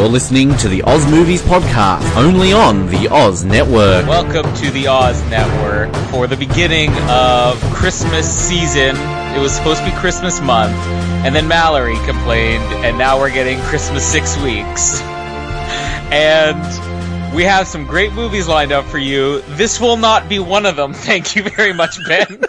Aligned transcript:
You're 0.00 0.08
listening 0.08 0.56
to 0.56 0.68
the 0.68 0.80
Oz 0.84 1.04
Movies 1.10 1.42
Podcast, 1.42 2.16
only 2.16 2.54
on 2.54 2.86
the 2.86 3.08
Oz 3.12 3.44
Network. 3.44 4.06
Welcome 4.06 4.50
to 4.54 4.70
the 4.70 4.88
Oz 4.88 5.22
Network 5.28 5.94
for 6.10 6.26
the 6.26 6.38
beginning 6.38 6.90
of 7.10 7.60
Christmas 7.64 8.26
season. 8.26 8.96
It 9.36 9.40
was 9.40 9.52
supposed 9.52 9.80
to 9.80 9.90
be 9.90 9.94
Christmas 9.98 10.40
month, 10.40 10.72
and 11.22 11.34
then 11.34 11.46
Mallory 11.46 11.96
complained, 12.06 12.64
and 12.82 12.96
now 12.96 13.18
we're 13.18 13.30
getting 13.30 13.60
Christmas 13.60 14.02
six 14.02 14.38
weeks. 14.38 15.02
And 16.10 17.34
we 17.34 17.42
have 17.44 17.68
some 17.68 17.84
great 17.84 18.14
movies 18.14 18.48
lined 18.48 18.72
up 18.72 18.86
for 18.86 18.98
you. 18.98 19.42
This 19.50 19.78
will 19.78 19.98
not 19.98 20.30
be 20.30 20.38
one 20.38 20.64
of 20.64 20.76
them. 20.76 20.92
Thank 20.94 21.36
you 21.36 21.42
very 21.42 21.74
much, 21.74 21.98
Ben. 22.08 22.42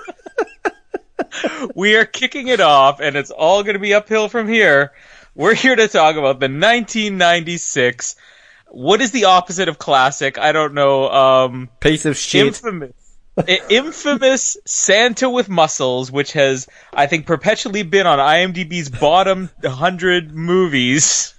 we 1.75 1.98
are 1.98 2.05
kicking 2.05 2.48
it 2.48 2.62
off, 2.62 3.02
and 3.02 3.18
it's 3.18 3.30
all 3.30 3.62
going 3.63 3.73
to 3.73 3.80
be 3.80 3.94
uphill 3.94 4.30
from 4.30 4.48
here. 4.48 4.94
We're 5.34 5.55
here 5.55 5.76
to 5.76 5.88
talk 5.88 6.16
about 6.17 6.40
the 6.40 6.48
1996. 6.48 8.16
What 8.67 9.02
is 9.02 9.12
the 9.12 9.26
opposite 9.26 9.70
of 9.70 9.77
classic? 9.77 10.38
I 10.38 10.52
don't 10.52 10.73
know. 10.73 11.09
Um, 11.09 11.70
Piece 11.80 12.05
of 12.05 12.17
shit. 12.17 12.48
infamous, 12.48 12.94
infamous 13.70 14.57
Santa 14.66 15.30
with 15.30 15.48
muscles, 15.48 16.12
which 16.12 16.34
has 16.34 16.67
I 16.94 17.07
think 17.07 17.26
perpetually 17.26 17.84
been 17.84 18.07
on 18.07 18.20
IMDb's 18.20 18.90
bottom 18.90 19.49
100 19.62 20.35
movies, 20.35 21.34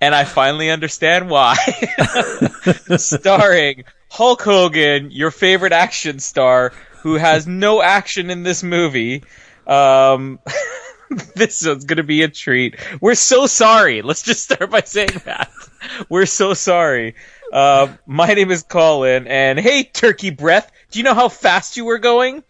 and 0.00 0.14
I 0.14 0.24
finally 0.24 0.70
understand 0.70 1.28
why. 1.28 1.56
Starring 2.96 3.84
Hulk 4.10 4.42
Hogan, 4.42 5.10
your 5.10 5.32
favorite 5.32 5.72
action 5.72 6.20
star, 6.20 6.72
who 7.02 7.14
has 7.14 7.48
no 7.48 7.82
action 7.82 8.30
in 8.30 8.44
this 8.44 8.62
movie. 8.62 9.24
Um, 9.66 10.38
this 11.34 11.64
is 11.64 11.84
going 11.84 11.96
to 11.96 12.02
be 12.02 12.22
a 12.22 12.28
treat. 12.28 12.76
We're 13.00 13.14
so 13.14 13.46
sorry. 13.46 14.02
Let's 14.02 14.22
just 14.22 14.44
start 14.44 14.70
by 14.70 14.82
saying 14.82 15.22
that. 15.24 15.50
We're 16.08 16.26
so 16.26 16.54
sorry. 16.54 17.14
Uh, 17.52 17.88
my 18.06 18.34
name 18.34 18.50
is 18.50 18.62
Colin, 18.62 19.26
and 19.26 19.58
hey, 19.58 19.84
Turkey 19.84 20.30
Breath, 20.30 20.70
do 20.90 20.98
you 20.98 21.04
know 21.04 21.14
how 21.14 21.28
fast 21.28 21.76
you 21.76 21.84
were 21.84 21.98
going? 21.98 22.42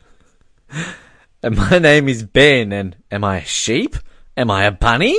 And 1.43 1.59
my 1.59 1.79
name 1.79 2.09
is 2.09 2.23
Ben, 2.23 2.73
and 2.73 2.97
am 3.11 3.23
I 3.23 3.41
a 3.41 3.45
sheep? 3.45 3.97
Am 4.35 4.51
I 4.51 4.65
a 4.65 4.73
bunny? 4.73 5.15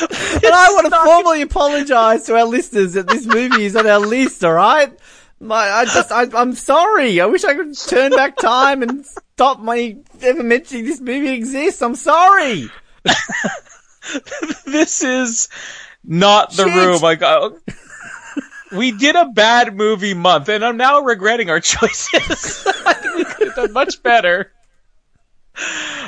and 0.00 0.44
I 0.44 0.72
want 0.72 0.86
to 0.86 1.00
formally 1.04 1.42
apologise 1.42 2.26
to 2.26 2.36
our 2.36 2.46
listeners 2.46 2.94
that 2.94 3.06
this 3.06 3.26
movie 3.26 3.64
is 3.64 3.76
on 3.76 3.86
our 3.86 4.00
list, 4.00 4.42
alright? 4.42 4.98
My, 5.38 5.70
I 5.70 5.84
just, 5.84 6.10
I, 6.10 6.26
I'm 6.34 6.52
sorry. 6.52 7.20
I 7.20 7.26
wish 7.26 7.44
I 7.44 7.54
could 7.54 7.78
turn 7.78 8.10
back 8.10 8.36
time 8.36 8.82
and 8.82 9.06
stop 9.40 9.58
my 9.58 9.96
ever 10.20 10.42
mentioning 10.42 10.84
this 10.84 11.00
movie 11.00 11.30
exists. 11.30 11.80
I'm 11.80 11.94
sorry. 11.94 12.68
This 14.66 15.02
is 15.02 15.48
not 16.04 16.52
the 16.52 16.64
Shit. 16.64 16.74
room. 16.74 17.60
We 18.72 18.92
did 18.92 19.16
a 19.16 19.26
bad 19.26 19.74
movie 19.76 20.14
month, 20.14 20.48
and 20.48 20.64
I'm 20.64 20.76
now 20.76 21.00
regretting 21.00 21.50
our 21.50 21.60
choices. 21.74 22.66
We 23.14 23.24
could 23.24 23.48
have 23.48 23.56
done 23.56 23.72
much 23.72 24.02
better. 24.02 24.52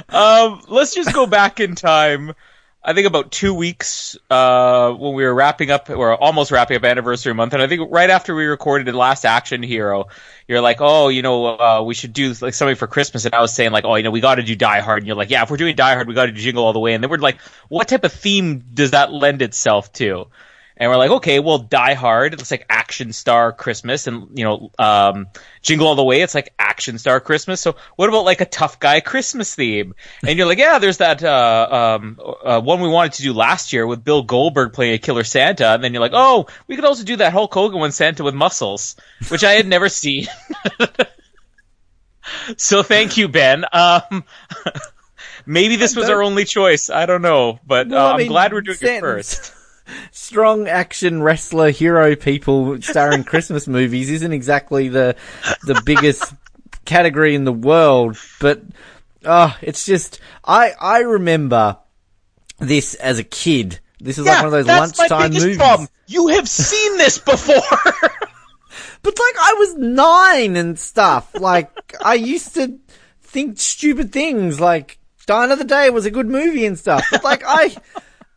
Um, 0.08 0.62
let's 0.68 0.94
just 0.94 1.12
go 1.12 1.26
back 1.26 1.60
in 1.60 1.74
time. 1.74 2.34
I 2.84 2.94
think 2.94 3.06
about 3.06 3.30
two 3.30 3.54
weeks 3.54 4.16
uh, 4.28 4.90
when 4.92 5.14
we 5.14 5.22
were 5.22 5.32
wrapping 5.32 5.70
up, 5.70 5.88
or 5.88 6.16
almost 6.16 6.50
wrapping 6.50 6.76
up 6.76 6.84
anniversary 6.84 7.32
month, 7.32 7.52
and 7.52 7.62
I 7.62 7.68
think 7.68 7.92
right 7.92 8.10
after 8.10 8.34
we 8.34 8.44
recorded 8.46 8.88
the 8.88 8.98
last 8.98 9.24
Action 9.24 9.62
Hero, 9.62 10.08
you're 10.48 10.60
like, 10.60 10.78
oh, 10.80 11.08
you 11.08 11.22
know, 11.22 11.46
uh, 11.46 11.82
we 11.82 11.94
should 11.94 12.12
do 12.12 12.34
like 12.40 12.54
something 12.54 12.74
for 12.74 12.88
Christmas, 12.88 13.24
and 13.24 13.34
I 13.34 13.40
was 13.40 13.54
saying 13.54 13.70
like, 13.70 13.84
oh, 13.84 13.94
you 13.94 14.02
know, 14.02 14.10
we 14.10 14.20
got 14.20 14.34
to 14.36 14.42
do 14.42 14.56
Die 14.56 14.80
Hard, 14.80 14.98
and 14.98 15.06
you're 15.06 15.14
like, 15.14 15.30
yeah, 15.30 15.44
if 15.44 15.50
we're 15.50 15.58
doing 15.58 15.76
Die 15.76 15.94
Hard, 15.94 16.08
we 16.08 16.14
got 16.14 16.26
to 16.26 16.32
do 16.32 16.40
Jingle 16.40 16.64
All 16.64 16.72
the 16.72 16.80
Way, 16.80 16.94
and 16.94 17.04
then 17.04 17.10
we're 17.10 17.18
like, 17.18 17.40
what 17.68 17.86
type 17.86 18.02
of 18.02 18.12
theme 18.12 18.64
does 18.74 18.90
that 18.90 19.12
lend 19.12 19.42
itself 19.42 19.92
to? 19.94 20.26
And 20.82 20.90
we're 20.90 20.96
like, 20.96 21.12
okay, 21.12 21.38
well, 21.38 21.58
Die 21.58 21.94
Hard, 21.94 22.34
it's 22.34 22.50
like 22.50 22.66
action 22.68 23.12
star 23.12 23.52
Christmas, 23.52 24.08
and 24.08 24.36
you 24.36 24.42
know, 24.42 24.72
um, 24.80 25.28
Jingle 25.62 25.86
All 25.86 25.94
the 25.94 26.02
Way, 26.02 26.22
it's 26.22 26.34
like 26.34 26.52
action 26.58 26.98
star 26.98 27.20
Christmas. 27.20 27.60
So 27.60 27.76
what 27.94 28.08
about 28.08 28.24
like 28.24 28.40
a 28.40 28.46
tough 28.46 28.80
guy 28.80 28.98
Christmas 28.98 29.54
theme? 29.54 29.94
And 30.26 30.36
you're 30.36 30.48
like, 30.48 30.58
yeah, 30.58 30.80
there's 30.80 30.96
that 30.96 31.22
uh, 31.22 31.98
um, 32.00 32.18
uh, 32.44 32.60
one 32.60 32.80
we 32.80 32.88
wanted 32.88 33.12
to 33.12 33.22
do 33.22 33.32
last 33.32 33.72
year 33.72 33.86
with 33.86 34.02
Bill 34.02 34.24
Goldberg 34.24 34.72
playing 34.72 34.94
a 34.94 34.98
killer 34.98 35.22
Santa, 35.22 35.68
and 35.68 35.84
then 35.84 35.92
you're 35.92 36.00
like, 36.00 36.14
oh, 36.16 36.48
we 36.66 36.74
could 36.74 36.84
also 36.84 37.04
do 37.04 37.14
that 37.14 37.32
Hulk 37.32 37.54
Hogan 37.54 37.78
one 37.78 37.92
Santa 37.92 38.24
with 38.24 38.34
muscles, 38.34 38.96
which 39.28 39.44
I 39.44 39.52
had 39.52 39.68
never 39.68 39.88
seen. 39.88 40.26
so 42.56 42.82
thank 42.82 43.16
you, 43.16 43.28
Ben. 43.28 43.64
Um, 43.72 44.24
maybe 45.46 45.76
this 45.76 45.94
was 45.94 46.08
our 46.08 46.24
only 46.24 46.44
choice. 46.44 46.90
I 46.90 47.06
don't 47.06 47.22
know, 47.22 47.60
but 47.64 47.92
uh, 47.92 47.96
I 47.96 48.10
I'm 48.14 48.18
mean, 48.18 48.26
glad 48.26 48.52
we're 48.52 48.62
doing 48.62 48.78
it 48.80 48.98
first. 48.98 49.54
strong 50.10 50.68
action 50.68 51.22
wrestler 51.22 51.70
hero 51.70 52.14
people 52.16 52.80
starring 52.82 53.24
Christmas 53.24 53.66
movies 53.66 54.10
isn't 54.10 54.32
exactly 54.32 54.88
the 54.88 55.16
the 55.64 55.80
biggest 55.84 56.34
category 56.84 57.34
in 57.34 57.44
the 57.44 57.52
world, 57.52 58.16
but 58.40 58.62
oh, 59.24 59.56
it's 59.62 59.84
just 59.84 60.20
I 60.44 60.72
I 60.80 61.00
remember 61.00 61.78
this 62.58 62.94
as 62.94 63.18
a 63.18 63.24
kid. 63.24 63.80
This 64.00 64.18
is 64.18 64.26
like 64.26 64.38
one 64.38 64.46
of 64.46 64.52
those 64.52 64.66
that's 64.66 64.98
my 64.98 65.02
lunchtime 65.02 65.30
biggest 65.30 65.46
movies. 65.46 65.58
problem. 65.58 65.88
You 66.06 66.28
have 66.28 66.48
seen 66.48 66.98
this 66.98 67.18
before. 67.18 67.62
But 69.02 69.18
like 69.18 69.34
I 69.40 69.54
was 69.58 69.74
nine 69.74 70.56
and 70.56 70.78
stuff. 70.78 71.34
Like 71.34 71.94
I 72.04 72.14
used 72.14 72.54
to 72.54 72.78
think 73.20 73.58
stupid 73.58 74.12
things 74.12 74.60
like 74.60 74.98
Die 75.26 75.44
Another 75.44 75.64
Day 75.64 75.90
was 75.90 76.06
a 76.06 76.10
good 76.10 76.28
movie 76.28 76.66
and 76.66 76.78
stuff. 76.78 77.04
But 77.10 77.24
like 77.24 77.42
I 77.44 77.74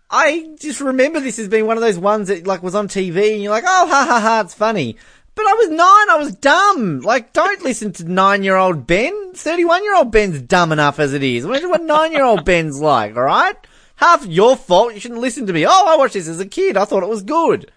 I 0.09 0.55
just 0.59 0.81
remember 0.81 1.19
this 1.19 1.39
as 1.39 1.47
being 1.47 1.65
one 1.67 1.77
of 1.77 1.81
those 1.81 1.97
ones 1.97 2.27
that 2.27 2.45
like 2.47 2.61
was 2.63 2.75
on 2.75 2.87
TV 2.87 3.33
and 3.33 3.41
you're 3.41 3.51
like, 3.51 3.63
oh 3.65 3.87
ha 3.87 4.05
ha 4.07 4.19
ha, 4.19 4.41
it's 4.41 4.53
funny. 4.53 4.97
But 5.33 5.47
I 5.47 5.53
was 5.53 5.69
nine, 5.69 6.09
I 6.09 6.15
was 6.17 6.33
dumb. 6.35 7.01
Like, 7.01 7.33
don't 7.33 7.61
listen 7.63 7.91
to 7.93 8.05
nine 8.09 8.43
year 8.43 8.55
old 8.55 8.87
Ben. 8.87 9.33
Thirty 9.33 9.65
one 9.65 9.83
year 9.83 9.95
old 9.95 10.11
Ben's 10.11 10.41
dumb 10.41 10.71
enough 10.71 10.99
as 10.99 11.13
it 11.13 11.23
is. 11.23 11.43
Imagine 11.43 11.69
what 11.69 11.81
nine 11.83 12.11
year 12.13 12.23
old 12.23 12.45
Ben's 12.45 12.79
like, 12.79 13.15
alright? 13.17 13.55
Half 13.97 14.25
your 14.25 14.55
fault, 14.55 14.93
you 14.93 14.99
shouldn't 14.99 15.21
listen 15.21 15.47
to 15.47 15.53
me. 15.53 15.65
Oh, 15.65 15.85
I 15.87 15.97
watched 15.97 16.13
this 16.13 16.27
as 16.27 16.39
a 16.39 16.45
kid, 16.47 16.77
I 16.77 16.85
thought 16.85 17.03
it 17.03 17.09
was 17.09 17.23
good. 17.23 17.71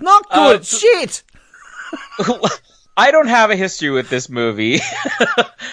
Not 0.00 0.26
Uh, 0.30 0.52
good, 0.54 0.66
shit! 0.66 1.22
I 2.96 3.10
don't 3.10 3.26
have 3.28 3.50
a 3.50 3.56
history 3.56 3.90
with 3.90 4.08
this 4.08 4.28
movie. 4.28 4.78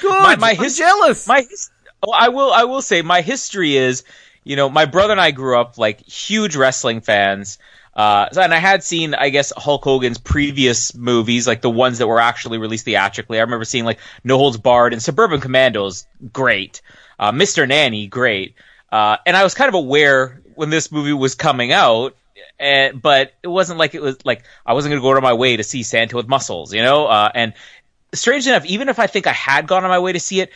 Good. 0.01 0.09
My- 0.09 0.35
my 0.37 0.49
I'm 0.51 0.55
his- 0.57 0.77
jealous. 0.77 1.27
my 1.27 1.41
his- 1.41 1.69
oh, 2.03 2.11
I 2.11 2.29
will 2.29 2.51
I 2.51 2.63
will 2.65 2.81
say 2.81 3.01
my 3.01 3.21
history 3.21 3.77
is, 3.77 4.03
you 4.43 4.55
know, 4.55 4.69
my 4.69 4.85
brother 4.85 5.11
and 5.11 5.21
I 5.21 5.31
grew 5.31 5.59
up 5.59 5.77
like 5.77 6.01
huge 6.01 6.55
wrestling 6.55 7.01
fans. 7.01 7.57
Uh, 7.93 8.29
and 8.39 8.53
I 8.53 8.57
had 8.57 8.85
seen, 8.85 9.13
I 9.13 9.29
guess, 9.29 9.51
Hulk 9.55 9.83
Hogan's 9.83 10.17
previous 10.17 10.95
movies, 10.95 11.45
like 11.45 11.61
the 11.61 11.69
ones 11.69 11.97
that 11.97 12.07
were 12.07 12.21
actually 12.21 12.57
released 12.57 12.85
theatrically. 12.85 13.37
I 13.37 13.41
remember 13.41 13.65
seeing 13.65 13.83
like 13.83 13.99
No 14.23 14.37
Holds 14.37 14.57
Barred 14.57 14.93
and 14.93 15.01
Suburban 15.01 15.41
Commandos, 15.41 16.07
great. 16.31 16.81
Uh, 17.19 17.33
Mr. 17.33 17.67
Nanny, 17.67 18.07
great. 18.07 18.55
Uh, 18.91 19.17
and 19.25 19.35
I 19.35 19.43
was 19.43 19.53
kind 19.53 19.67
of 19.67 19.75
aware 19.75 20.41
when 20.55 20.69
this 20.69 20.91
movie 20.91 21.13
was 21.13 21.35
coming 21.35 21.73
out, 21.73 22.15
and, 22.57 23.01
but 23.01 23.33
it 23.43 23.47
wasn't 23.47 23.77
like 23.77 23.93
it 23.93 24.01
was 24.01 24.25
like 24.25 24.43
I 24.65 24.73
wasn't 24.73 24.91
going 24.91 25.01
to 25.01 25.03
go 25.03 25.11
out 25.11 25.17
of 25.17 25.23
my 25.23 25.33
way 25.33 25.57
to 25.57 25.63
see 25.63 25.83
Santa 25.83 26.15
with 26.15 26.27
muscles, 26.27 26.73
you 26.73 26.81
know. 26.81 27.07
Uh, 27.07 27.29
and 27.33 27.53
strange 28.13 28.47
enough, 28.47 28.65
even 28.65 28.87
if 28.89 28.99
I 28.99 29.07
think 29.07 29.27
I 29.27 29.33
had 29.33 29.67
gone 29.67 29.83
on 29.83 29.89
my 29.89 29.99
way 29.99 30.13
to 30.13 30.19
see 30.19 30.41
it, 30.41 30.51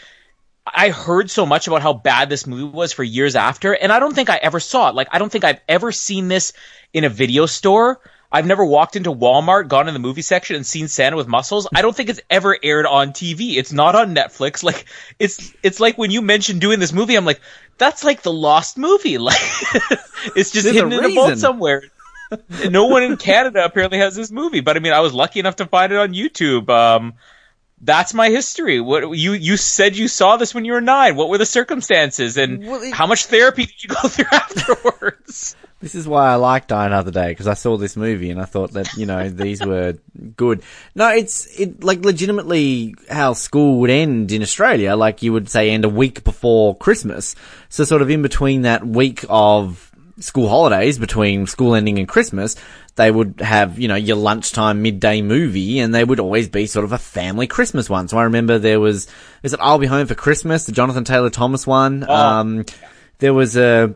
I 0.65 0.89
heard 0.89 1.29
so 1.29 1.45
much 1.45 1.67
about 1.67 1.81
how 1.81 1.93
bad 1.93 2.29
this 2.29 2.47
movie 2.47 2.63
was 2.63 2.91
for 2.91 3.03
years 3.03 3.35
after, 3.35 3.73
and 3.73 3.91
I 3.91 3.99
don't 3.99 4.15
think 4.15 4.29
I 4.29 4.37
ever 4.37 4.59
saw 4.59 4.89
it. 4.89 4.95
Like, 4.95 5.07
I 5.11 5.19
don't 5.19 5.31
think 5.31 5.43
I've 5.43 5.61
ever 5.67 5.91
seen 5.91 6.27
this 6.27 6.53
in 6.93 7.03
a 7.03 7.09
video 7.09 7.45
store. 7.45 7.99
I've 8.31 8.47
never 8.47 8.65
walked 8.65 8.95
into 8.95 9.13
Walmart, 9.13 9.67
gone 9.67 9.87
in 9.87 9.93
the 9.93 9.99
movie 9.99 10.23
section, 10.23 10.55
and 10.55 10.65
seen 10.65 10.87
Santa 10.87 11.15
with 11.15 11.27
muscles. 11.27 11.67
I 11.73 11.81
don't 11.81 11.95
think 11.95 12.09
it's 12.09 12.19
ever 12.29 12.57
aired 12.61 12.85
on 12.85 13.11
TV. 13.11 13.57
It's 13.57 13.71
not 13.71 13.95
on 13.95 14.15
Netflix. 14.15 14.63
Like, 14.63 14.85
it's 15.19 15.53
it's 15.61 15.79
like 15.79 15.97
when 15.97 16.11
you 16.11 16.21
mentioned 16.21 16.59
doing 16.59 16.79
this 16.79 16.91
movie, 16.91 17.15
I'm 17.15 17.25
like, 17.25 17.39
that's 17.77 18.03
like 18.03 18.23
the 18.23 18.33
lost 18.33 18.77
movie. 18.77 19.17
Like, 19.25 19.39
it's 20.35 20.51
just 20.51 20.63
There's 20.63 20.65
a 20.65 20.71
hidden 20.73 20.93
in 20.93 21.05
a 21.05 21.13
vault 21.13 21.37
somewhere. 21.37 21.83
no 22.69 22.87
one 22.87 23.03
in 23.03 23.17
Canada 23.17 23.63
apparently 23.63 23.99
has 23.99 24.15
this 24.15 24.31
movie, 24.31 24.61
but 24.61 24.75
I 24.75 24.79
mean, 24.79 24.93
I 24.93 24.99
was 24.99 25.13
lucky 25.13 25.39
enough 25.39 25.57
to 25.57 25.67
find 25.67 25.93
it 25.93 25.97
on 25.97 26.13
YouTube. 26.13 26.69
Um, 26.69 27.13
that's 27.85 28.13
my 28.13 28.29
history. 28.29 28.79
What 28.81 29.11
you 29.17 29.33
you 29.33 29.57
said 29.57 29.95
you 29.95 30.07
saw 30.07 30.37
this 30.37 30.53
when 30.53 30.65
you 30.65 30.73
were 30.73 30.81
nine. 30.81 31.15
What 31.15 31.29
were 31.29 31.37
the 31.37 31.45
circumstances, 31.45 32.37
and 32.37 32.65
Well, 32.65 32.81
it- 32.81 32.93
how 32.93 33.07
much 33.07 33.25
therapy 33.27 33.65
did 33.67 33.83
you 33.83 33.89
go 33.89 34.07
through 34.09 34.25
afterwards? 34.31 35.55
This 35.81 35.93
is 35.93 36.07
why 36.07 36.31
I 36.31 36.35
like 36.35 36.67
Die 36.67 36.85
Another 36.85 37.11
Day 37.11 37.29
because 37.29 37.47
I 37.47 37.53
saw 37.53 37.77
this 37.77 37.95
movie 37.95 38.31
and 38.31 38.41
I 38.41 38.45
thought 38.45 38.71
that 38.73 38.93
you 38.95 39.05
know 39.05 39.29
these 39.29 39.63
were 39.63 39.93
good. 40.35 40.63
No, 40.95 41.09
it's 41.09 41.45
it 41.59 41.83
like 41.83 42.03
legitimately 42.03 42.95
how 43.09 43.33
school 43.33 43.79
would 43.81 43.89
end 43.91 44.31
in 44.31 44.41
Australia. 44.41 44.95
Like 44.95 45.21
you 45.21 45.31
would 45.33 45.49
say, 45.49 45.69
end 45.69 45.85
a 45.85 45.89
week 45.89 46.23
before 46.23 46.75
Christmas. 46.77 47.35
So 47.69 47.83
sort 47.83 48.01
of 48.01 48.09
in 48.09 48.21
between 48.21 48.63
that 48.63 48.85
week 48.87 49.25
of 49.29 49.91
school 50.19 50.47
holidays, 50.47 50.97
between 50.97 51.45
school 51.45 51.75
ending 51.75 51.99
and 51.99 52.07
Christmas, 52.07 52.55
they 52.95 53.11
would 53.11 53.41
have 53.41 53.77
you 53.79 53.87
know 53.87 53.95
your 53.95 54.15
lunchtime 54.15 54.81
midday 54.81 55.21
movie, 55.21 55.79
and 55.79 55.93
they 55.93 56.03
would 56.03 56.19
always 56.19 56.49
be 56.49 56.65
sort 56.65 56.85
of 56.85 56.91
a 56.91 56.97
family 56.97 57.47
Christmas 57.47 57.89
one. 57.89 58.07
So 58.07 58.17
I 58.17 58.23
remember 58.23 58.57
there 58.57 58.79
was 58.79 59.07
is 59.43 59.53
it 59.53 59.59
I'll 59.61 59.79
Be 59.79 59.87
Home 59.87 60.07
for 60.07 60.15
Christmas, 60.15 60.65
the 60.65 60.71
Jonathan 60.71 61.03
Taylor 61.03 61.29
Thomas 61.29 61.67
one. 61.67 62.09
Um, 62.09 62.65
there 63.19 63.33
was 63.33 63.57
a 63.57 63.95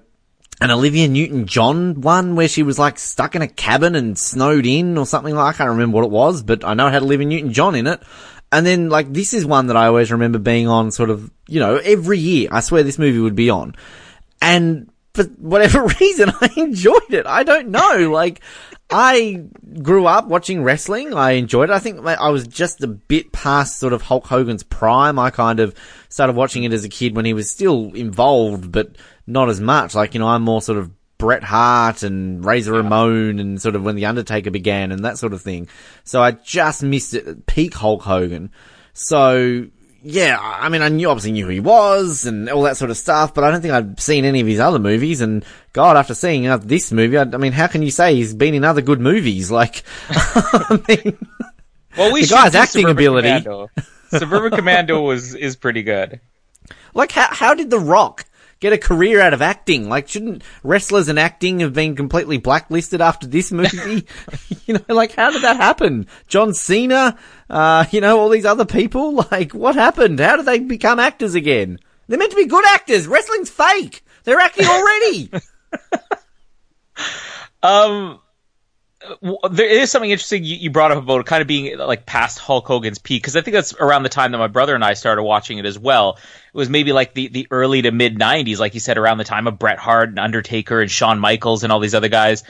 an 0.62 0.72
Olivia 0.72 1.08
Newton 1.08 1.46
John 1.46 2.02
one 2.02 2.36
where 2.36 2.50
she 2.50 2.64
was 2.64 2.78
like 2.78 3.00
stuck 3.00 3.36
in 3.36 3.42
a 3.42 3.48
cabin 3.48 3.96
and 3.96 4.18
snowed 4.18 4.66
in 4.66 4.98
or 4.98 5.06
something 5.06 5.34
like 5.34 5.56
I 5.56 5.58
can't 5.58 5.70
remember 5.70 5.96
what 5.96 6.06
it 6.06 6.12
was, 6.12 6.44
but 6.44 6.66
I 6.66 6.74
know 6.74 6.88
it 6.88 6.92
had 6.92 7.04
Olivia 7.04 7.28
Newton 7.28 7.54
John 7.54 7.76
in 7.76 7.88
it. 7.88 8.02
And 8.52 8.66
then 8.66 8.90
like 8.90 9.14
this 9.14 9.34
is 9.34 9.46
one 9.46 9.68
that 9.68 9.78
I 9.78 9.88
always 9.88 10.12
remember 10.12 10.40
being 10.40 10.68
on 10.68 10.92
sort 10.92 11.10
of, 11.10 11.32
you 11.48 11.60
know, 11.60 11.78
every 11.78 12.20
year. 12.20 12.50
I 12.52 12.60
swear 12.60 12.84
this 12.84 13.00
movie 13.00 13.20
would 13.20 13.36
be 13.36 13.50
on. 13.50 13.76
And 14.42 14.90
for 15.14 15.24
whatever 15.24 15.84
reason 16.00 16.32
I 16.42 16.52
enjoyed 16.58 17.14
it. 17.14 17.26
I 17.26 17.44
don't 17.44 17.70
know. 17.70 18.12
Like 18.12 18.42
I 18.90 19.44
grew 19.84 20.08
up 20.08 20.28
watching 20.28 20.64
wrestling. 20.64 21.14
I 21.14 21.32
enjoyed 21.32 21.70
it. 21.70 21.74
I 21.74 21.80
think 21.80 22.06
I 22.06 22.30
was 22.30 22.48
just 22.48 22.84
a 22.84 22.88
bit 22.88 23.32
past 23.32 23.80
sort 23.80 23.94
of 23.94 24.02
Hulk 24.02 24.26
Hogan's 24.26 24.64
prime. 24.64 25.20
I 25.20 25.30
kind 25.30 25.60
of 25.60 25.76
started 26.10 26.36
watching 26.36 26.64
it 26.64 26.74
as 26.74 26.84
a 26.84 26.90
kid 26.90 27.16
when 27.16 27.26
he 27.26 27.34
was 27.34 27.50
still 27.50 27.94
involved, 27.94 28.72
but 28.72 28.96
not 29.28 29.50
as 29.50 29.62
much. 29.62 29.94
Like, 29.94 30.16
you 30.16 30.20
know, 30.20 30.28
I'm 30.28 30.42
more 30.42 30.62
sort 30.62 30.80
of 30.80 30.92
Bret 31.20 31.44
Hart 31.44 32.02
and 32.02 32.44
Razor. 32.44 32.72
Ramon 32.74 33.40
and 33.40 33.62
sort 33.62 33.76
of 33.76 33.84
when 33.84 33.96
The 33.96 34.08
Undertaker 34.08 34.50
began 34.50 34.92
and 34.92 35.06
that 35.06 35.20
sort 35.20 35.34
of 35.34 35.42
thing. 35.42 35.68
So 36.04 36.24
I 36.24 36.32
just 36.32 36.82
missed 36.82 37.14
it, 37.14 37.46
peak 37.46 37.76
Hulk 37.76 38.02
Hogan. 38.02 38.52
So, 38.94 39.68
yeah, 40.04 40.38
I 40.40 40.70
mean, 40.70 40.82
I 40.82 40.90
knew, 40.90 41.10
obviously 41.10 41.32
knew 41.32 41.46
who 41.46 41.52
he 41.52 41.60
was 41.60 42.26
and 42.26 42.50
all 42.50 42.64
that 42.64 42.78
sort 42.78 42.92
of 42.92 42.98
stuff, 42.98 43.34
but 43.34 43.44
I 43.44 43.52
don't 43.52 43.62
think 43.62 43.74
I'd 43.74 44.00
seen 44.00 44.26
any 44.26 44.40
of 44.40 44.48
his 44.48 44.60
other 44.60 44.80
movies. 44.80 45.22
And 45.22 45.44
God, 45.74 45.98
after 45.98 46.14
seeing 46.14 46.48
uh, 46.48 46.58
this 46.58 46.92
movie, 46.92 47.18
I, 47.18 47.24
I 47.24 47.38
mean, 47.38 47.52
how 47.52 47.68
can 47.68 47.82
you 47.82 47.92
say 47.92 48.16
he's 48.16 48.34
been 48.34 48.54
in 48.54 48.64
other 48.64 48.82
good 48.82 49.00
movies? 49.00 49.52
Like, 49.60 49.84
I 50.10 50.80
mean, 50.88 51.18
well, 51.98 52.14
we 52.14 52.22
the 52.22 52.28
guy's 52.28 52.56
acting 52.56 52.84
Suburban 52.84 52.98
ability. 52.98 53.28
Commando. 53.44 53.70
Suburban 54.10 54.52
Commando 54.58 55.02
was 55.02 55.36
is 55.36 55.58
pretty 55.58 55.84
good. 55.84 56.22
Like, 56.94 57.12
how 57.12 57.28
how 57.30 57.54
did 57.54 57.70
The 57.70 57.80
Rock 57.80 58.26
get 58.60 58.74
a 58.74 58.78
career 58.78 59.22
out 59.22 59.34
of 59.34 59.42
acting. 59.42 59.90
Like, 59.90 60.08
shouldn't 60.08 60.44
wrestlers 60.64 61.08
and 61.08 61.20
acting 61.20 61.60
have 61.60 61.74
been 61.74 61.96
completely 61.96 62.38
blacklisted 62.38 63.02
after 63.02 63.28
this 63.28 63.52
movie? 63.52 64.06
you 64.66 64.76
know, 64.76 64.84
like, 64.94 65.14
how 65.14 65.32
did 65.32 65.42
that 65.44 65.58
happen? 65.58 66.08
John 66.28 66.54
Cena, 66.54 67.18
uh, 67.50 67.86
you 67.92 68.02
know, 68.02 68.20
all 68.20 68.30
these 68.30 68.46
other 68.46 68.66
people? 68.66 69.26
Like, 69.32 69.54
what 69.54 69.76
happened? 69.76 70.20
How 70.20 70.38
did 70.38 70.46
they 70.46 70.60
become 70.60 70.98
actors 71.00 71.36
again? 71.36 71.80
They're 72.08 72.18
meant 72.18 72.32
to 72.32 72.38
be 72.38 72.48
good 72.48 72.66
actors. 72.66 73.06
Wrestling's 73.06 73.50
fake. 73.50 74.04
They're 74.24 74.40
acting 74.40 74.66
already. 74.66 75.32
um, 77.62 78.20
there 79.52 79.68
is 79.68 79.92
something 79.92 80.10
interesting 80.10 80.44
you, 80.44 80.56
you, 80.56 80.70
brought 80.70 80.92
up 80.92 81.04
about 81.04 81.26
kind 81.26 81.42
of 81.42 81.48
being 81.48 81.78
like 81.78 82.06
past 82.06 82.40
Hulk 82.40 82.66
Hogan's 82.66 83.00
peak 83.00 83.22
because 83.22 83.36
I 83.36 83.42
think 83.42 83.54
that's 83.54 83.74
around 83.74 84.04
the 84.04 84.10
time 84.10 84.32
that 84.32 84.38
my 84.38 84.48
brother 84.48 84.76
and 84.76 84.84
I 84.84 84.94
started 84.94 85.24
watching 85.24 85.58
it 85.58 85.66
as 85.66 85.78
well. 85.78 86.18
It 86.54 86.58
was 86.58 86.70
maybe 86.70 86.94
like 86.94 87.14
the, 87.14 87.28
the 87.28 87.48
early 87.52 87.82
to 87.84 87.92
mid 87.92 88.18
'90s, 88.18 88.60
like 88.60 88.74
you 88.74 88.80
said, 88.80 88.98
around 88.98 89.18
the 89.18 89.24
time 89.24 89.48
of 89.48 89.60
Bret 89.60 89.80
Hart 89.80 90.10
and 90.10 90.20
Undertaker 90.20 90.82
and 90.82 90.90
Shawn 90.90 91.20
Michaels 91.20 91.64
and 91.64 91.72
all 91.72 91.80
these 91.80 91.96
other 91.96 92.10
guys 92.10 92.44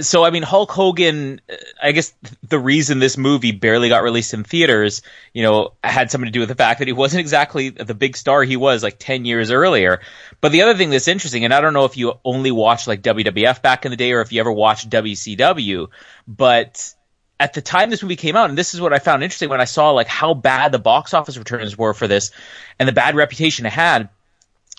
so 0.00 0.24
I 0.24 0.30
mean 0.30 0.42
Hulk 0.42 0.70
Hogan 0.70 1.40
uh, 1.50 1.56
I 1.82 1.92
guess 1.92 2.12
the 2.48 2.58
reason 2.58 2.98
this 2.98 3.16
movie 3.16 3.52
barely 3.52 3.88
got 3.88 4.02
released 4.02 4.34
in 4.34 4.44
theaters, 4.44 5.02
you 5.32 5.42
know, 5.42 5.72
had 5.82 6.10
something 6.10 6.26
to 6.26 6.32
do 6.32 6.40
with 6.40 6.48
the 6.48 6.54
fact 6.54 6.80
that 6.80 6.88
he 6.88 6.92
wasn't 6.92 7.20
exactly 7.20 7.70
the 7.70 7.94
big 7.94 8.16
star 8.16 8.42
he 8.42 8.56
was 8.56 8.82
like 8.82 8.96
10 8.98 9.24
years 9.24 9.50
earlier. 9.50 10.00
But 10.40 10.52
the 10.52 10.62
other 10.62 10.76
thing 10.76 10.90
that's 10.90 11.08
interesting 11.08 11.44
and 11.44 11.54
I 11.54 11.60
don't 11.60 11.74
know 11.74 11.84
if 11.84 11.96
you 11.96 12.14
only 12.24 12.50
watched 12.50 12.88
like 12.88 13.02
WWF 13.02 13.62
back 13.62 13.84
in 13.84 13.90
the 13.90 13.96
day 13.96 14.12
or 14.12 14.20
if 14.20 14.32
you 14.32 14.40
ever 14.40 14.52
watched 14.52 14.90
WCW, 14.90 15.88
but 16.26 16.94
at 17.38 17.54
the 17.54 17.62
time 17.62 17.90
this 17.90 18.02
movie 18.02 18.16
came 18.16 18.36
out 18.36 18.48
and 18.48 18.58
this 18.58 18.74
is 18.74 18.80
what 18.80 18.92
I 18.92 18.98
found 18.98 19.22
interesting 19.22 19.48
when 19.48 19.60
I 19.60 19.64
saw 19.64 19.90
like 19.90 20.08
how 20.08 20.34
bad 20.34 20.72
the 20.72 20.78
box 20.78 21.14
office 21.14 21.38
returns 21.38 21.76
were 21.78 21.94
for 21.94 22.08
this 22.08 22.32
and 22.78 22.88
the 22.88 22.92
bad 22.92 23.14
reputation 23.14 23.66
it 23.66 23.72
had. 23.72 24.08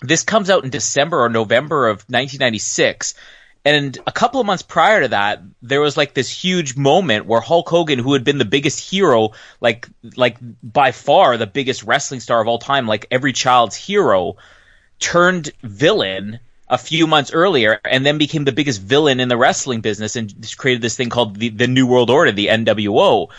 This 0.02 0.24
comes 0.24 0.50
out 0.50 0.64
in 0.64 0.68
December 0.68 1.24
or 1.24 1.30
November 1.30 1.88
of 1.88 2.00
1996 2.00 3.14
and 3.66 3.98
a 4.06 4.12
couple 4.12 4.38
of 4.38 4.46
months 4.46 4.62
prior 4.62 5.02
to 5.02 5.08
that, 5.08 5.42
there 5.60 5.80
was 5.80 5.96
like 5.96 6.14
this 6.14 6.30
huge 6.30 6.76
moment 6.76 7.26
where 7.26 7.40
Hulk 7.40 7.68
Hogan, 7.68 7.98
who 7.98 8.12
had 8.12 8.22
been 8.22 8.38
the 8.38 8.44
biggest 8.44 8.78
hero, 8.78 9.32
like 9.60 9.88
like 10.16 10.36
by 10.62 10.92
far 10.92 11.36
the 11.36 11.48
biggest 11.48 11.82
wrestling 11.82 12.20
star 12.20 12.40
of 12.40 12.46
all 12.46 12.60
time, 12.60 12.86
like 12.86 13.06
every 13.10 13.32
child's 13.32 13.74
hero, 13.74 14.36
turned 15.00 15.50
villain 15.64 16.38
a 16.68 16.78
few 16.78 17.08
months 17.08 17.32
earlier 17.32 17.80
and 17.84 18.06
then 18.06 18.18
became 18.18 18.44
the 18.44 18.52
biggest 18.52 18.80
villain 18.80 19.18
in 19.18 19.26
the 19.28 19.36
wrestling 19.36 19.80
business 19.80 20.14
and 20.14 20.32
created 20.56 20.80
this 20.80 20.96
thing 20.96 21.10
called 21.10 21.36
the, 21.36 21.48
the 21.48 21.66
New 21.66 21.88
World 21.88 22.08
Order, 22.08 22.30
the 22.30 22.46
NWO. 22.46 23.30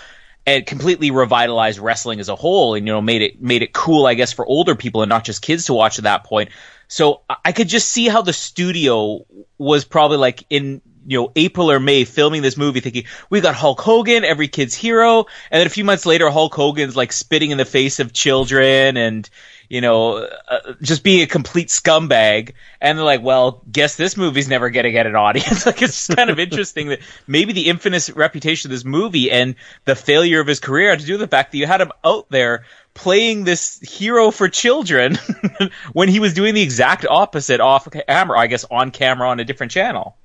And 0.45 0.65
completely 0.65 1.11
revitalized 1.11 1.77
wrestling 1.77 2.21
as 2.21 2.29
a 2.29 2.35
whole 2.35 2.75
and, 2.75 2.87
you 2.87 2.93
know, 2.93 3.01
made 3.01 3.21
it, 3.21 3.41
made 3.41 3.63
it 3.63 3.73
cool, 3.73 4.05
I 4.05 4.13
guess, 4.13 4.31
for 4.31 4.45
older 4.45 4.75
people 4.75 5.01
and 5.01 5.09
not 5.09 5.25
just 5.25 5.41
kids 5.41 5.65
to 5.65 5.73
watch 5.73 5.97
at 5.97 6.05
that 6.05 6.23
point. 6.23 6.51
So 6.87 7.21
I 7.43 7.51
could 7.51 7.67
just 7.67 7.89
see 7.89 8.07
how 8.07 8.21
the 8.21 8.33
studio 8.33 9.25
was 9.57 9.83
probably 9.85 10.17
like 10.17 10.45
in 10.49 10.81
you 11.07 11.21
know 11.21 11.31
April 11.35 11.71
or 11.71 11.79
May 11.79 12.03
filming 12.03 12.41
this 12.41 12.57
movie, 12.57 12.81
thinking 12.81 13.05
we 13.29 13.41
got 13.41 13.55
Hulk 13.55 13.79
Hogan, 13.79 14.25
every 14.25 14.49
kid's 14.49 14.75
hero, 14.75 15.25
and 15.51 15.59
then 15.59 15.65
a 15.65 15.69
few 15.69 15.85
months 15.85 16.05
later, 16.05 16.29
Hulk 16.29 16.53
Hogan's 16.53 16.95
like 16.95 17.13
spitting 17.13 17.51
in 17.51 17.57
the 17.57 17.65
face 17.65 17.99
of 17.99 18.11
children 18.13 18.97
and 18.97 19.29
you 19.69 19.81
know 19.81 20.27
uh, 20.47 20.73
just 20.81 21.03
being 21.03 21.21
a 21.21 21.27
complete 21.27 21.69
scumbag. 21.69 22.53
And 22.81 22.97
they're 22.97 23.05
like, 23.05 23.23
well, 23.23 23.63
guess 23.71 23.95
this 23.95 24.17
movie's 24.17 24.49
never 24.49 24.69
gonna 24.69 24.91
get 24.91 25.07
an 25.07 25.15
audience. 25.15 25.65
like 25.65 25.81
it's 25.81 26.07
kind 26.07 26.29
of 26.29 26.39
interesting 26.39 26.89
that 26.89 26.99
maybe 27.25 27.53
the 27.53 27.69
infamous 27.69 28.09
reputation 28.09 28.69
of 28.69 28.75
this 28.75 28.85
movie 28.85 29.31
and 29.31 29.55
the 29.85 29.95
failure 29.95 30.41
of 30.41 30.47
his 30.47 30.59
career 30.59 30.89
had 30.89 30.99
to 30.99 31.05
do 31.05 31.13
with 31.13 31.21
the 31.21 31.27
fact 31.27 31.53
that 31.53 31.57
you 31.57 31.67
had 31.67 31.81
him 31.81 31.91
out 32.03 32.29
there 32.29 32.65
playing 32.97 33.43
this 33.43 33.79
hero 33.79 34.31
for 34.31 34.49
children 34.49 35.19
when 35.93 36.09
he 36.09 36.19
was 36.19 36.33
doing 36.33 36.55
the 36.55 36.63
exact 36.63 37.05
opposite 37.07 37.61
off 37.61 37.87
camera, 38.07 38.39
I 38.39 38.47
guess 38.47 38.65
on 38.71 38.89
camera 38.89 39.29
on 39.29 39.39
a 39.39 39.45
different 39.45 39.71
channel. 39.71 40.17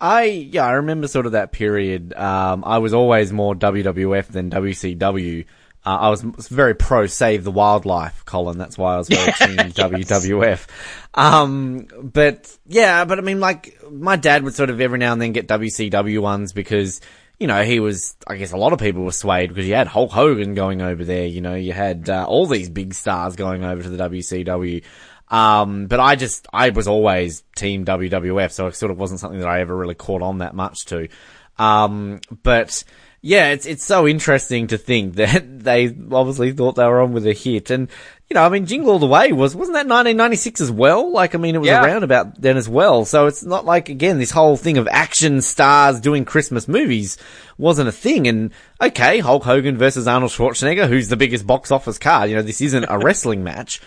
I 0.00 0.24
yeah, 0.24 0.64
I 0.64 0.72
remember 0.72 1.06
sort 1.06 1.26
of 1.26 1.32
that 1.32 1.52
period. 1.52 2.14
Um, 2.14 2.64
I 2.64 2.78
was 2.78 2.94
always 2.94 3.32
more 3.32 3.54
WWF 3.54 4.26
than 4.28 4.50
WCW. 4.50 5.44
Uh, 5.86 5.98
I 6.00 6.08
was 6.08 6.22
very 6.22 6.74
pro 6.74 7.06
save 7.06 7.44
the 7.44 7.50
wildlife, 7.50 8.24
Colin. 8.24 8.56
That's 8.56 8.78
why 8.78 8.94
I 8.94 8.98
was 8.98 9.08
very 9.08 9.32
team 9.38 9.56
yes. 9.58 9.74
WWF. 9.74 10.66
Um, 11.12 11.86
but 12.02 12.56
yeah, 12.66 13.04
but 13.04 13.18
I 13.18 13.22
mean, 13.22 13.38
like 13.38 13.78
my 13.90 14.16
dad 14.16 14.44
would 14.44 14.54
sort 14.54 14.70
of 14.70 14.80
every 14.80 14.98
now 14.98 15.12
and 15.12 15.20
then 15.20 15.32
get 15.32 15.46
WCW 15.46 16.20
ones 16.20 16.54
because 16.54 17.02
you 17.38 17.46
know, 17.46 17.62
he 17.62 17.80
was, 17.80 18.16
I 18.26 18.36
guess 18.36 18.52
a 18.52 18.56
lot 18.56 18.72
of 18.72 18.78
people 18.78 19.02
were 19.02 19.12
swayed 19.12 19.48
because 19.48 19.66
you 19.66 19.74
had 19.74 19.88
Hulk 19.88 20.10
Hogan 20.12 20.54
going 20.54 20.82
over 20.82 21.04
there, 21.04 21.26
you 21.26 21.40
know, 21.40 21.54
you 21.54 21.72
had 21.72 22.08
uh, 22.08 22.24
all 22.26 22.46
these 22.46 22.70
big 22.70 22.94
stars 22.94 23.36
going 23.36 23.64
over 23.64 23.82
to 23.82 23.88
the 23.88 24.08
WCW. 24.08 24.84
Um, 25.28 25.86
but 25.86 26.00
I 26.00 26.16
just, 26.16 26.46
I 26.52 26.70
was 26.70 26.86
always 26.86 27.42
team 27.56 27.84
WWF, 27.84 28.52
so 28.52 28.66
it 28.66 28.76
sort 28.76 28.92
of 28.92 28.98
wasn't 28.98 29.20
something 29.20 29.40
that 29.40 29.48
I 29.48 29.60
ever 29.60 29.74
really 29.76 29.94
caught 29.94 30.22
on 30.22 30.38
that 30.38 30.54
much 30.54 30.84
to. 30.86 31.08
Um, 31.58 32.20
but 32.42 32.84
yeah, 33.20 33.48
it's, 33.48 33.66
it's 33.66 33.84
so 33.84 34.06
interesting 34.06 34.66
to 34.68 34.78
think 34.78 35.14
that 35.16 35.64
they 35.64 35.86
obviously 36.12 36.52
thought 36.52 36.76
they 36.76 36.86
were 36.86 37.00
on 37.00 37.12
with 37.12 37.26
a 37.26 37.32
hit. 37.32 37.70
And 37.70 37.88
you 38.30 38.34
know, 38.34 38.42
I 38.42 38.48
mean, 38.48 38.64
Jingle 38.64 38.92
All 38.92 38.98
the 38.98 39.06
Way 39.06 39.32
was, 39.32 39.54
wasn't 39.54 39.74
that 39.74 39.86
1996 39.86 40.62
as 40.62 40.70
well? 40.70 41.12
Like, 41.12 41.34
I 41.34 41.38
mean, 41.38 41.54
it 41.54 41.58
was 41.58 41.68
yeah. 41.68 41.84
around 41.84 42.04
about 42.04 42.40
then 42.40 42.56
as 42.56 42.68
well. 42.68 43.04
So 43.04 43.26
it's 43.26 43.44
not 43.44 43.66
like, 43.66 43.90
again, 43.90 44.18
this 44.18 44.30
whole 44.30 44.56
thing 44.56 44.78
of 44.78 44.88
action 44.90 45.42
stars 45.42 46.00
doing 46.00 46.24
Christmas 46.24 46.66
movies 46.66 47.18
wasn't 47.58 47.88
a 47.88 47.92
thing. 47.92 48.26
And 48.26 48.50
okay, 48.80 49.18
Hulk 49.18 49.44
Hogan 49.44 49.76
versus 49.76 50.08
Arnold 50.08 50.30
Schwarzenegger, 50.30 50.88
who's 50.88 51.08
the 51.08 51.18
biggest 51.18 51.46
box 51.46 51.70
office 51.70 51.98
card? 51.98 52.30
You 52.30 52.36
know, 52.36 52.42
this 52.42 52.62
isn't 52.62 52.86
a 52.88 52.98
wrestling 53.04 53.44
match. 53.44 53.82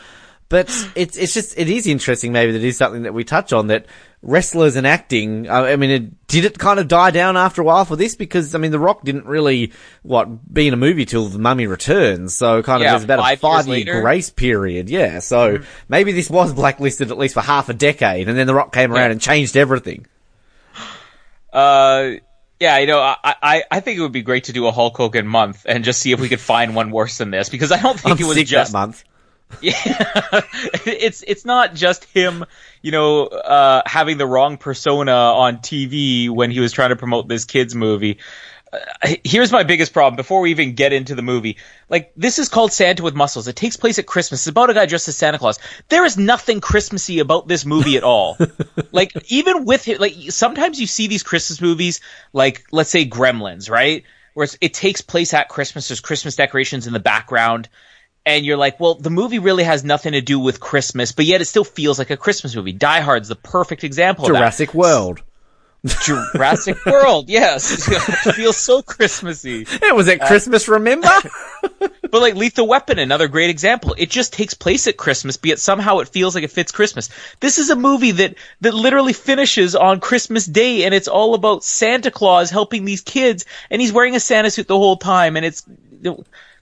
But 0.50 0.70
it's, 0.96 1.17
it's 1.17 1.34
just, 1.34 1.58
it 1.58 1.67
is 1.67 1.88
interesting 1.88 2.32
maybe 2.32 2.53
that 2.53 2.63
is 2.63 2.77
something 2.77 3.03
that 3.03 3.13
we 3.13 3.25
touch 3.25 3.51
on 3.51 3.67
that 3.67 3.86
wrestlers 4.21 4.75
and 4.75 4.86
acting. 4.86 5.50
I 5.50 5.75
mean, 5.75 5.89
it, 5.89 6.27
did 6.27 6.45
it 6.45 6.57
kind 6.57 6.79
of 6.79 6.88
die 6.88 7.12
down 7.12 7.38
after 7.38 7.62
a 7.62 7.65
while 7.65 7.86
for 7.86 7.95
this? 7.95 8.15
Because 8.15 8.55
I 8.55 8.57
mean, 8.57 8.71
The 8.71 8.79
Rock 8.79 9.03
didn't 9.03 9.25
really 9.25 9.71
what 10.03 10.53
be 10.53 10.67
in 10.67 10.74
a 10.74 10.77
movie 10.77 11.05
till 11.05 11.27
The 11.27 11.39
Mummy 11.39 11.67
Returns, 11.67 12.36
so 12.36 12.63
kind 12.63 12.81
of 12.81 12.86
yeah, 12.86 12.91
there's 12.91 13.03
about 13.03 13.19
five 13.19 13.38
a 13.38 13.41
five 13.41 13.67
year 13.67 14.01
grace 14.01 14.29
period. 14.29 14.89
Yeah, 14.89 15.19
so 15.19 15.57
mm-hmm. 15.57 15.65
maybe 15.88 16.12
this 16.12 16.29
was 16.29 16.53
blacklisted 16.53 17.12
at 17.12 17.17
least 17.17 17.33
for 17.33 17.41
half 17.41 17.69
a 17.69 17.74
decade, 17.74 18.27
and 18.27 18.38
then 18.38 18.47
The 18.47 18.55
Rock 18.55 18.74
came 18.74 18.91
around 18.91 19.07
yeah. 19.07 19.12
and 19.12 19.21
changed 19.21 19.55
everything. 19.57 20.05
Uh. 21.51 22.12
Yeah, 22.59 22.79
you 22.79 22.88
know, 22.88 23.00
I, 23.00 23.15
I, 23.24 23.63
I 23.69 23.79
think 23.81 24.00
it 24.00 24.01
would 24.01 24.12
be 24.12 24.24
great 24.24 24.45
to 24.45 24.51
do 24.51 24.65
a 24.65 24.71
Hulk 24.71 24.97
Hogan 24.97 25.27
month 25.27 25.67
and 25.69 25.83
just 25.83 26.01
see 26.01 26.12
if 26.12 26.19
we 26.19 26.27
could 26.27 26.39
find 26.39 26.74
one 26.74 26.89
worse 26.89 27.19
than 27.19 27.29
this 27.29 27.50
because 27.50 27.71
I 27.71 27.79
don't 27.79 28.00
think 28.00 28.19
I'm 28.19 28.25
it 28.25 28.27
was 28.27 28.50
just 28.50 28.74
month. 28.74 29.03
Yeah, 29.62 30.41
it's 30.86 31.24
it's 31.25 31.45
not 31.45 31.74
just 31.74 32.03
him, 32.05 32.45
you 32.88 32.91
know, 32.91 33.25
uh, 33.25 33.82
having 33.86 34.17
the 34.17 34.25
wrong 34.25 34.56
persona 34.56 35.12
on 35.12 35.58
TV 35.58 36.29
when 36.29 36.51
he 36.51 36.62
was 36.62 36.72
trying 36.72 36.91
to 36.91 36.96
promote 36.96 37.27
this 37.27 37.44
kids 37.44 37.75
movie. 37.75 38.20
Uh, 38.72 38.77
here's 39.25 39.51
my 39.51 39.63
biggest 39.63 39.91
problem 39.91 40.15
before 40.15 40.39
we 40.39 40.51
even 40.51 40.74
get 40.74 40.94
into 40.94 41.13
the 41.13 41.22
movie. 41.22 41.58
Like, 41.89 42.13
this 42.15 42.39
is 42.39 42.48
called 42.48 42.72
Santa 42.72 43.03
with 43.03 43.13
Muscles. 43.13 43.50
It 43.50 43.58
takes 43.58 43.75
place 43.75 44.00
at 44.00 44.06
Christmas. 44.06 44.39
It's 44.39 44.48
about 44.48 44.70
a 44.70 44.74
guy 44.74 44.86
dressed 44.86 45.10
as 45.10 45.17
Santa 45.17 45.38
Claus. 45.38 45.60
There 45.89 46.06
is 46.06 46.17
nothing 46.17 46.62
Christmassy 46.62 47.20
about 47.20 47.46
this 47.46 47.65
movie 47.65 47.98
at 47.98 48.06
all. 48.06 48.38
like, 48.94 49.12
even 49.29 49.65
with 49.65 49.89
it, 49.89 50.00
like, 50.00 50.13
sometimes 50.29 50.79
you 50.79 50.88
see 50.88 51.08
these 51.08 51.24
Christmas 51.24 51.60
movies, 51.60 52.00
like, 52.32 52.63
let's 52.72 52.89
say 52.89 53.06
Gremlins, 53.06 53.70
right? 53.70 54.06
Where 54.34 54.48
it 54.62 54.74
takes 54.74 55.01
place 55.01 55.34
at 55.34 55.50
Christmas. 55.50 55.89
There's 55.89 56.00
Christmas 56.00 56.38
decorations 56.38 56.88
in 56.88 56.94
the 56.94 57.01
background 57.01 57.67
and 58.27 58.46
you're 58.46 58.57
like, 58.57 58.77
well, 58.79 58.96
the 58.96 59.10
movie 59.10 59.39
really 59.39 59.63
has 59.63 59.86
nothing 59.86 60.12
to 60.12 60.22
do 60.22 60.38
with 60.38 60.60
Christmas, 60.60 61.13
but 61.13 61.25
yet 61.25 61.39
it 61.39 61.46
still 61.46 61.63
feels 61.63 61.98
like 61.98 62.10
a 62.10 62.17
Christmas 62.17 62.55
movie. 62.55 62.74
Die 62.74 63.00
Hard's 63.00 63.29
the 63.29 63.36
perfect 63.36 63.86
example. 63.86 64.25
Jurassic 64.25 64.74
World. 64.74 65.22
Jurassic 66.03 66.77
World, 66.86 67.29
yes, 67.29 67.88
it 67.88 68.34
feels 68.36 68.57
so 68.57 68.81
Christmassy. 68.81 69.65
It 69.69 69.96
was 69.96 70.10
at 70.10 70.19
Christmas, 70.19 70.67
remember? 70.67 71.07
but 71.79 72.13
like 72.13 72.36
Lethal 72.36 72.67
Weapon, 72.67 73.00
another 73.00 73.29
great 73.29 73.50
example. 73.50 73.96
It 73.98 74.10
just 74.10 74.34
takes 74.34 74.53
place 74.53 74.88
at 74.88 74.98
Christmas, 74.98 75.38
but 75.38 75.48
yet 75.48 75.60
somehow 75.60 76.00
it 76.00 76.10
feels 76.10 76.36
like 76.36 76.43
it 76.43 76.51
fits 76.51 76.74
Christmas. 76.74 77.10
This 77.39 77.60
is 77.60 77.69
a 77.69 77.77
movie 77.77 78.12
that 78.12 78.36
that 78.60 78.74
literally 78.74 79.13
finishes 79.13 79.74
on 79.74 80.01
Christmas 80.01 80.46
Day, 80.46 80.84
and 80.84 80.93
it's 80.93 81.07
all 81.07 81.34
about 81.34 81.63
Santa 81.63 82.12
Claus 82.12 82.50
helping 82.50 82.84
these 82.84 83.01
kids, 83.01 83.46
and 83.69 83.81
he's 83.81 83.93
wearing 83.93 84.15
a 84.15 84.19
Santa 84.19 84.51
suit 84.51 84.67
the 84.67 84.77
whole 84.77 84.98
time, 84.98 85.38
and 85.38 85.46
it's. 85.46 85.63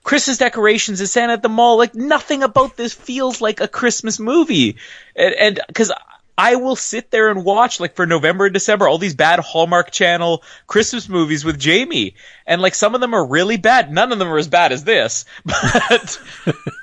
Christmas 0.06 0.38
decorations 0.38 1.00
and 1.00 1.08
Santa 1.08 1.32
at 1.32 1.42
the 1.42 1.48
mall. 1.48 1.78
Like 1.78 1.96
nothing 1.96 2.44
about 2.44 2.76
this 2.76 2.94
feels 2.94 3.40
like 3.40 3.60
a 3.60 3.66
Christmas 3.66 4.20
movie, 4.20 4.76
and 5.16 5.58
because 5.66 5.90
I 6.38 6.54
will 6.54 6.76
sit 6.76 7.10
there 7.10 7.28
and 7.28 7.44
watch 7.44 7.80
like 7.80 7.96
for 7.96 8.06
November 8.06 8.44
and 8.44 8.54
December 8.54 8.86
all 8.86 8.98
these 8.98 9.16
bad 9.16 9.40
Hallmark 9.40 9.90
Channel 9.90 10.44
Christmas 10.68 11.08
movies 11.08 11.44
with 11.44 11.58
Jamie, 11.58 12.14
and 12.46 12.62
like 12.62 12.76
some 12.76 12.94
of 12.94 13.00
them 13.00 13.14
are 13.14 13.26
really 13.26 13.56
bad. 13.56 13.92
None 13.92 14.12
of 14.12 14.20
them 14.20 14.28
are 14.28 14.38
as 14.38 14.46
bad 14.46 14.70
as 14.70 14.84
this, 14.84 15.24
but 15.44 16.20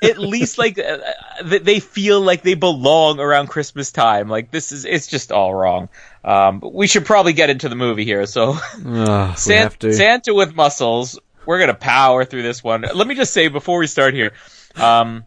at 0.02 0.18
least 0.18 0.58
like 0.58 0.78
uh, 0.78 0.98
they 1.46 1.80
feel 1.80 2.20
like 2.20 2.42
they 2.42 2.56
belong 2.56 3.22
around 3.22 3.48
Christmas 3.48 3.94
time. 3.94 4.28
Like 4.28 4.52
this 4.52 4.74
is 4.74 4.84
it's 4.84 5.08
just 5.08 5.32
all 5.32 5.56
wrong. 5.56 5.88
Um, 6.26 6.62
we 6.62 6.88
should 6.88 7.06
probably 7.06 7.32
get 7.32 7.50
into 7.50 7.70
the 7.70 7.76
movie 7.76 8.04
here. 8.04 8.26
So, 8.26 8.58
oh, 8.86 9.34
San- 9.38 9.72
Santa 9.80 10.34
with 10.34 10.54
muscles. 10.54 11.18
We're 11.46 11.60
gonna 11.60 11.74
power 11.74 12.26
through 12.26 12.44
this 12.44 12.64
one. 12.64 12.86
Let 12.94 13.08
me 13.08 13.16
just 13.16 13.34
say 13.34 13.48
before 13.48 13.80
we 13.80 13.88
start 13.88 14.14
here. 14.14 14.32
Um, 14.76 15.26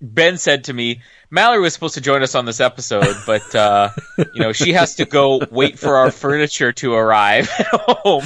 Ben 0.00 0.38
said 0.38 0.64
to 0.64 0.72
me, 0.72 1.02
Mallory 1.30 1.60
was 1.60 1.74
supposed 1.74 1.94
to 1.94 2.00
join 2.00 2.22
us 2.22 2.34
on 2.34 2.44
this 2.44 2.60
episode, 2.60 3.16
but 3.26 3.54
uh, 3.54 3.90
you 4.16 4.40
know 4.40 4.52
she 4.52 4.72
has 4.72 4.96
to 4.96 5.04
go 5.04 5.40
wait 5.50 5.78
for 5.78 5.96
our 5.96 6.10
furniture 6.10 6.72
to 6.72 6.94
arrive 6.94 7.50
at 7.58 7.66
home. 7.66 8.22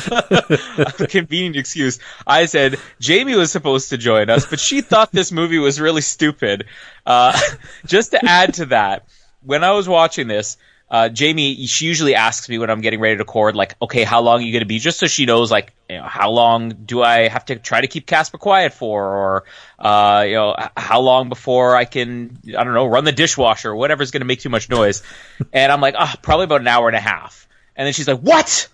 convenient 1.08 1.56
excuse. 1.56 1.98
I 2.26 2.46
said 2.46 2.78
Jamie 2.98 3.36
was 3.36 3.50
supposed 3.50 3.90
to 3.90 3.98
join 3.98 4.28
us, 4.28 4.46
but 4.46 4.60
she 4.60 4.80
thought 4.80 5.12
this 5.12 5.32
movie 5.32 5.58
was 5.58 5.80
really 5.80 6.02
stupid. 6.02 6.66
Uh, 7.06 7.38
just 7.86 8.12
to 8.12 8.24
add 8.24 8.54
to 8.54 8.66
that, 8.66 9.06
when 9.42 9.64
I 9.64 9.72
was 9.72 9.88
watching 9.88 10.28
this, 10.28 10.56
uh, 10.90 11.08
Jamie, 11.08 11.66
she 11.66 11.86
usually 11.86 12.16
asks 12.16 12.48
me 12.48 12.58
when 12.58 12.68
I'm 12.68 12.80
getting 12.80 12.98
ready 12.98 13.14
to 13.14 13.20
record, 13.20 13.54
like, 13.54 13.76
okay, 13.80 14.02
how 14.02 14.22
long 14.22 14.40
are 14.40 14.42
you 14.42 14.50
going 14.50 14.62
to 14.62 14.66
be? 14.66 14.80
Just 14.80 14.98
so 14.98 15.06
she 15.06 15.24
knows, 15.24 15.50
like, 15.50 15.72
you 15.88 15.98
know, 15.98 16.02
how 16.02 16.30
long 16.30 16.70
do 16.70 17.00
I 17.00 17.28
have 17.28 17.44
to 17.44 17.56
try 17.56 17.80
to 17.80 17.86
keep 17.86 18.06
Casper 18.06 18.38
quiet 18.38 18.72
for? 18.72 19.04
Or, 19.04 19.44
uh, 19.78 20.24
you 20.26 20.34
know, 20.34 20.56
how 20.76 21.00
long 21.00 21.28
before 21.28 21.76
I 21.76 21.84
can, 21.84 22.38
I 22.48 22.64
don't 22.64 22.74
know, 22.74 22.86
run 22.86 23.04
the 23.04 23.12
dishwasher 23.12 23.70
or 23.70 23.76
whatever's 23.76 24.10
going 24.10 24.22
to 24.22 24.26
make 24.26 24.40
too 24.40 24.48
much 24.48 24.68
noise. 24.68 25.04
and 25.52 25.70
I'm 25.70 25.80
like, 25.80 25.94
oh, 25.96 26.12
probably 26.22 26.44
about 26.44 26.60
an 26.60 26.68
hour 26.68 26.88
and 26.88 26.96
a 26.96 27.00
half. 27.00 27.46
And 27.76 27.86
then 27.86 27.92
she's 27.92 28.08
like, 28.08 28.20
what? 28.20 28.66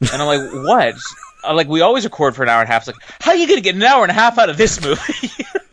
And 0.00 0.10
I'm 0.10 0.26
like, 0.26 0.52
what? 0.52 0.94
I'm 1.44 1.56
like, 1.56 1.68
we 1.68 1.80
always 1.80 2.04
record 2.04 2.36
for 2.36 2.42
an 2.42 2.50
hour 2.50 2.60
and 2.60 2.68
a 2.68 2.72
half. 2.72 2.86
It's 2.86 2.96
like, 2.96 3.10
how 3.20 3.30
are 3.30 3.36
you 3.36 3.46
going 3.46 3.56
to 3.56 3.62
get 3.62 3.74
an 3.74 3.82
hour 3.82 4.02
and 4.02 4.10
a 4.10 4.14
half 4.14 4.38
out 4.38 4.50
of 4.50 4.58
this 4.58 4.80
movie? 4.84 5.30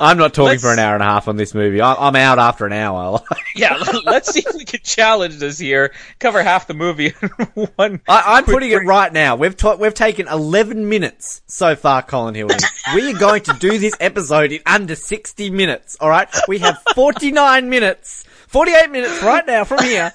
I'm 0.00 0.18
not 0.18 0.34
talking 0.34 0.50
let's, 0.50 0.62
for 0.62 0.72
an 0.72 0.78
hour 0.78 0.94
and 0.94 1.02
a 1.02 1.06
half 1.06 1.28
on 1.28 1.36
this 1.36 1.54
movie. 1.54 1.80
I, 1.80 2.08
am 2.08 2.16
out 2.16 2.38
after 2.38 2.66
an 2.66 2.72
hour. 2.72 3.20
yeah, 3.56 3.82
let's 4.04 4.32
see 4.32 4.40
if 4.40 4.54
we 4.54 4.64
can 4.64 4.80
challenge 4.82 5.36
this 5.36 5.58
here. 5.58 5.92
Cover 6.18 6.42
half 6.42 6.66
the 6.66 6.74
movie 6.74 7.12
in 7.20 7.28
one. 7.76 8.00
I, 8.08 8.38
am 8.38 8.44
putting 8.44 8.70
break. 8.70 8.82
it 8.82 8.86
right 8.86 9.12
now. 9.12 9.36
We've 9.36 9.56
ta- 9.56 9.76
we've 9.76 9.94
taken 9.94 10.28
11 10.28 10.88
minutes 10.88 11.42
so 11.46 11.76
far, 11.76 12.02
Colin 12.02 12.34
Hill. 12.34 12.48
we 12.94 13.12
are 13.12 13.18
going 13.18 13.42
to 13.42 13.52
do 13.54 13.78
this 13.78 13.94
episode 14.00 14.52
in 14.52 14.60
under 14.66 14.94
60 14.94 15.50
minutes. 15.50 15.96
All 16.00 16.08
right, 16.08 16.28
we 16.48 16.58
have 16.60 16.82
49 16.94 17.68
minutes, 17.68 18.24
48 18.48 18.90
minutes 18.90 19.22
right 19.22 19.46
now 19.46 19.64
from 19.64 19.82
here 19.82 20.12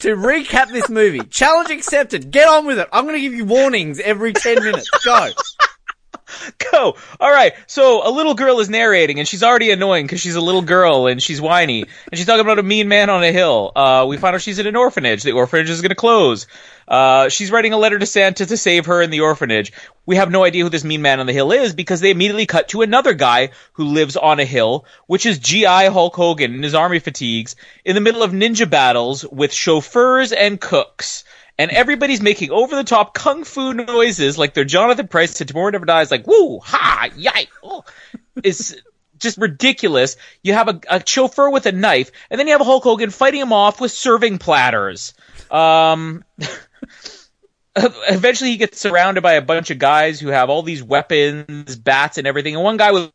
to 0.00 0.16
recap 0.16 0.70
this 0.70 0.88
movie. 0.88 1.20
Challenge 1.20 1.70
accepted. 1.70 2.30
Get 2.30 2.48
on 2.48 2.66
with 2.66 2.78
it. 2.78 2.88
I'm 2.92 3.04
going 3.04 3.16
to 3.16 3.20
give 3.20 3.34
you 3.34 3.44
warnings 3.44 4.00
every 4.00 4.32
10 4.32 4.62
minutes. 4.62 4.90
Go. 5.04 5.30
Go. 6.72 6.96
All 7.20 7.30
right. 7.30 7.54
So 7.66 8.06
a 8.06 8.10
little 8.10 8.34
girl 8.34 8.60
is 8.60 8.68
narrating, 8.68 9.18
and 9.18 9.28
she's 9.28 9.42
already 9.42 9.70
annoying 9.70 10.06
because 10.06 10.20
she's 10.20 10.36
a 10.36 10.40
little 10.40 10.62
girl 10.62 11.06
and 11.06 11.22
she's 11.22 11.40
whiny, 11.40 11.82
and 11.82 12.18
she's 12.18 12.26
talking 12.26 12.40
about 12.40 12.58
a 12.58 12.62
mean 12.62 12.88
man 12.88 13.10
on 13.10 13.22
a 13.22 13.32
hill. 13.32 13.72
Uh, 13.74 14.06
we 14.08 14.16
find 14.16 14.34
out 14.34 14.42
she's 14.42 14.58
in 14.58 14.66
an 14.66 14.76
orphanage. 14.76 15.22
The 15.22 15.32
orphanage 15.32 15.70
is 15.70 15.80
going 15.80 15.90
to 15.90 15.94
close. 15.94 16.46
Uh, 16.86 17.28
she's 17.28 17.50
writing 17.50 17.72
a 17.72 17.78
letter 17.78 17.98
to 17.98 18.06
Santa 18.06 18.44
to 18.44 18.56
save 18.56 18.86
her 18.86 19.00
in 19.00 19.10
the 19.10 19.20
orphanage. 19.20 19.72
We 20.06 20.16
have 20.16 20.30
no 20.30 20.44
idea 20.44 20.64
who 20.64 20.70
this 20.70 20.84
mean 20.84 21.00
man 21.00 21.20
on 21.20 21.26
the 21.26 21.32
hill 21.32 21.50
is 21.50 21.74
because 21.74 22.00
they 22.00 22.10
immediately 22.10 22.44
cut 22.46 22.68
to 22.68 22.82
another 22.82 23.14
guy 23.14 23.50
who 23.74 23.84
lives 23.84 24.16
on 24.16 24.38
a 24.38 24.44
hill, 24.44 24.84
which 25.06 25.24
is 25.24 25.38
G.I. 25.38 25.88
Hulk 25.88 26.14
Hogan 26.14 26.54
in 26.54 26.62
his 26.62 26.74
army 26.74 26.98
fatigues 26.98 27.56
in 27.84 27.94
the 27.94 28.02
middle 28.02 28.22
of 28.22 28.32
ninja 28.32 28.68
battles 28.68 29.24
with 29.24 29.52
chauffeurs 29.52 30.32
and 30.32 30.60
cooks 30.60 31.24
and 31.58 31.70
everybody's 31.70 32.20
making 32.20 32.50
over 32.50 32.74
the 32.74 32.84
top 32.84 33.14
kung 33.14 33.44
fu 33.44 33.72
noises 33.72 34.36
like 34.38 34.54
they're 34.54 34.64
Jonathan 34.64 35.08
Pryce 35.08 35.34
to 35.34 35.44
Tomorrow 35.44 35.70
Never 35.70 35.86
Dies, 35.86 36.10
like 36.10 36.26
woo 36.26 36.58
ha 36.60 37.08
yay. 37.16 37.48
Oh. 37.62 37.84
It's 38.42 38.74
just 39.18 39.38
ridiculous. 39.38 40.16
You 40.42 40.54
have 40.54 40.68
a, 40.68 40.80
a, 40.88 41.02
chauffeur 41.04 41.50
with 41.50 41.66
a 41.66 41.72
knife, 41.72 42.10
and 42.30 42.38
then 42.38 42.46
you 42.46 42.52
have 42.52 42.60
a 42.60 42.64
Hulk 42.64 42.84
Hogan 42.84 43.10
fighting 43.10 43.40
him 43.40 43.52
off 43.52 43.80
with 43.80 43.92
serving 43.92 44.38
platters. 44.38 45.14
Um, 45.50 46.24
eventually, 47.76 48.50
he 48.50 48.56
gets 48.56 48.80
surrounded 48.80 49.22
by 49.22 49.34
a 49.34 49.42
bunch 49.42 49.70
of 49.70 49.78
guys 49.78 50.20
who 50.20 50.28
have 50.28 50.50
all 50.50 50.62
these 50.62 50.82
weapons, 50.82 51.76
bats, 51.76 52.18
and 52.18 52.26
everything, 52.26 52.54
and 52.54 52.64
one 52.64 52.76
guy 52.76 52.92
with 52.92 53.12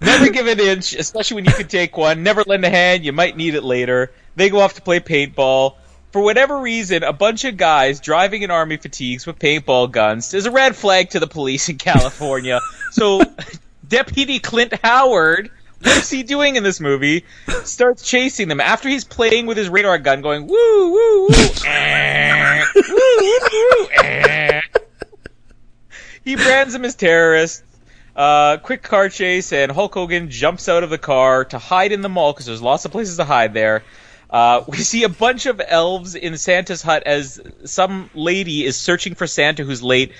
never 0.00 0.28
give 0.28 0.46
an 0.46 0.60
inch, 0.60 0.94
especially 0.94 1.36
when 1.36 1.44
you 1.46 1.52
can 1.52 1.68
take 1.68 1.96
one. 1.96 2.22
Never 2.22 2.42
lend 2.46 2.64
a 2.64 2.70
hand. 2.70 3.04
You 3.04 3.12
might 3.12 3.36
need 3.36 3.54
it 3.54 3.64
later. 3.64 4.12
They 4.36 4.50
go 4.50 4.60
off 4.60 4.74
to 4.74 4.82
play 4.82 5.00
paintball 5.00 5.76
for 6.14 6.22
whatever 6.22 6.60
reason, 6.60 7.02
a 7.02 7.12
bunch 7.12 7.44
of 7.44 7.56
guys 7.56 7.98
driving 7.98 8.42
in 8.42 8.50
army 8.52 8.76
fatigues 8.76 9.26
with 9.26 9.36
paintball 9.36 9.90
guns 9.90 10.32
is 10.32 10.46
a 10.46 10.50
red 10.52 10.76
flag 10.76 11.10
to 11.10 11.18
the 11.18 11.26
police 11.26 11.68
in 11.68 11.76
California. 11.90 12.60
so, 12.92 13.20
Deputy 13.88 14.38
Clint 14.38 14.72
Howard, 14.84 15.50
what 15.80 15.96
is 15.96 16.08
he 16.08 16.22
doing 16.22 16.54
in 16.54 16.62
this 16.62 16.78
movie? 16.78 17.24
Starts 17.64 18.08
chasing 18.08 18.46
them 18.46 18.60
after 18.60 18.88
he's 18.88 19.02
playing 19.02 19.46
with 19.46 19.56
his 19.56 19.68
radar 19.68 19.98
gun, 19.98 20.22
going 20.22 20.46
woo 20.46 20.92
woo 20.92 21.26
woo, 21.26 21.28
eh, 21.66 22.64
woo 22.76 22.84
woo 23.18 23.48
woo. 23.50 23.88
Eh. 23.96 24.60
He 26.24 26.36
brands 26.36 26.74
them 26.74 26.84
as 26.84 26.94
terrorists. 26.94 27.64
Uh, 28.14 28.58
quick 28.58 28.84
car 28.84 29.08
chase, 29.08 29.52
and 29.52 29.72
Hulk 29.72 29.92
Hogan 29.92 30.30
jumps 30.30 30.68
out 30.68 30.84
of 30.84 30.90
the 30.90 30.98
car 30.98 31.44
to 31.46 31.58
hide 31.58 31.90
in 31.90 32.02
the 32.02 32.08
mall 32.08 32.32
because 32.32 32.46
there's 32.46 32.62
lots 32.62 32.84
of 32.84 32.92
places 32.92 33.16
to 33.16 33.24
hide 33.24 33.52
there. 33.52 33.82
Uh, 34.34 34.64
we 34.66 34.78
see 34.78 35.04
a 35.04 35.08
bunch 35.08 35.46
of 35.46 35.62
elves 35.64 36.16
in 36.16 36.36
Santa's 36.36 36.82
hut 36.82 37.04
as 37.06 37.40
some 37.66 38.10
lady 38.14 38.64
is 38.64 38.76
searching 38.76 39.14
for 39.14 39.28
Santa 39.28 39.62
who's 39.62 39.80
late. 39.80 40.10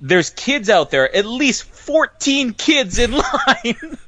There's 0.00 0.30
kids 0.30 0.70
out 0.70 0.92
there, 0.92 1.12
at 1.12 1.26
least 1.26 1.64
14 1.64 2.52
kids 2.52 3.00
in 3.00 3.10
line. 3.16 3.98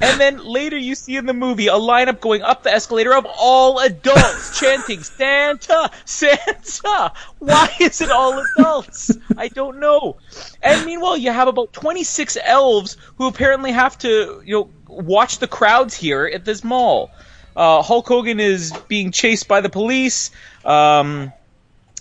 and 0.00 0.18
then 0.18 0.42
later 0.42 0.78
you 0.78 0.94
see 0.94 1.18
in 1.18 1.26
the 1.26 1.34
movie 1.34 1.66
a 1.66 1.74
lineup 1.74 2.22
going 2.22 2.40
up 2.40 2.62
the 2.62 2.70
escalator 2.72 3.14
of 3.14 3.26
all 3.38 3.80
adults 3.80 4.58
chanting 4.60 5.02
Santa, 5.02 5.90
Santa. 6.06 7.12
Why 7.38 7.68
is 7.78 8.00
it 8.00 8.10
all 8.10 8.42
adults? 8.56 9.14
I 9.36 9.48
don't 9.48 9.78
know. 9.78 10.16
And 10.62 10.86
meanwhile, 10.86 11.18
you 11.18 11.32
have 11.32 11.48
about 11.48 11.74
26 11.74 12.38
elves 12.42 12.96
who 13.18 13.26
apparently 13.26 13.72
have 13.72 13.98
to, 13.98 14.40
you 14.42 14.54
know, 14.54 14.70
watch 14.88 15.38
the 15.38 15.48
crowds 15.48 15.94
here 15.94 16.24
at 16.24 16.46
this 16.46 16.64
mall. 16.64 17.10
Uh, 17.56 17.82
Hulk 17.82 18.06
Hogan 18.06 18.38
is 18.38 18.72
being 18.86 19.12
chased 19.12 19.48
by 19.48 19.62
the 19.62 19.70
police. 19.70 20.30
Um, 20.64 21.32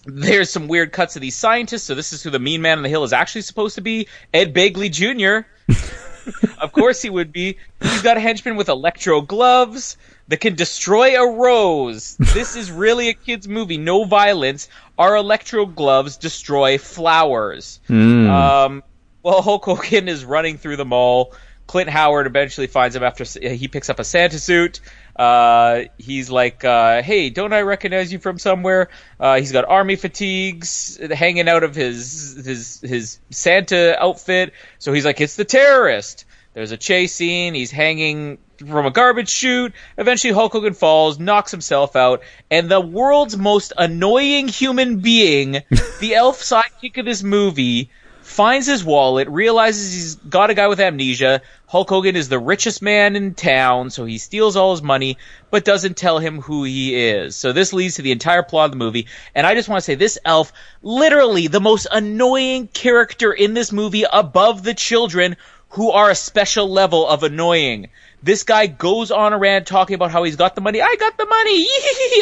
there's 0.05 0.49
some 0.49 0.67
weird 0.67 0.91
cuts 0.91 1.15
of 1.15 1.21
these 1.21 1.35
scientists. 1.35 1.83
So 1.83 1.95
this 1.95 2.13
is 2.13 2.21
who 2.21 2.29
the 2.29 2.39
Mean 2.39 2.61
Man 2.61 2.77
on 2.77 2.83
the 2.83 2.89
Hill 2.89 3.03
is 3.03 3.13
actually 3.13 3.41
supposed 3.41 3.75
to 3.75 3.81
be. 3.81 4.07
Ed 4.33 4.53
Begley 4.53 4.91
Jr. 4.91 5.47
of 6.59 6.71
course 6.71 7.01
he 7.01 7.09
would 7.09 7.31
be. 7.31 7.57
He's 7.81 8.01
got 8.01 8.17
a 8.17 8.19
henchman 8.19 8.55
with 8.55 8.69
electro 8.69 9.21
gloves 9.21 9.97
that 10.27 10.37
can 10.37 10.55
destroy 10.55 11.19
a 11.21 11.31
rose. 11.37 12.17
This 12.17 12.55
is 12.55 12.71
really 12.71 13.09
a 13.09 13.13
kid's 13.13 13.47
movie. 13.47 13.77
No 13.77 14.05
violence. 14.05 14.67
Our 14.97 15.15
electro 15.15 15.65
gloves 15.65 16.17
destroy 16.17 16.77
flowers. 16.77 17.79
Mm. 17.89 18.29
Um, 18.29 18.83
well, 19.23 19.41
Hulk 19.41 19.65
Hogan 19.65 20.07
is 20.07 20.25
running 20.25 20.57
through 20.57 20.77
the 20.77 20.85
mall. 20.85 21.33
Clint 21.67 21.89
Howard 21.89 22.27
eventually 22.27 22.67
finds 22.67 22.95
him 22.95 23.03
after 23.03 23.23
he 23.23 23.67
picks 23.67 23.89
up 23.89 23.99
a 23.99 24.03
Santa 24.03 24.37
suit. 24.37 24.81
Uh, 25.15 25.83
he's 25.97 26.29
like, 26.29 26.63
uh, 26.65 27.01
"Hey, 27.01 27.29
don't 27.29 27.53
I 27.53 27.61
recognize 27.61 28.11
you 28.11 28.19
from 28.19 28.37
somewhere?" 28.37 28.89
Uh, 29.19 29.37
he's 29.39 29.51
got 29.51 29.65
army 29.65 29.95
fatigues 29.95 30.99
hanging 31.11 31.47
out 31.47 31.63
of 31.63 31.73
his 31.73 32.41
his 32.45 32.81
his 32.81 33.19
Santa 33.29 33.95
outfit. 34.01 34.53
So 34.79 34.91
he's 34.91 35.05
like, 35.05 35.21
"It's 35.21 35.35
the 35.35 35.45
terrorist." 35.45 36.25
There's 36.53 36.71
a 36.71 36.77
chase 36.77 37.13
scene. 37.13 37.53
He's 37.53 37.71
hanging 37.71 38.37
from 38.57 38.85
a 38.85 38.91
garbage 38.91 39.29
chute. 39.29 39.73
Eventually, 39.97 40.33
Hulk 40.33 40.53
Hogan 40.53 40.73
falls, 40.73 41.19
knocks 41.19 41.51
himself 41.51 41.97
out, 41.97 42.23
and 42.49 42.69
the 42.69 42.79
world's 42.79 43.37
most 43.37 43.73
annoying 43.77 44.47
human 44.47 44.99
being, 44.99 45.51
the 45.99 46.15
elf 46.15 46.41
sidekick 46.41 46.97
of 46.97 47.05
this 47.05 47.23
movie, 47.23 47.89
finds 48.35 48.67
his 48.67 48.83
wallet, 48.83 49.29
realizes 49.29 49.93
he's 49.93 50.15
got 50.15 50.49
a 50.49 50.53
guy 50.53 50.67
with 50.67 50.81
amnesia. 50.81 51.41
Hulk 51.67 51.87
Hogan 51.87 52.17
is 52.17 52.27
the 52.27 52.37
richest 52.37 52.81
man 52.81 53.15
in 53.15 53.33
town, 53.33 53.89
so 53.89 54.03
he 54.03 54.17
steals 54.17 54.57
all 54.57 54.71
his 54.71 54.81
money, 54.81 55.17
but 55.51 55.63
doesn't 55.63 55.95
tell 55.95 56.19
him 56.19 56.41
who 56.41 56.65
he 56.65 56.95
is. 56.95 57.37
So 57.37 57.53
this 57.53 57.71
leads 57.71 57.95
to 57.95 58.01
the 58.01 58.11
entire 58.11 58.43
plot 58.43 58.65
of 58.65 58.71
the 58.71 58.77
movie. 58.77 59.07
And 59.33 59.47
I 59.47 59.55
just 59.55 59.69
want 59.69 59.79
to 59.79 59.85
say 59.85 59.95
this 59.95 60.19
elf, 60.25 60.51
literally 60.83 61.47
the 61.47 61.61
most 61.61 61.87
annoying 61.89 62.67
character 62.67 63.31
in 63.31 63.53
this 63.53 63.71
movie 63.71 64.03
above 64.11 64.63
the 64.63 64.73
children 64.73 65.37
who 65.69 65.91
are 65.91 66.09
a 66.09 66.15
special 66.15 66.69
level 66.69 67.07
of 67.07 67.23
annoying. 67.23 67.87
This 68.25 68.41
guy 68.41 68.65
goes 68.65 69.11
on 69.11 69.33
a 69.33 69.37
rant 69.37 69.67
talking 69.67 69.93
about 69.93 70.09
how 70.09 70.23
he's 70.23 70.35
got 70.35 70.55
the 70.55 70.61
money. 70.61 70.81
I 70.81 70.95
got 70.99 71.15
the 71.15 71.27
money, 71.27 71.67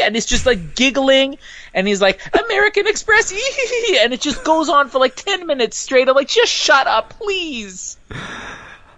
and 0.03 0.17
it's 0.17 0.25
just 0.25 0.45
like 0.45 0.75
giggling, 0.75 1.37
and 1.73 1.87
he's 1.87 2.01
like 2.01 2.19
American 2.35 2.87
Express, 2.87 3.31
and 3.31 4.11
it 4.11 4.19
just 4.19 4.43
goes 4.43 4.67
on 4.67 4.89
for 4.89 4.99
like 4.99 5.15
ten 5.15 5.47
minutes 5.47 5.77
straight. 5.77 6.09
I'm 6.09 6.15
like, 6.15 6.27
just 6.27 6.51
shut 6.51 6.87
up, 6.87 7.11
please. 7.11 7.95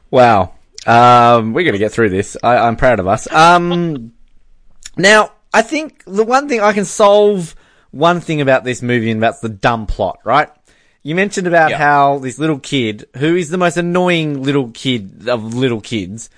Wow. 0.10 0.56
Um, 0.88 1.54
we're 1.54 1.64
gonna 1.64 1.78
get 1.78 1.92
through 1.92 2.10
this. 2.10 2.38
I, 2.42 2.58
I'm 2.58 2.76
proud 2.76 3.00
of 3.00 3.06
us. 3.06 3.32
Um, 3.32 4.14
now 4.98 5.32
I 5.54 5.62
think 5.62 6.04
the 6.06 6.24
one 6.24 6.50
thing 6.50 6.60
I 6.60 6.74
can 6.74 6.86
solve 6.86 7.54
one 7.92 8.20
thing 8.20 8.42
about 8.42 8.64
this 8.64 8.82
movie, 8.82 9.12
and 9.12 9.22
that's 9.22 9.42
the 9.42 9.50
dumb 9.50 9.86
plot, 9.86 10.22
right? 10.24 10.50
You 11.04 11.14
mentioned 11.14 11.46
about 11.46 11.72
how 11.72 12.18
this 12.18 12.40
little 12.40 12.58
kid, 12.58 13.06
who 13.18 13.36
is 13.36 13.50
the 13.50 13.60
most 13.60 13.78
annoying 13.78 14.42
little 14.42 14.72
kid 14.72 15.30
of 15.30 15.54
little 15.54 15.82
kids, 15.82 16.32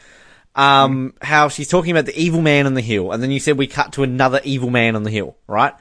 um, 0.58 1.14
how 1.22 1.48
she's 1.48 1.68
talking 1.70 1.92
about 1.92 2.06
the 2.06 2.20
evil 2.20 2.42
man 2.42 2.66
on 2.66 2.74
the 2.74 2.82
hill, 2.82 3.12
and 3.12 3.22
then 3.24 3.32
you 3.32 3.40
said 3.40 3.58
we 3.58 3.68
cut 3.68 3.94
to 3.94 4.04
another 4.04 4.42
evil 4.44 4.70
man 4.70 4.96
on 4.96 5.04
the 5.04 5.12
hill, 5.12 5.38
right? 5.48 5.74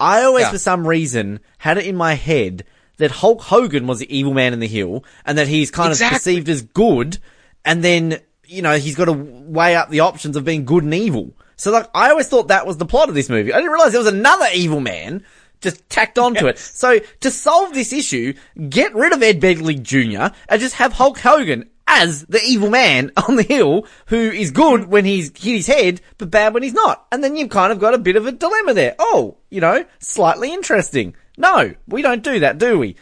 I 0.00 0.22
always, 0.24 0.46
Yeah. 0.46 0.50
for 0.52 0.58
some 0.58 0.86
reason, 0.88 1.38
had 1.58 1.78
it 1.78 1.86
in 1.86 1.94
my 1.94 2.14
head 2.14 2.64
that 2.96 3.10
Hulk 3.10 3.42
Hogan 3.42 3.86
was 3.86 3.98
the 4.00 4.16
evil 4.16 4.34
man 4.34 4.52
in 4.52 4.58
the 4.60 4.66
hill, 4.66 5.04
and 5.24 5.38
that 5.38 5.48
he's 5.48 5.70
kind 5.70 5.90
Exactly. 5.90 6.16
of 6.16 6.20
perceived 6.20 6.48
as 6.48 6.62
good, 6.62 7.18
and 7.64 7.84
then, 7.84 8.18
you 8.46 8.62
know, 8.62 8.76
he's 8.78 8.96
got 8.96 9.04
to 9.04 9.12
weigh 9.12 9.76
up 9.76 9.90
the 9.90 10.00
options 10.00 10.36
of 10.36 10.44
being 10.44 10.64
good 10.64 10.82
and 10.84 10.94
evil. 10.94 11.34
So, 11.56 11.70
like, 11.70 11.88
I 11.94 12.10
always 12.10 12.26
thought 12.28 12.48
that 12.48 12.66
was 12.66 12.78
the 12.78 12.86
plot 12.86 13.08
of 13.08 13.14
this 13.14 13.28
movie. 13.28 13.52
I 13.52 13.56
didn't 13.58 13.70
realize 13.70 13.92
there 13.92 14.00
was 14.00 14.08
another 14.12 14.46
evil 14.54 14.80
man 14.80 15.24
just 15.60 15.88
tacked 15.88 16.18
onto 16.18 16.46
it. 16.48 16.58
So, 16.58 16.98
to 17.20 17.30
solve 17.30 17.72
this 17.74 17.92
issue, 17.92 18.32
get 18.68 18.94
rid 18.94 19.12
of 19.12 19.22
Ed 19.22 19.40
Begley 19.40 19.80
Jr. 19.80 20.34
and 20.48 20.60
just 20.60 20.74
have 20.76 20.94
Hulk 20.94 21.18
Hogan 21.18 21.68
as 21.92 22.24
the 22.26 22.40
evil 22.42 22.70
man 22.70 23.12
on 23.28 23.36
the 23.36 23.42
hill 23.42 23.86
who 24.06 24.16
is 24.16 24.50
good 24.50 24.82
mm. 24.82 24.86
when 24.88 25.04
he's 25.04 25.28
hit 25.28 25.56
his 25.56 25.66
head, 25.66 26.00
but 26.18 26.30
bad 26.30 26.54
when 26.54 26.62
he's 26.62 26.72
not. 26.72 27.06
And 27.12 27.22
then 27.22 27.36
you've 27.36 27.50
kind 27.50 27.72
of 27.72 27.78
got 27.78 27.94
a 27.94 27.98
bit 27.98 28.16
of 28.16 28.26
a 28.26 28.32
dilemma 28.32 28.74
there. 28.74 28.96
Oh, 28.98 29.36
you 29.50 29.60
know, 29.60 29.84
slightly 29.98 30.52
interesting. 30.52 31.14
No, 31.36 31.74
we 31.86 32.02
don't 32.02 32.22
do 32.22 32.40
that, 32.40 32.58
do 32.58 32.78
we? 32.78 32.96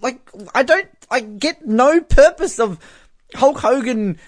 Like, 0.00 0.20
I 0.54 0.62
don't, 0.62 0.88
I 1.10 1.20
get 1.20 1.66
no 1.66 2.00
purpose 2.00 2.58
of 2.60 2.78
Hulk 3.34 3.58
Hogan 3.58 4.18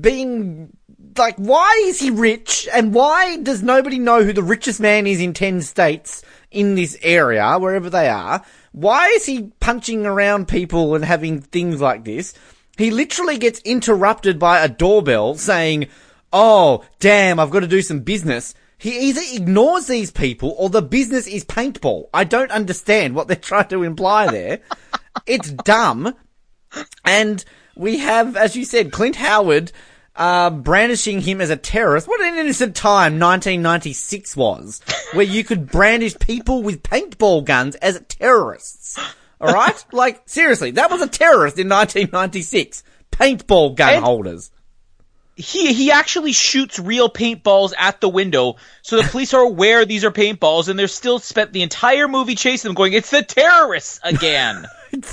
being, 0.00 0.76
like, 1.16 1.36
why 1.36 1.82
is 1.86 1.98
he 1.98 2.10
rich 2.10 2.68
and 2.72 2.94
why 2.94 3.38
does 3.38 3.62
nobody 3.62 3.98
know 3.98 4.22
who 4.22 4.32
the 4.32 4.42
richest 4.42 4.80
man 4.80 5.06
is 5.06 5.20
in 5.20 5.32
10 5.32 5.62
states 5.62 6.22
in 6.50 6.76
this 6.76 6.96
area, 7.02 7.58
wherever 7.58 7.90
they 7.90 8.08
are? 8.08 8.44
Why 8.72 9.08
is 9.08 9.26
he 9.26 9.50
punching 9.58 10.06
around 10.06 10.46
people 10.46 10.94
and 10.94 11.04
having 11.04 11.40
things 11.40 11.80
like 11.80 12.04
this? 12.04 12.34
He 12.78 12.92
literally 12.92 13.38
gets 13.38 13.60
interrupted 13.60 14.38
by 14.38 14.60
a 14.60 14.68
doorbell 14.68 15.34
saying, 15.34 15.88
Oh, 16.32 16.84
damn, 17.00 17.40
I've 17.40 17.50
got 17.50 17.60
to 17.60 17.66
do 17.66 17.82
some 17.82 18.00
business. 18.00 18.54
He 18.78 19.08
either 19.08 19.20
ignores 19.32 19.88
these 19.88 20.12
people 20.12 20.54
or 20.56 20.70
the 20.70 20.80
business 20.80 21.26
is 21.26 21.44
paintball. 21.44 22.08
I 22.14 22.22
don't 22.22 22.52
understand 22.52 23.16
what 23.16 23.26
they're 23.26 23.36
trying 23.50 23.68
to 23.68 23.82
imply 23.82 24.28
there. 24.28 24.60
it's 25.26 25.50
dumb. 25.50 26.14
And 27.04 27.44
we 27.76 27.98
have, 27.98 28.36
as 28.36 28.54
you 28.54 28.64
said, 28.64 28.92
Clint 28.92 29.16
Howard, 29.16 29.72
uh, 30.14 30.50
brandishing 30.50 31.20
him 31.22 31.40
as 31.40 31.50
a 31.50 31.56
terrorist. 31.56 32.06
What 32.06 32.20
an 32.20 32.36
innocent 32.36 32.76
time 32.76 33.18
1996 33.18 34.36
was, 34.36 34.80
where 35.14 35.26
you 35.26 35.42
could 35.42 35.70
brandish 35.70 36.16
people 36.20 36.62
with 36.62 36.84
paintball 36.84 37.44
guns 37.44 37.74
as 37.76 38.00
terrorists. 38.08 38.98
Alright? 39.40 39.84
like, 39.92 40.22
seriously, 40.26 40.72
that 40.72 40.90
was 40.90 41.00
a 41.02 41.08
terrorist 41.08 41.58
in 41.58 41.68
1996. 41.68 42.82
Paintball 43.12 43.74
gun 43.76 43.94
And- 43.94 44.04
holders. 44.04 44.50
He 45.40 45.72
he 45.72 45.92
actually 45.92 46.32
shoots 46.32 46.80
real 46.80 47.08
paintballs 47.08 47.72
at 47.78 48.00
the 48.00 48.08
window, 48.08 48.56
so 48.82 48.96
the 48.96 49.04
police 49.08 49.32
are 49.34 49.40
aware 49.42 49.84
these 49.84 50.04
are 50.04 50.10
paintballs, 50.10 50.68
and 50.68 50.76
they're 50.76 50.88
still 50.88 51.20
spent 51.20 51.52
the 51.52 51.62
entire 51.62 52.08
movie 52.08 52.34
chasing 52.34 52.70
them, 52.70 52.74
going, 52.74 52.92
"It's 52.92 53.10
the 53.10 53.22
terrorists 53.22 54.00
again." 54.02 54.66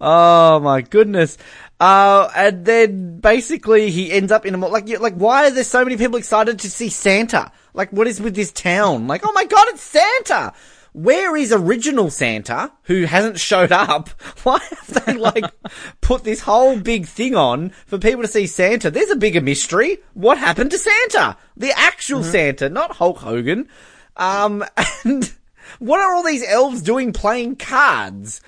Oh 0.00 0.60
my 0.60 0.80
goodness. 0.80 1.36
Uh, 1.78 2.30
and 2.34 2.64
then 2.64 3.20
basically 3.20 3.90
he 3.90 4.10
ends 4.10 4.32
up 4.32 4.46
in 4.46 4.54
a, 4.54 4.58
mo- 4.58 4.68
like, 4.68 4.88
like, 4.98 5.14
why 5.14 5.46
are 5.46 5.50
there 5.50 5.64
so 5.64 5.84
many 5.84 5.96
people 5.96 6.16
excited 6.16 6.58
to 6.60 6.70
see 6.70 6.88
Santa? 6.88 7.52
Like, 7.74 7.90
what 7.90 8.06
is 8.06 8.20
with 8.20 8.34
this 8.34 8.52
town? 8.52 9.06
Like, 9.06 9.22
oh 9.24 9.32
my 9.32 9.44
god, 9.44 9.66
it's 9.68 9.82
Santa! 9.82 10.52
Where 10.92 11.36
is 11.36 11.52
original 11.52 12.10
Santa, 12.10 12.72
who 12.84 13.04
hasn't 13.04 13.38
showed 13.38 13.70
up? 13.72 14.08
Why 14.42 14.58
have 14.58 15.04
they, 15.06 15.14
like, 15.14 15.44
put 16.00 16.24
this 16.24 16.40
whole 16.40 16.78
big 16.78 17.06
thing 17.06 17.36
on 17.36 17.70
for 17.86 17.98
people 17.98 18.22
to 18.22 18.28
see 18.28 18.46
Santa? 18.46 18.90
There's 18.90 19.10
a 19.10 19.16
bigger 19.16 19.40
mystery. 19.40 19.98
What 20.14 20.38
happened 20.38 20.72
to 20.72 20.78
Santa? 20.78 21.36
The 21.56 21.72
actual 21.76 22.24
Santa, 22.24 22.68
not 22.68 22.96
Hulk 22.96 23.18
Hogan. 23.18 23.68
Um, 24.16 24.64
and 25.04 25.32
what 25.78 26.00
are 26.00 26.12
all 26.12 26.24
these 26.24 26.44
elves 26.46 26.82
doing 26.82 27.12
playing 27.12 27.56
cards? 27.56 28.40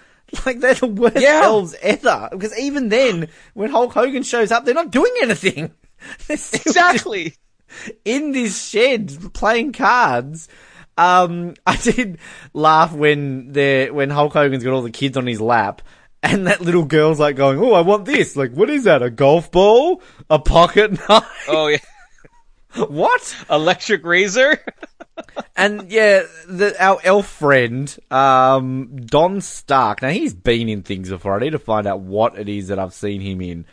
Like 0.46 0.60
they're 0.60 0.74
the 0.74 0.86
worst 0.86 1.20
Yeah. 1.20 1.42
elves 1.44 1.76
ever. 1.82 2.28
Because 2.32 2.58
even 2.58 2.88
then, 2.88 3.28
when 3.54 3.70
Hulk 3.70 3.92
Hogan 3.92 4.22
shows 4.22 4.50
up, 4.50 4.64
they're 4.64 4.74
not 4.74 4.90
doing 4.90 5.12
anything. 5.22 5.72
They're 6.26 6.36
still 6.38 6.60
exactly. 6.66 7.36
in 8.04 8.32
this 8.32 8.66
shed 8.66 9.14
playing 9.34 9.72
cards. 9.72 10.48
Um, 10.96 11.54
I 11.66 11.76
did 11.76 12.18
laugh 12.52 12.92
when 12.92 13.52
they 13.52 13.90
when 13.90 14.10
Hulk 14.10 14.32
Hogan's 14.32 14.64
got 14.64 14.72
all 14.72 14.82
the 14.82 14.90
kids 14.90 15.16
on 15.16 15.26
his 15.26 15.40
lap. 15.40 15.82
And 16.24 16.46
that 16.46 16.60
little 16.60 16.84
girl's 16.84 17.18
like 17.18 17.34
going, 17.34 17.58
"Oh, 17.58 17.72
I 17.72 17.80
want 17.80 18.04
this! 18.04 18.36
Like, 18.36 18.52
what 18.52 18.70
is 18.70 18.84
that? 18.84 19.02
A 19.02 19.10
golf 19.10 19.50
ball? 19.50 20.00
A 20.30 20.38
pocket 20.38 20.92
knife? 21.08 21.46
Oh 21.48 21.66
yeah, 21.66 21.78
what?" 22.88 23.44
electric 23.50 24.04
razor. 24.04 24.60
And 25.56 25.90
yeah, 25.90 26.22
the, 26.48 26.74
our 26.82 26.98
elf 27.02 27.26
friend, 27.26 27.94
um, 28.10 28.96
Don 28.96 29.40
Stark. 29.40 30.02
Now 30.02 30.10
he's 30.10 30.34
been 30.34 30.68
in 30.68 30.82
things 30.82 31.08
before. 31.08 31.36
I 31.36 31.40
need 31.40 31.50
to 31.50 31.58
find 31.58 31.86
out 31.86 32.00
what 32.00 32.38
it 32.38 32.48
is 32.48 32.68
that 32.68 32.78
I've 32.78 32.94
seen 32.94 33.20
him 33.20 33.40
in. 33.40 33.66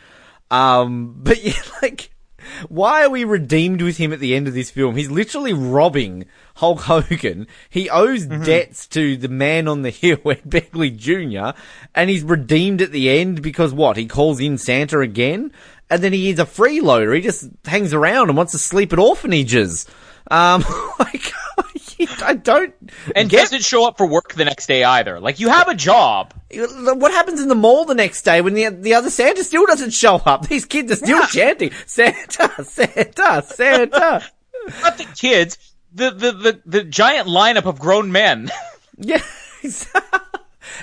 Um, 0.50 1.14
but 1.18 1.42
yeah, 1.42 1.52
like, 1.82 2.10
why 2.68 3.04
are 3.04 3.10
we 3.10 3.24
redeemed 3.24 3.82
with 3.82 3.96
him 3.96 4.12
at 4.12 4.20
the 4.20 4.34
end 4.34 4.48
of 4.48 4.54
this 4.54 4.70
film? 4.70 4.96
He's 4.96 5.10
literally 5.10 5.52
robbing 5.52 6.26
Hulk 6.56 6.80
Hogan. 6.82 7.46
He 7.68 7.88
owes 7.88 8.26
debts 8.26 8.86
to 8.88 9.16
the 9.16 9.28
man 9.28 9.68
on 9.68 9.82
the 9.82 9.90
hill, 9.90 10.18
Ed 10.24 10.42
Begley 10.48 10.96
Jr., 10.96 11.58
and 11.94 12.10
he's 12.10 12.22
redeemed 12.22 12.82
at 12.82 12.92
the 12.92 13.10
end 13.10 13.42
because 13.42 13.72
what? 13.72 13.96
He 13.96 14.06
calls 14.06 14.40
in 14.40 14.58
Santa 14.58 15.00
again? 15.00 15.52
And 15.88 16.02
then 16.02 16.12
he 16.12 16.30
is 16.30 16.38
a 16.38 16.44
freeloader. 16.44 17.14
He 17.14 17.20
just 17.20 17.48
hangs 17.64 17.92
around 17.92 18.28
and 18.28 18.36
wants 18.36 18.52
to 18.52 18.58
sleep 18.58 18.92
at 18.92 18.98
orphanages. 18.98 19.86
Um, 20.30 20.64
like, 20.98 21.32
I 22.22 22.34
don't 22.34 22.74
and 23.14 23.28
get 23.28 23.42
doesn't 23.42 23.62
show 23.62 23.86
up 23.86 23.96
for 23.98 24.06
work 24.06 24.34
the 24.34 24.44
next 24.44 24.66
day 24.66 24.84
either. 24.84 25.20
Like 25.20 25.40
you 25.40 25.48
have 25.48 25.68
a 25.68 25.74
job. 25.74 26.34
what 26.52 27.12
happens 27.12 27.40
in 27.40 27.48
the 27.48 27.54
mall 27.54 27.84
the 27.84 27.94
next 27.94 28.22
day 28.22 28.40
when 28.40 28.54
the 28.54 28.68
the 28.70 28.94
other 28.94 29.10
Santa 29.10 29.44
still 29.44 29.66
doesn't 29.66 29.92
show 29.92 30.16
up. 30.16 30.48
These 30.48 30.64
kids 30.64 30.92
are 30.92 30.96
still 30.96 31.18
Yeah. 31.20 31.26
chanting 31.26 31.70
Santa, 31.86 32.64
Santa, 32.64 33.42
Santa. 33.46 34.24
Not 34.82 34.98
the 34.98 35.06
kids. 35.16 35.58
The, 35.92 36.10
the 36.10 36.32
the 36.32 36.60
the 36.66 36.84
giant 36.84 37.28
lineup 37.28 37.64
of 37.66 37.78
grown 37.78 38.12
men. 38.12 38.50
yeah. 38.96 39.22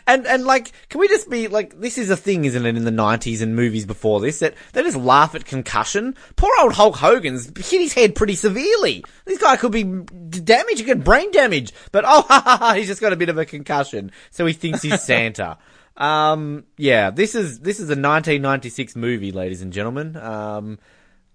And 0.06 0.28
and 0.28 0.46
like, 0.46 0.72
can 0.90 1.00
we 1.00 1.08
just 1.08 1.30
be 1.30 1.48
like, 1.48 1.80
this 1.80 1.98
is 1.98 2.10
a 2.10 2.18
thing, 2.18 2.46
isn't 2.46 2.66
it, 2.66 2.76
in 2.76 2.84
the 2.84 2.92
nineties 2.92 3.42
and 3.42 3.56
movies 3.56 3.86
before 3.86 4.20
this 4.20 4.40
that 4.40 4.54
they 4.74 4.84
just 4.84 4.98
laugh 4.98 5.36
at 5.36 5.46
concussion. 5.46 6.16
Poor 6.36 6.52
old 6.62 6.74
Hulk 6.74 6.96
Hogan's 6.96 7.48
hit 7.48 7.82
his 7.82 7.94
head 7.94 8.16
pretty 8.16 8.36
severely. 8.36 9.04
This 9.26 9.40
guy 9.40 9.56
could 9.56 9.72
be 9.72 9.84
damaged, 9.84 10.80
he 10.80 10.84
could 10.86 10.98
get 10.98 11.04
brain 11.04 11.32
damage, 11.32 11.74
but 11.92 12.04
oh, 12.06 12.22
ha, 12.28 12.42
ha, 12.44 12.58
ha, 12.58 12.74
he's 12.74 12.88
just 12.88 13.02
got 13.02 13.14
a 13.14 13.18
bit 13.18 13.30
of 13.30 13.38
a 13.38 13.46
concussion, 13.46 14.12
so 14.30 14.46
he 14.46 14.54
thinks 14.54 14.82
he's 14.82 15.02
Santa. 15.08 15.58
Um, 15.96 16.66
yeah, 16.78 17.10
this 17.10 17.34
is 17.34 17.60
this 17.60 17.78
is 17.78 17.90
a 17.90 17.98
1996 17.98 18.96
movie, 18.96 19.32
ladies 19.32 19.62
and 19.62 19.74
gentlemen. 19.74 20.16
Um, 20.16 20.80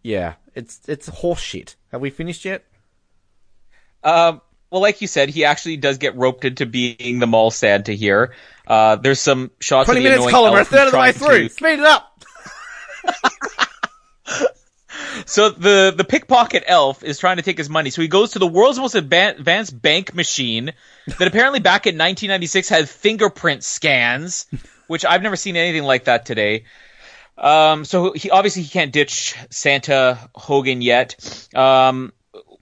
yeah, 0.03 0.35
it's 0.55 0.81
it's 0.87 1.09
horseshit. 1.09 1.75
Have 1.90 2.01
we 2.01 2.11
finished 2.11 2.44
yet? 2.44 2.64
Um, 4.05 4.40
well, 4.70 4.81
like 4.81 5.01
you 5.01 5.07
said, 5.07 5.29
he 5.29 5.44
actually 5.44 5.77
does 5.77 5.98
get 5.98 6.16
roped 6.16 6.44
into 6.44 6.66
being 6.66 7.18
the 7.18 7.27
mall 7.27 7.51
Santa 7.51 7.92
here. 7.92 8.33
Uh, 8.66 8.96
there's 8.96 9.20
some 9.20 9.51
shots. 9.61 9.87
Twenty 9.87 10.01
of 10.07 10.12
the 10.12 10.18
minutes, 10.18 10.33
Colin. 10.33 10.64
Third 10.64 10.87
of 10.87 10.92
the 10.92 10.98
way 10.98 11.12
through. 11.12 11.48
to- 11.48 11.55
Speed 11.55 11.79
it 11.79 11.85
up. 11.85 12.09
so 15.27 15.51
the 15.51 15.92
the 15.96 16.05
pickpocket 16.05 16.64
elf 16.66 17.03
is 17.03 17.18
trying 17.18 17.37
to 17.37 17.42
take 17.42 17.59
his 17.59 17.68
money. 17.68 17.90
So 17.90 18.03
he 18.03 18.09
goes 18.09 18.33
to 18.33 18.38
the 18.38 18.46
world's 18.46 18.79
most 18.79 18.94
advanced 18.94 19.81
bank 19.81 20.14
machine 20.14 20.72
that 21.18 21.29
apparently 21.29 21.61
back 21.61 21.87
in 21.87 21.94
1996 21.94 22.68
had 22.68 22.88
fingerprint 22.88 23.64
scans, 23.64 24.46
which 24.87 25.05
I've 25.05 25.22
never 25.22 25.37
seen 25.37 25.57
anything 25.57 25.85
like 25.85 26.05
that 26.05 26.27
today. 26.27 26.64
Um, 27.38 27.85
so 27.85 28.12
he 28.12 28.31
obviously 28.31 28.62
he 28.62 28.68
can't 28.68 28.92
ditch 28.92 29.35
Santa 29.51 30.18
Hogan 30.35 30.83
yet. 30.83 31.48
Um, 31.55 32.12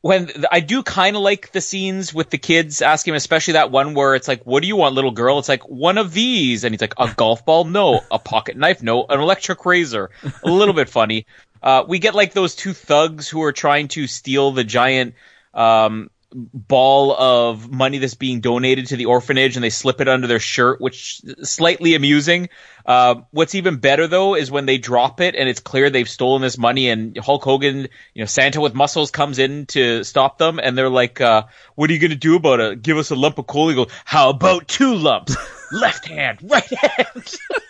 when 0.00 0.30
I 0.50 0.60
do 0.60 0.82
kind 0.82 1.16
of 1.16 1.22
like 1.22 1.52
the 1.52 1.60
scenes 1.60 2.14
with 2.14 2.30
the 2.30 2.38
kids 2.38 2.80
asking 2.80 3.14
especially 3.14 3.52
that 3.52 3.70
one 3.70 3.94
where 3.94 4.14
it's 4.14 4.28
like, 4.28 4.44
"What 4.44 4.62
do 4.62 4.68
you 4.68 4.76
want, 4.76 4.94
little 4.94 5.10
girl?" 5.10 5.38
It's 5.38 5.48
like 5.48 5.68
one 5.68 5.98
of 5.98 6.12
these, 6.12 6.64
and 6.64 6.72
he's 6.72 6.80
like, 6.80 6.94
"A 6.98 7.12
golf 7.14 7.44
ball? 7.44 7.64
No. 7.64 8.00
A 8.10 8.18
pocket 8.18 8.56
knife? 8.56 8.82
No. 8.82 9.04
An 9.08 9.20
electric 9.20 9.64
razor?" 9.66 10.10
A 10.42 10.50
little 10.50 10.74
bit 10.74 10.88
funny. 10.88 11.26
Uh, 11.62 11.84
we 11.86 11.98
get 11.98 12.14
like 12.14 12.32
those 12.32 12.54
two 12.54 12.72
thugs 12.72 13.28
who 13.28 13.42
are 13.42 13.52
trying 13.52 13.88
to 13.88 14.06
steal 14.06 14.52
the 14.52 14.64
giant 14.64 15.14
um, 15.52 16.10
ball 16.32 17.12
of 17.12 17.70
money 17.70 17.98
that's 17.98 18.14
being 18.14 18.40
donated 18.40 18.86
to 18.88 18.96
the 18.96 19.06
orphanage 19.06 19.56
and 19.56 19.64
they 19.64 19.70
slip 19.70 20.00
it 20.00 20.08
under 20.08 20.26
their 20.26 20.38
shirt, 20.38 20.80
which 20.80 21.20
slightly 21.42 21.94
amusing. 21.94 22.48
Uh, 22.86 23.16
what's 23.30 23.54
even 23.54 23.76
better 23.76 24.06
though 24.06 24.34
is 24.34 24.50
when 24.50 24.66
they 24.66 24.78
drop 24.78 25.20
it 25.20 25.34
and 25.34 25.48
it's 25.48 25.60
clear 25.60 25.90
they've 25.90 26.08
stolen 26.08 26.42
this 26.42 26.56
money 26.56 26.88
and 26.88 27.16
Hulk 27.16 27.42
Hogan, 27.42 27.88
you 28.14 28.22
know, 28.22 28.26
Santa 28.26 28.60
with 28.60 28.74
muscles 28.74 29.10
comes 29.10 29.38
in 29.38 29.66
to 29.66 30.04
stop 30.04 30.38
them 30.38 30.60
and 30.60 30.78
they're 30.78 30.88
like, 30.88 31.20
uh, 31.20 31.44
what 31.74 31.90
are 31.90 31.92
you 31.92 32.00
going 32.00 32.10
to 32.10 32.16
do 32.16 32.36
about 32.36 32.60
it? 32.60 32.82
Give 32.82 32.98
us 32.98 33.10
a 33.10 33.16
lump 33.16 33.38
of 33.38 33.46
coal. 33.46 33.68
He 33.68 33.74
goes, 33.74 33.90
how 34.04 34.30
about 34.30 34.68
two 34.68 34.94
lumps? 34.94 35.36
Left 35.72 36.06
hand, 36.06 36.38
right 36.42 36.72
hand. 36.74 37.34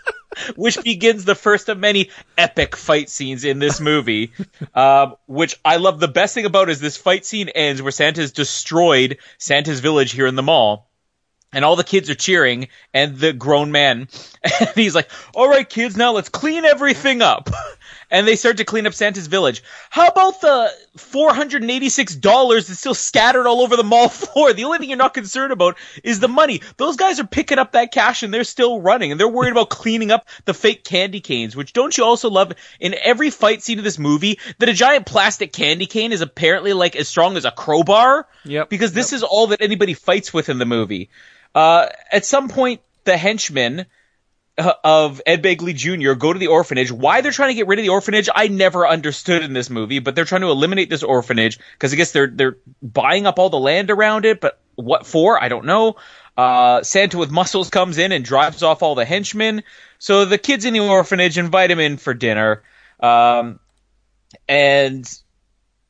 which 0.56 0.82
begins 0.82 1.24
the 1.24 1.34
first 1.34 1.68
of 1.68 1.78
many 1.78 2.10
epic 2.38 2.76
fight 2.76 3.08
scenes 3.10 3.44
in 3.44 3.58
this 3.58 3.80
movie. 3.80 4.32
Um, 4.74 5.16
which 5.26 5.58
I 5.64 5.76
love. 5.76 6.00
The 6.00 6.08
best 6.08 6.34
thing 6.34 6.46
about 6.46 6.70
is 6.70 6.80
this 6.80 6.96
fight 6.96 7.26
scene 7.26 7.48
ends 7.48 7.82
where 7.82 7.92
Santa's 7.92 8.32
destroyed 8.32 9.18
Santa's 9.38 9.80
village 9.80 10.12
here 10.12 10.26
in 10.26 10.36
the 10.36 10.42
mall. 10.42 10.88
And 11.52 11.64
all 11.64 11.74
the 11.74 11.82
kids 11.82 12.08
are 12.08 12.14
cheering, 12.14 12.68
and 12.94 13.18
the 13.18 13.32
grown 13.32 13.72
man, 13.72 14.06
and 14.60 14.70
he's 14.76 14.94
like, 14.94 15.10
"All 15.34 15.48
right, 15.48 15.68
kids, 15.68 15.96
now 15.96 16.12
let's 16.12 16.28
clean 16.28 16.64
everything 16.64 17.22
up." 17.22 17.50
And 18.10 18.26
they 18.26 18.36
start 18.36 18.56
to 18.56 18.64
clean 18.64 18.86
up 18.86 18.94
Santa's 18.94 19.26
village. 19.26 19.62
How 19.88 20.06
about 20.06 20.40
the 20.40 20.70
$486 20.96 22.66
that's 22.66 22.78
still 22.78 22.94
scattered 22.94 23.46
all 23.46 23.60
over 23.60 23.76
the 23.76 23.84
mall 23.84 24.08
floor? 24.08 24.52
The 24.52 24.64
only 24.64 24.78
thing 24.78 24.88
you're 24.88 24.98
not 24.98 25.14
concerned 25.14 25.52
about 25.52 25.76
is 26.02 26.20
the 26.20 26.28
money. 26.28 26.62
Those 26.76 26.96
guys 26.96 27.20
are 27.20 27.26
picking 27.26 27.58
up 27.58 27.72
that 27.72 27.92
cash 27.92 28.22
and 28.22 28.32
they're 28.32 28.44
still 28.44 28.80
running 28.80 29.10
and 29.10 29.20
they're 29.20 29.28
worried 29.28 29.52
about 29.52 29.70
cleaning 29.70 30.10
up 30.10 30.28
the 30.44 30.54
fake 30.54 30.84
candy 30.84 31.20
canes, 31.20 31.54
which 31.54 31.72
don't 31.72 31.96
you 31.96 32.04
also 32.04 32.30
love 32.30 32.52
in 32.80 32.94
every 33.00 33.30
fight 33.30 33.62
scene 33.62 33.78
of 33.78 33.84
this 33.84 33.98
movie 33.98 34.38
that 34.58 34.68
a 34.68 34.74
giant 34.74 35.06
plastic 35.06 35.52
candy 35.52 35.86
cane 35.86 36.12
is 36.12 36.20
apparently 36.20 36.72
like 36.72 36.96
as 36.96 37.08
strong 37.08 37.36
as 37.36 37.44
a 37.44 37.50
crowbar? 37.50 38.26
Yep. 38.44 38.70
Because 38.70 38.92
this 38.92 39.12
yep. 39.12 39.18
is 39.18 39.22
all 39.22 39.48
that 39.48 39.62
anybody 39.62 39.94
fights 39.94 40.32
with 40.32 40.48
in 40.48 40.58
the 40.58 40.66
movie. 40.66 41.10
Uh, 41.54 41.86
at 42.12 42.24
some 42.24 42.48
point, 42.48 42.80
the 43.04 43.16
henchmen, 43.16 43.86
of 44.84 45.20
Ed 45.26 45.42
Begley 45.42 45.74
Jr. 45.74 46.12
go 46.12 46.32
to 46.32 46.38
the 46.38 46.48
orphanage. 46.48 46.92
Why 46.92 47.20
they're 47.20 47.32
trying 47.32 47.50
to 47.50 47.54
get 47.54 47.66
rid 47.66 47.78
of 47.78 47.84
the 47.84 47.90
orphanage, 47.90 48.28
I 48.34 48.48
never 48.48 48.86
understood 48.86 49.42
in 49.42 49.52
this 49.52 49.70
movie. 49.70 49.98
But 49.98 50.14
they're 50.14 50.24
trying 50.24 50.42
to 50.42 50.50
eliminate 50.50 50.90
this 50.90 51.02
orphanage 51.02 51.58
because 51.72 51.92
I 51.92 51.96
guess 51.96 52.12
they're 52.12 52.26
they're 52.26 52.56
buying 52.82 53.26
up 53.26 53.38
all 53.38 53.50
the 53.50 53.58
land 53.58 53.90
around 53.90 54.24
it. 54.24 54.40
But 54.40 54.60
what 54.74 55.06
for? 55.06 55.42
I 55.42 55.48
don't 55.48 55.66
know. 55.66 55.96
Uh, 56.36 56.82
Santa 56.82 57.18
with 57.18 57.30
muscles 57.30 57.70
comes 57.70 57.98
in 57.98 58.12
and 58.12 58.24
drives 58.24 58.62
off 58.62 58.82
all 58.82 58.94
the 58.94 59.04
henchmen. 59.04 59.62
So 59.98 60.24
the 60.24 60.38
kids 60.38 60.64
in 60.64 60.72
the 60.72 60.80
orphanage 60.80 61.38
invite 61.38 61.70
him 61.70 61.80
in 61.80 61.96
for 61.96 62.14
dinner. 62.14 62.62
Um, 63.00 63.60
and 64.48 65.06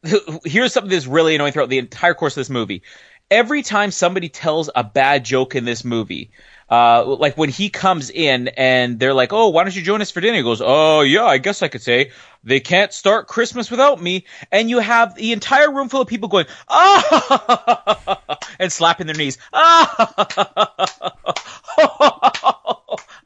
here's 0.45 0.73
something 0.73 0.91
that's 0.91 1.07
really 1.07 1.35
annoying 1.35 1.53
throughout 1.53 1.69
the 1.69 1.79
entire 1.79 2.15
course 2.15 2.37
of 2.37 2.41
this 2.41 2.51
movie. 2.51 2.83
Every 3.31 3.63
time 3.63 3.93
somebody 3.93 4.29
tells 4.29 4.71
a 4.75 4.83
bad 4.83 5.25
joke 5.25 5.55
in 5.55 5.65
this 5.65 5.85
movie, 5.85 6.33
uh, 6.71 7.05
like 7.05 7.37
when 7.37 7.49
he 7.49 7.69
comes 7.69 8.11
in 8.11 8.49
and 8.49 8.99
they're 8.99 9.15
like, 9.15 9.33
"Oh, 9.33 9.49
why 9.49 9.65
don't 9.65 9.75
you 9.75 9.83
join 9.83 10.01
us 10.01 10.11
for 10.11 10.21
dinner?" 10.21 10.37
He 10.37 10.43
goes, 10.43 10.63
"Oh, 10.65 11.01
yeah, 11.01 11.25
I 11.25 11.39
guess 11.39 11.63
I 11.63 11.69
could 11.69 11.83
say 11.83 12.13
they 12.45 12.61
can't 12.61 12.93
start 12.93 13.27
Christmas 13.27 13.71
without 13.71 14.01
me." 14.01 14.25
And 14.53 14.71
you 14.71 14.79
have 14.79 15.15
the 15.15 15.33
entire 15.33 15.73
room 15.73 15.89
full 15.89 16.03
of 16.03 16.09
people 16.09 16.29
going, 16.29 16.47
"Ah!" 16.69 18.39
and 18.61 18.73
slapping 18.73 19.07
their 19.07 19.17
knees, 19.17 19.39
"Ah!" 19.53 20.77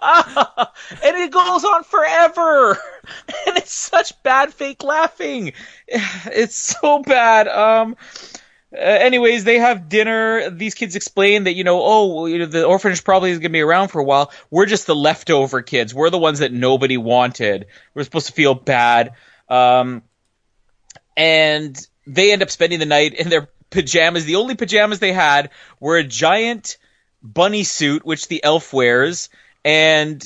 and 1.02 1.16
it 1.16 1.30
goes 1.30 1.64
on 1.64 1.83
forever, 1.85 2.78
and 3.46 3.57
it's 3.57 3.72
such 3.72 4.22
bad 4.22 4.52
fake 4.52 4.83
laughing. 4.83 5.52
It's 6.26 6.57
so 6.57 7.00
bad. 7.00 7.48
Um, 7.48 7.96
uh, 8.74 8.78
anyways, 8.78 9.44
they 9.44 9.58
have 9.58 9.88
dinner. 9.88 10.50
These 10.50 10.74
kids 10.74 10.96
explain 10.96 11.44
that, 11.44 11.54
you 11.54 11.64
know, 11.64 11.80
oh, 11.82 12.26
you 12.26 12.40
know, 12.40 12.46
the 12.46 12.64
orphanage 12.64 13.04
probably 13.04 13.30
is 13.30 13.38
going 13.38 13.50
to 13.50 13.56
be 13.56 13.60
around 13.60 13.88
for 13.88 14.00
a 14.00 14.04
while. 14.04 14.32
We're 14.50 14.66
just 14.66 14.87
the 14.87 14.96
leftover 14.96 15.62
kids. 15.62 15.94
We're 15.94 16.10
the 16.10 16.18
ones 16.18 16.40
that 16.40 16.52
nobody 16.52 16.96
wanted. 16.96 17.66
We're 17.94 18.04
supposed 18.04 18.26
to 18.26 18.32
feel 18.32 18.54
bad. 18.54 19.12
Um, 19.48 20.02
and 21.16 21.87
they 22.06 22.32
end 22.32 22.42
up 22.42 22.50
spending 22.50 22.80
the 22.80 22.87
night 22.87 23.14
in 23.14 23.28
their 23.28 23.48
pajamas. 23.70 24.24
The 24.24 24.37
only 24.37 24.56
pajamas 24.56 24.98
they 24.98 25.12
had 25.12 25.50
were 25.80 25.96
a 25.96 26.04
giant 26.04 26.76
bunny 27.22 27.64
suit, 27.64 28.04
which 28.04 28.28
the 28.28 28.42
elf 28.42 28.72
wears, 28.72 29.28
and 29.64 30.24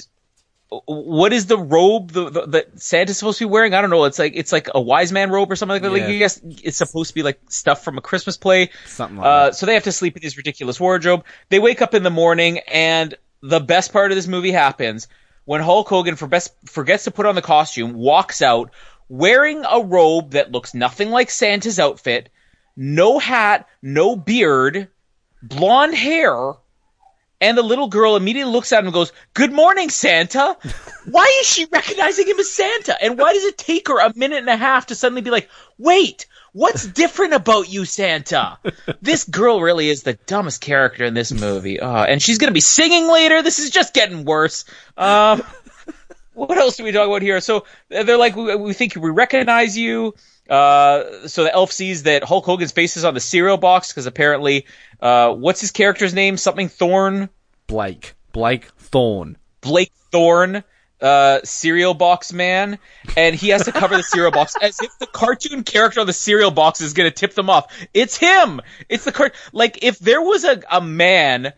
what 0.71 1.33
is 1.33 1.47
the 1.47 1.57
robe 1.57 2.13
the, 2.13 2.29
the, 2.29 2.47
that 2.47 2.81
Santa's 2.81 3.17
supposed 3.19 3.39
to 3.39 3.47
be 3.47 3.51
wearing? 3.51 3.73
I 3.73 3.81
don't 3.81 3.91
know. 3.91 4.05
It's 4.05 4.19
like 4.19 4.33
it's 4.35 4.53
like 4.53 4.69
a 4.75 4.81
wise 4.81 5.13
man 5.13 5.31
robe 5.31 5.51
or 5.51 5.57
something 5.57 5.75
like 5.75 5.83
that. 5.83 5.99
Yeah. 5.99 6.07
Like 6.07 6.15
I 6.15 6.19
guess 6.19 6.41
it's 6.45 6.77
supposed 6.77 7.09
to 7.09 7.15
be 7.15 7.23
like 7.23 7.41
stuff 7.49 7.83
from 7.83 7.97
a 7.97 8.03
Christmas 8.03 8.37
play. 8.37 8.71
Something 8.87 9.17
like 9.17 9.27
uh, 9.27 9.45
that. 9.47 9.55
So 9.57 9.67
they 9.67 9.75
have 9.75 9.85
to 9.85 9.93
sleep 9.93 10.17
in 10.17 10.23
this 10.23 10.37
ridiculous 10.37 10.79
wardrobe. 10.79 11.25
They 11.49 11.59
wake 11.59 11.81
up 11.81 11.95
in 11.95 12.03
the 12.03 12.11
morning, 12.11 12.59
and 12.69 13.15
the 13.43 13.61
best 13.61 13.93
part 13.93 14.13
of 14.13 14.17
this 14.17 14.27
movie 14.27 14.53
happens 14.53 15.09
when 15.47 15.63
Hulk 15.63 15.89
Hogan 15.89 16.17
for 16.17 16.27
best, 16.27 16.55
forgets 16.67 17.05
to 17.05 17.11
put 17.11 17.25
on 17.25 17.35
the 17.35 17.43
costume, 17.43 17.95
walks 17.95 18.43
out 18.43 18.71
wearing 19.09 19.65
a 19.65 19.81
robe 19.81 20.33
that 20.33 20.53
looks 20.53 20.75
nothing 20.75 21.11
like 21.11 21.31
Santa's 21.31 21.79
outfit, 21.79 22.29
no 22.77 23.19
hat, 23.19 23.67
no 23.81 24.15
beard, 24.17 24.89
blonde 25.43 25.95
hair 25.95 26.53
and 27.41 27.57
the 27.57 27.63
little 27.63 27.89
girl 27.89 28.17
immediately 28.17 28.53
looks 28.53 28.73
at 28.73 28.81
him 28.81 28.87
and 28.87 28.95
goes, 28.95 29.13
Good 29.35 29.53
morning, 29.53 29.91
Santa. 29.91 30.57
Why 31.11 31.39
is 31.41 31.49
she 31.49 31.67
recognizing 31.71 32.27
him 32.27 32.39
as 32.39 32.53
Santa? 32.53 33.01
And 33.03 33.19
why 33.19 33.33
does 33.33 33.45
it 33.45 33.59
take 33.59 33.89
her 33.89 33.99
a 34.01 34.13
minute 34.17 34.39
and 34.39 34.49
a 34.49 34.57
half 34.57 34.87
to 34.87 34.95
suddenly 34.95 35.23
be 35.23 35.31
like, 35.31 35.49
Wait, 35.79 36.27
what's 36.53 36.87
different 36.87 37.35
about 37.35 37.69
you, 37.69 37.85
Santa? 37.85 38.59
This 39.01 39.25
girl 39.25 39.61
really 39.61 39.89
is 39.89 40.03
the 40.03 40.15
dumbest 40.27 40.61
character 40.61 41.05
in 41.05 41.15
this 41.15 41.33
movie. 41.33 41.79
Uh, 41.81 42.05
and 42.05 42.21
she's 42.21 42.39
going 42.39 42.51
to 42.51 42.55
be 42.55 42.61
singing 42.61 43.09
later. 43.11 43.43
This 43.43 43.59
is 43.61 43.71
just 43.71 43.95
getting 43.95 44.25
worse. 44.25 44.65
Um, 44.97 45.43
what 46.35 46.59
else 46.59 46.77
do 46.77 46.85
we 46.85 46.93
talk 46.93 47.07
about 47.07 47.23
here? 47.23 47.41
So 47.41 47.65
they're 47.89 48.17
like, 48.17 48.37
We, 48.37 48.55
we 48.57 48.73
think 48.73 48.97
we 48.97 49.11
recognize 49.11 49.79
you. 49.79 50.15
Uh, 50.49 51.29
so 51.29 51.45
the 51.45 51.53
elf 51.53 51.73
sees 51.73 52.05
that 52.05 52.25
Hulk 52.25 52.45
Hogan's 52.45 52.73
face 52.73 52.97
is 52.97 53.05
on 53.05 53.15
the 53.15 53.21
cereal 53.21 53.59
box 53.59 53.93
because 53.93 54.07
apparently, 54.07 54.67
uh, 55.01 55.33
what's 55.33 55.61
his 55.61 55.71
character's 55.71 56.15
name? 56.15 56.37
Something 56.37 56.69
Thorne. 56.69 57.29
Blake. 57.67 58.15
Blake 58.33 58.67
Thorne. 58.79 59.37
Blake 59.61 59.93
Thorne. 60.11 60.65
Uh, 61.01 61.39
cereal 61.45 61.95
box 61.95 62.33
man, 62.33 62.77
and 63.17 63.37
he 63.37 63.51
has 63.51 63.67
to 63.67 63.71
cover 63.71 63.97
the 63.97 64.03
cereal 64.03 64.33
box 64.33 64.57
as 64.61 64.81
if 64.81 64.99
the 64.99 65.07
cartoon 65.07 65.63
character 65.63 66.01
on 66.01 66.09
the 66.09 66.13
cereal 66.13 66.51
box 66.51 66.81
is 66.81 66.93
going 66.93 67.09
to 67.09 67.15
tip 67.15 67.35
them 67.35 67.49
off. 67.49 67.73
It's 67.95 68.17
him. 68.17 68.61
It's 68.89 69.05
the 69.05 69.13
cart. 69.13 69.33
Like 69.53 69.85
if 69.85 70.01
there 70.01 70.21
was 70.21 70.43
a 70.43 70.61
a 70.69 70.81
man 70.81 71.53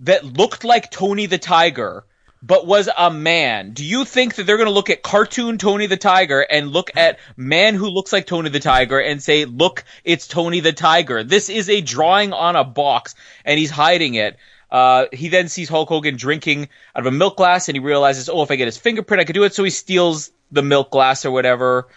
that 0.00 0.24
looked 0.26 0.62
like 0.62 0.90
Tony 0.90 1.24
the 1.24 1.38
Tiger 1.38 2.04
but 2.42 2.66
was 2.66 2.88
a 2.96 3.10
man, 3.10 3.72
do 3.72 3.84
you 3.84 4.04
think 4.04 4.34
that 4.34 4.44
they're 4.44 4.56
going 4.56 4.66
to 4.66 4.72
look 4.72 4.90
at 4.90 5.02
cartoon 5.02 5.58
Tony 5.58 5.86
the 5.86 5.96
Tiger 5.96 6.40
and 6.40 6.72
look 6.72 6.90
at 6.96 7.20
man 7.36 7.76
who 7.76 7.88
looks 7.88 8.12
like 8.12 8.26
Tony 8.26 8.50
the 8.50 8.58
Tiger 8.58 8.98
and 8.98 9.22
say, 9.22 9.44
look, 9.44 9.84
it's 10.02 10.26
Tony 10.26 10.58
the 10.58 10.72
Tiger. 10.72 11.22
This 11.22 11.48
is 11.48 11.70
a 11.70 11.80
drawing 11.80 12.32
on 12.32 12.56
a 12.56 12.64
box 12.64 13.14
and 13.44 13.60
he's 13.60 13.70
hiding 13.70 14.14
it. 14.14 14.36
Uh, 14.72 15.06
he 15.12 15.28
then 15.28 15.48
sees 15.48 15.68
Hulk 15.68 15.88
Hogan 15.88 16.16
drinking 16.16 16.68
out 16.96 17.00
of 17.00 17.06
a 17.06 17.16
milk 17.16 17.36
glass 17.36 17.68
and 17.68 17.76
he 17.76 17.80
realizes, 17.80 18.28
oh, 18.28 18.42
if 18.42 18.50
I 18.50 18.56
get 18.56 18.66
his 18.66 18.78
fingerprint, 18.78 19.20
I 19.20 19.24
could 19.24 19.34
do 19.34 19.44
it. 19.44 19.54
So 19.54 19.62
he 19.62 19.70
steals 19.70 20.32
the 20.50 20.62
milk 20.62 20.90
glass 20.90 21.24
or 21.24 21.30
whatever. 21.30 21.88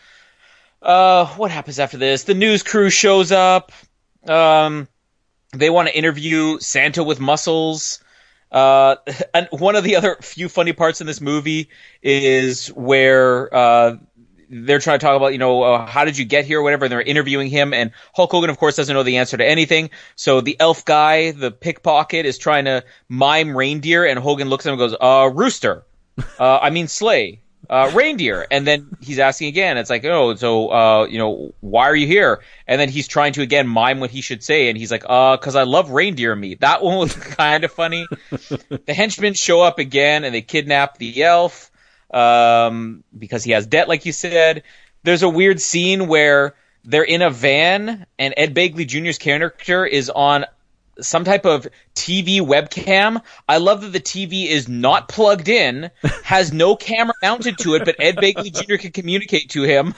Uh, 0.80 1.26
what 1.26 1.50
happens 1.50 1.80
after 1.80 1.98
this? 1.98 2.26
The 2.26 2.36
news 2.36 2.62
crew 2.62 2.92
shows 2.92 3.32
up. 3.32 3.72
Um, 4.28 4.88
they 5.54 5.72
want 5.72 5.88
to 5.88 5.98
interview 5.98 6.60
Santa 6.60 7.04
with 7.04 7.20
muscles. 7.20 8.04
Uh, 8.56 8.96
and 9.34 9.48
one 9.52 9.76
of 9.76 9.84
the 9.84 9.98
other 9.98 10.18
few 10.22 10.50
funny 10.50 10.74
parts 10.74 11.02
in 11.02 11.08
this 11.08 11.22
movie 11.22 11.70
is 12.02 12.70
where 12.70 13.54
uh, 13.54 13.98
they're 14.50 14.80
trying 14.80 14.98
to 15.00 15.06
talk 15.06 15.18
about, 15.18 15.34
you 15.34 15.38
know, 15.38 15.62
uh, 15.62 15.86
how 15.86 16.06
did 16.06 16.18
you 16.18 16.26
get 16.26 16.46
here 16.46 16.60
or 16.60 16.64
whatever, 16.64 16.86
and 16.86 16.92
they're 16.92 17.02
interviewing 17.02 17.50
him, 17.50 17.74
and 17.74 17.92
Hulk 18.16 18.32
Hogan, 18.32 18.50
of 18.50 18.58
course, 18.58 18.78
doesn't 18.78 18.94
know 18.94 19.04
the 19.04 19.18
answer 19.18 19.38
to 19.38 19.46
anything. 19.46 19.90
So 20.16 20.42
the 20.42 20.58
elf 20.60 20.86
guy, 20.86 21.32
the 21.32 21.52
pickpocket, 21.52 22.26
is 22.26 22.38
trying 22.38 22.66
to 22.66 22.84
mime 23.10 23.56
reindeer, 23.56 24.06
and 24.06 24.18
Hogan 24.18 24.50
looks 24.50 24.66
at 24.66 24.74
him 24.74 24.80
and 24.80 24.90
goes, 24.90 24.98
uh, 25.00 25.30
rooster. 25.34 25.86
Uh, 26.40 26.60
I 26.62 26.70
mean 26.70 26.88
sleigh. 26.88 27.42
Uh, 27.70 27.92
reindeer. 27.94 28.46
And 28.50 28.66
then 28.66 28.98
he's 29.02 29.20
asking 29.20 29.50
again. 29.50 29.78
It's 29.78 29.90
like, 29.90 30.06
oh, 30.06 30.36
so, 30.36 30.70
uh, 30.70 31.06
you 31.06 31.18
know, 31.18 31.54
why 31.62 31.86
are 31.90 31.96
you 31.96 32.08
here? 32.08 32.42
And 32.68 32.80
then 32.80 32.90
he's 32.90 33.08
trying 33.08 33.34
to 33.34 33.42
again 33.42 33.68
mime 33.68 34.00
what 34.00 34.10
he 34.10 34.22
should 34.22 34.44
say. 34.44 34.70
And 34.70 34.78
he's 34.78 34.92
like, 34.92 35.06
uh, 35.08 35.38
cause 35.38 35.56
I 35.56 35.64
love 35.64 35.92
reindeer 35.92 36.36
meat. 36.36 36.62
That 36.62 36.84
one 36.84 36.98
was 36.98 37.16
kind 37.16 37.64
of 37.64 37.72
funny. 37.72 38.08
the 38.30 38.94
henchmen 38.94 39.34
show 39.34 39.62
up 39.62 39.80
again 39.80 40.24
and 40.24 40.34
they 40.34 40.42
kidnap 40.42 40.98
the 40.98 41.24
elf, 41.24 41.72
um, 42.14 43.04
because 43.18 43.44
he 43.44 43.52
has 43.52 43.68
debt, 43.68 43.88
like 43.88 44.06
you 44.06 44.12
said. 44.12 44.64
There's 45.04 45.24
a 45.24 45.30
weird 45.30 45.62
scene 45.62 46.08
where 46.08 46.56
they're 46.84 47.04
in 47.04 47.22
a 47.22 47.30
van 47.30 48.06
and 48.18 48.34
Ed 48.38 48.56
Begley 48.56 48.88
Jr.'s 48.88 49.18
character 49.18 49.86
is 49.86 50.10
on 50.10 50.46
some 51.02 51.24
type 51.24 51.46
of 51.46 51.68
TV 51.94 52.40
webcam. 52.40 53.22
I 53.48 53.58
love 53.58 53.82
that 53.82 53.94
the 53.94 54.00
TV 54.00 54.48
is 54.48 54.68
not 54.68 55.08
plugged 55.10 55.50
in, 55.50 55.92
has 56.24 56.54
no 56.54 56.76
camera 56.76 57.14
mounted 57.22 57.58
to 57.60 57.76
it, 57.76 57.86
but 57.86 57.96
Ed 58.00 58.18
Begley 58.18 58.54
Jr. 58.54 58.78
can 58.78 58.92
communicate 58.92 59.50
to 59.52 59.64
him. 59.64 59.94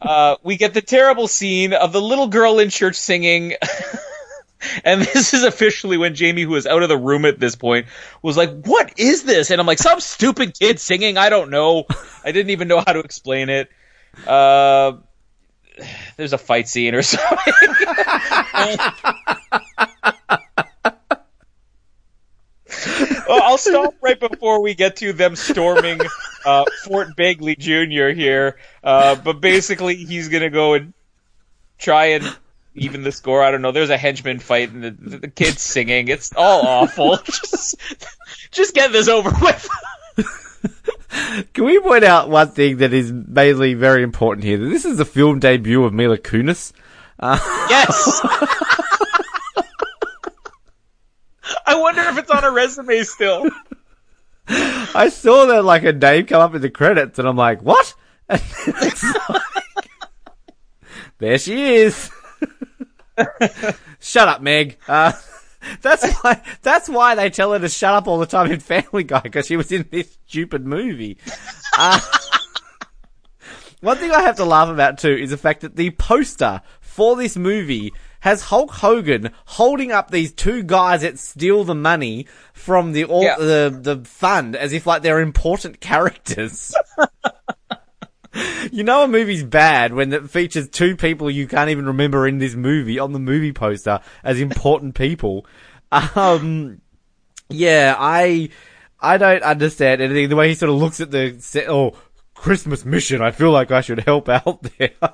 Uh, 0.00 0.36
we 0.42 0.56
get 0.56 0.74
the 0.74 0.80
terrible 0.80 1.28
scene 1.28 1.72
of 1.72 1.92
the 1.92 2.00
little 2.00 2.28
girl 2.28 2.58
in 2.58 2.70
church 2.70 2.96
singing. 2.96 3.54
and 4.84 5.02
this 5.02 5.34
is 5.34 5.44
officially 5.44 5.96
when 5.96 6.14
Jamie, 6.14 6.42
who 6.42 6.54
is 6.54 6.66
out 6.66 6.82
of 6.82 6.88
the 6.88 6.96
room 6.96 7.24
at 7.24 7.38
this 7.38 7.56
point, 7.56 7.86
was 8.22 8.36
like, 8.36 8.64
What 8.64 8.98
is 8.98 9.24
this? 9.24 9.50
And 9.50 9.60
I'm 9.60 9.66
like, 9.66 9.78
Some 9.78 10.00
stupid 10.00 10.58
kid 10.58 10.80
singing. 10.80 11.16
I 11.18 11.28
don't 11.28 11.50
know. 11.50 11.84
I 12.24 12.32
didn't 12.32 12.50
even 12.50 12.68
know 12.68 12.78
how 12.78 12.92
to 12.92 13.00
explain 13.00 13.48
it. 13.48 13.70
Uh, 14.26 14.92
there's 16.16 16.32
a 16.32 16.38
fight 16.38 16.68
scene 16.68 16.94
or 16.94 17.02
something. 17.02 17.54
well, 23.28 23.42
I'll 23.42 23.58
stop 23.58 23.94
right 24.00 24.18
before 24.18 24.62
we 24.62 24.74
get 24.74 24.96
to 24.96 25.12
them 25.12 25.36
storming 25.36 26.00
uh, 26.44 26.64
Fort 26.84 27.16
Begley 27.16 27.58
Jr. 27.58 28.14
here. 28.18 28.58
Uh, 28.82 29.14
but 29.16 29.40
basically, 29.40 29.96
he's 29.96 30.28
going 30.28 30.42
to 30.42 30.50
go 30.50 30.74
and 30.74 30.92
try 31.78 32.06
and 32.06 32.36
even 32.74 33.02
the 33.02 33.12
score. 33.12 33.42
I 33.42 33.50
don't 33.50 33.62
know. 33.62 33.72
There's 33.72 33.90
a 33.90 33.98
henchman 33.98 34.38
fight 34.38 34.70
and 34.72 34.84
the, 34.84 35.18
the 35.18 35.28
kid's 35.28 35.62
singing. 35.62 36.08
It's 36.08 36.32
all 36.36 36.66
awful. 36.66 37.16
just, 37.24 37.76
just 38.50 38.74
get 38.74 38.92
this 38.92 39.08
over 39.08 39.30
with. 39.40 39.68
Can 41.54 41.64
we 41.64 41.80
point 41.80 42.04
out 42.04 42.28
one 42.28 42.48
thing 42.48 42.78
that 42.78 42.92
is 42.92 43.12
mainly 43.12 43.74
very 43.74 44.02
important 44.02 44.44
here? 44.44 44.58
This 44.58 44.84
is 44.84 44.98
the 44.98 45.04
film 45.04 45.38
debut 45.38 45.84
of 45.84 45.92
Mila 45.92 46.18
Kunis. 46.18 46.72
Uh- 47.18 47.38
yes. 47.70 48.20
I 51.66 51.76
wonder 51.76 52.02
if 52.02 52.18
it's 52.18 52.30
on 52.30 52.44
a 52.44 52.50
resume 52.50 53.02
still. 53.02 53.48
I 54.48 55.08
saw 55.10 55.46
that 55.46 55.64
like 55.64 55.84
a 55.84 55.92
name 55.92 56.26
come 56.26 56.40
up 56.40 56.54
in 56.54 56.62
the 56.62 56.70
credits, 56.70 57.18
and 57.18 57.28
I'm 57.28 57.36
like, 57.36 57.62
what? 57.62 57.94
Like, 58.28 59.42
there 61.18 61.38
she 61.38 61.74
is. 61.74 62.10
Shut 63.98 64.28
up, 64.28 64.40
Meg. 64.40 64.78
Uh, 64.86 65.12
that's 65.82 66.12
why. 66.22 66.42
That's 66.62 66.88
why 66.88 67.14
they 67.14 67.30
tell 67.30 67.52
her 67.52 67.58
to 67.58 67.68
shut 67.68 67.94
up 67.94 68.06
all 68.08 68.18
the 68.18 68.26
time 68.26 68.50
in 68.50 68.60
Family 68.60 69.04
Guy 69.04 69.20
because 69.20 69.46
she 69.46 69.56
was 69.56 69.70
in 69.72 69.86
this 69.90 70.18
stupid 70.26 70.66
movie. 70.66 71.18
Uh, 71.76 72.00
one 73.80 73.96
thing 73.96 74.10
I 74.10 74.22
have 74.22 74.36
to 74.36 74.44
laugh 74.44 74.68
about 74.68 74.98
too 74.98 75.14
is 75.14 75.30
the 75.30 75.36
fact 75.36 75.60
that 75.60 75.76
the 75.76 75.90
poster 75.90 76.62
for 76.80 77.16
this 77.16 77.36
movie 77.36 77.92
has 78.20 78.42
Hulk 78.42 78.72
Hogan 78.72 79.30
holding 79.44 79.92
up 79.92 80.10
these 80.10 80.32
two 80.32 80.64
guys 80.64 81.02
that 81.02 81.18
steal 81.20 81.62
the 81.62 81.74
money 81.76 82.26
from 82.52 82.90
the 82.92 83.04
all, 83.04 83.22
Yeah. 83.22 83.36
the 83.36 83.78
the 83.80 84.04
fund 84.04 84.56
as 84.56 84.72
if 84.72 84.86
like 84.86 85.02
they're 85.02 85.20
important 85.20 85.80
characters. 85.80 86.74
you 88.70 88.84
know 88.84 89.04
a 89.04 89.08
movie's 89.08 89.44
bad 89.44 89.92
when 89.92 90.12
it 90.12 90.30
features 90.30 90.68
two 90.68 90.96
people 90.96 91.30
you 91.30 91.46
can't 91.46 91.70
even 91.70 91.86
remember 91.86 92.26
in 92.26 92.38
this 92.38 92.54
movie 92.54 92.98
on 92.98 93.12
the 93.12 93.18
movie 93.18 93.52
poster 93.52 94.00
as 94.22 94.40
important 94.40 94.94
people. 94.94 95.46
Um, 95.92 96.80
yeah, 97.48 97.94
I 97.98 98.50
I 99.00 99.18
don't 99.18 99.42
understand 99.42 100.00
anything. 100.00 100.28
The 100.28 100.36
way 100.36 100.48
he 100.48 100.54
sort 100.54 100.70
of 100.70 100.76
looks 100.76 101.00
at 101.00 101.10
the 101.10 101.36
set, 101.40 101.68
oh 101.68 101.96
Christmas 102.34 102.84
mission, 102.84 103.22
I 103.22 103.30
feel 103.30 103.50
like 103.50 103.70
I 103.70 103.80
should 103.80 104.00
help 104.00 104.28
out 104.28 104.62
there. 104.78 104.90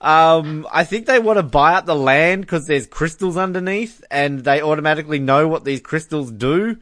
Um, 0.00 0.66
I 0.72 0.84
think 0.84 1.06
they 1.06 1.18
want 1.18 1.36
to 1.38 1.42
buy 1.42 1.74
up 1.74 1.84
the 1.84 1.94
land 1.94 2.40
because 2.42 2.66
there's 2.66 2.86
crystals 2.86 3.36
underneath, 3.36 4.02
and 4.10 4.40
they 4.40 4.62
automatically 4.62 5.18
know 5.18 5.46
what 5.46 5.64
these 5.64 5.80
crystals 5.80 6.30
do. 6.30 6.78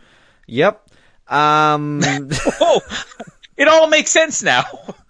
Yep. 0.46 0.88
Um, 1.26 2.00
Oh, 2.60 2.80
it 3.56 3.66
all 3.66 3.88
makes 3.88 4.10
sense 4.10 4.42
now. 4.42 4.64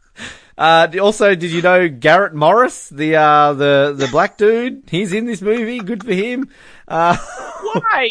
uh, 0.59 0.88
also, 1.01 1.35
did 1.35 1.51
you 1.53 1.62
know 1.62 1.88
Garrett 1.88 2.35
Morris, 2.35 2.88
the 2.88 3.16
uh, 3.16 3.53
the 3.55 3.94
the 3.97 4.09
black 4.09 4.37
dude? 4.37 4.83
He's 4.90 5.12
in 5.12 5.25
this 5.27 5.40
movie. 5.40 5.79
Good 5.79 6.05
for 6.05 6.12
him. 6.12 6.51
Uh, 6.87 7.16
Why? 7.62 8.11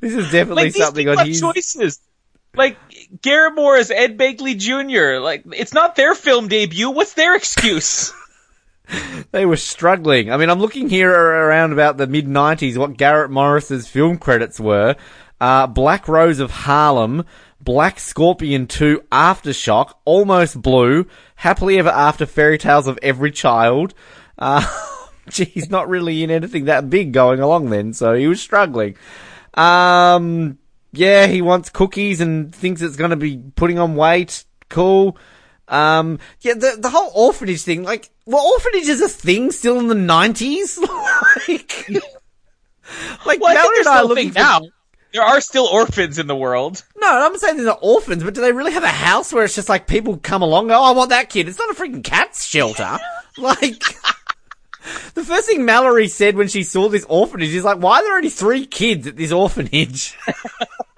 this 0.00 0.14
is 0.14 0.30
definitely 0.30 0.64
Like 0.64 0.74
something 0.74 1.08
on 1.08 1.26
his. 1.26 1.40
choices. 1.40 1.98
Like 2.54 2.76
Garrett 3.22 3.54
Morris, 3.54 3.90
Ed 3.90 4.16
Begley 4.18 4.56
Jr. 4.56 5.20
Like 5.20 5.44
it's 5.52 5.74
not 5.74 5.96
their 5.96 6.14
film 6.14 6.48
debut. 6.48 6.90
What's 6.90 7.14
their 7.14 7.34
excuse? 7.34 8.12
They 9.32 9.44
were 9.44 9.56
struggling. 9.56 10.30
I 10.30 10.36
mean, 10.36 10.48
I'm 10.48 10.60
looking 10.60 10.88
here 10.88 11.10
around 11.10 11.72
about 11.72 11.96
the 11.96 12.06
mid 12.06 12.28
90s 12.28 12.76
what 12.76 12.96
Garrett 12.96 13.32
Morris's 13.32 13.88
film 13.88 14.16
credits 14.16 14.60
were. 14.60 14.94
Uh, 15.40 15.66
Black 15.66 16.06
Rose 16.06 16.38
of 16.38 16.52
Harlem, 16.52 17.24
Black 17.66 17.98
Scorpion 17.98 18.68
2 18.68 19.02
Aftershock, 19.10 19.94
Almost 20.04 20.62
Blue, 20.62 21.04
Happily 21.34 21.78
Ever 21.80 21.88
After 21.90 22.24
Fairy 22.24 22.58
Tales 22.58 22.86
of 22.86 22.96
Every 23.02 23.32
Child. 23.32 23.92
Uh, 24.38 24.64
gee, 25.28 25.44
he's 25.46 25.68
not 25.68 25.88
really 25.88 26.22
in 26.22 26.30
anything 26.30 26.66
that 26.66 26.88
big 26.88 27.12
going 27.12 27.40
along 27.40 27.70
then, 27.70 27.92
so 27.92 28.14
he 28.14 28.28
was 28.28 28.40
struggling. 28.40 28.96
Um, 29.54 30.58
yeah, 30.92 31.26
he 31.26 31.42
wants 31.42 31.68
cookies 31.68 32.20
and 32.20 32.54
thinks 32.54 32.82
it's 32.82 32.94
going 32.96 33.10
to 33.10 33.16
be 33.16 33.36
putting 33.56 33.80
on 33.80 33.96
weight. 33.96 34.44
Cool. 34.68 35.18
Um, 35.66 36.20
yeah, 36.42 36.54
the 36.54 36.76
the 36.78 36.90
whole 36.90 37.10
orphanage 37.16 37.62
thing, 37.62 37.82
like, 37.82 38.10
well, 38.26 38.46
orphanage 38.46 38.86
is 38.86 39.00
a 39.00 39.08
thing 39.08 39.50
still 39.50 39.80
in 39.80 39.88
the 39.88 39.96
nineties. 39.96 40.78
like, 40.78 41.88
like 43.26 43.40
Well, 43.40 43.50
I 43.50 43.54
Mallory 43.54 43.78
and 43.80 43.88
I 43.88 43.94
are 43.96 43.98
still 43.98 44.06
a 44.06 44.06
looking 44.06 44.24
thing 44.26 44.32
for. 44.34 44.38
now. 44.38 44.60
There 45.16 45.24
are 45.24 45.40
still 45.40 45.64
orphans 45.64 46.18
in 46.18 46.26
the 46.26 46.36
world. 46.36 46.84
No, 46.94 47.08
I'm 47.08 47.38
saying 47.38 47.56
they're 47.56 47.72
orphans, 47.72 48.22
but 48.22 48.34
do 48.34 48.42
they 48.42 48.52
really 48.52 48.72
have 48.72 48.82
a 48.82 48.88
house 48.88 49.32
where 49.32 49.44
it's 49.44 49.54
just 49.54 49.70
like 49.70 49.86
people 49.86 50.18
come 50.18 50.42
along? 50.42 50.68
Go, 50.68 50.74
oh, 50.74 50.82
I 50.82 50.90
want 50.90 51.08
that 51.08 51.30
kid. 51.30 51.48
It's 51.48 51.58
not 51.58 51.70
a 51.70 51.72
freaking 51.74 52.04
cat's 52.04 52.44
shelter. 52.44 52.98
like. 53.38 53.82
The 55.14 55.24
first 55.24 55.48
thing 55.48 55.64
Mallory 55.64 56.06
said 56.06 56.36
when 56.36 56.46
she 56.46 56.62
saw 56.62 56.88
this 56.88 57.04
orphanage 57.08 57.52
is 57.52 57.64
like, 57.64 57.78
why 57.78 57.98
are 57.98 58.04
there 58.04 58.16
only 58.16 58.28
three 58.28 58.66
kids 58.66 59.08
at 59.08 59.16
this 59.16 59.32
orphanage? 59.32 60.16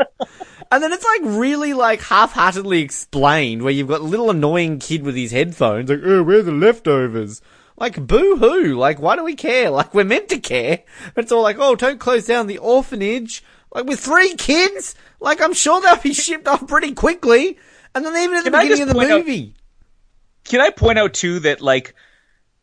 and 0.70 0.82
then 0.82 0.92
it's 0.92 1.06
like 1.06 1.20
really 1.24 1.72
like 1.72 2.02
half-heartedly 2.02 2.82
explained 2.82 3.62
where 3.62 3.72
you've 3.72 3.88
got 3.88 4.02
a 4.02 4.04
little 4.04 4.28
annoying 4.28 4.78
kid 4.78 5.04
with 5.04 5.16
his 5.16 5.32
headphones 5.32 5.88
like, 5.88 6.00
oh, 6.04 6.22
where 6.22 6.40
are 6.40 6.42
the 6.42 6.52
leftovers? 6.52 7.40
Like, 7.78 8.06
boo-hoo. 8.06 8.74
Like, 8.74 9.00
why 9.00 9.16
do 9.16 9.24
we 9.24 9.36
care? 9.36 9.70
Like, 9.70 9.94
we're 9.94 10.04
meant 10.04 10.28
to 10.30 10.38
care. 10.38 10.80
But 11.14 11.24
it's 11.24 11.32
all 11.32 11.42
like, 11.42 11.56
oh, 11.58 11.74
don't 11.74 11.98
close 11.98 12.26
down 12.26 12.46
the 12.46 12.58
orphanage. 12.58 13.42
Like, 13.74 13.84
with 13.84 14.00
three 14.00 14.34
kids? 14.34 14.94
Like, 15.20 15.40
I'm 15.40 15.52
sure 15.54 15.80
they'll 15.80 15.96
be 15.96 16.14
shipped 16.14 16.48
off 16.48 16.66
pretty 16.66 16.92
quickly. 16.94 17.58
And 17.94 18.04
then 18.04 18.16
even 18.22 18.36
at 18.38 18.44
the 18.44 18.50
Can 18.50 18.60
beginning 18.62 18.82
of 18.82 18.88
the 18.88 18.94
point 18.94 19.10
out- 19.10 19.20
movie. 19.20 19.54
Can 20.44 20.60
I 20.60 20.70
point 20.70 20.98
out 20.98 21.12
too 21.14 21.40
that 21.40 21.60
like 21.60 21.94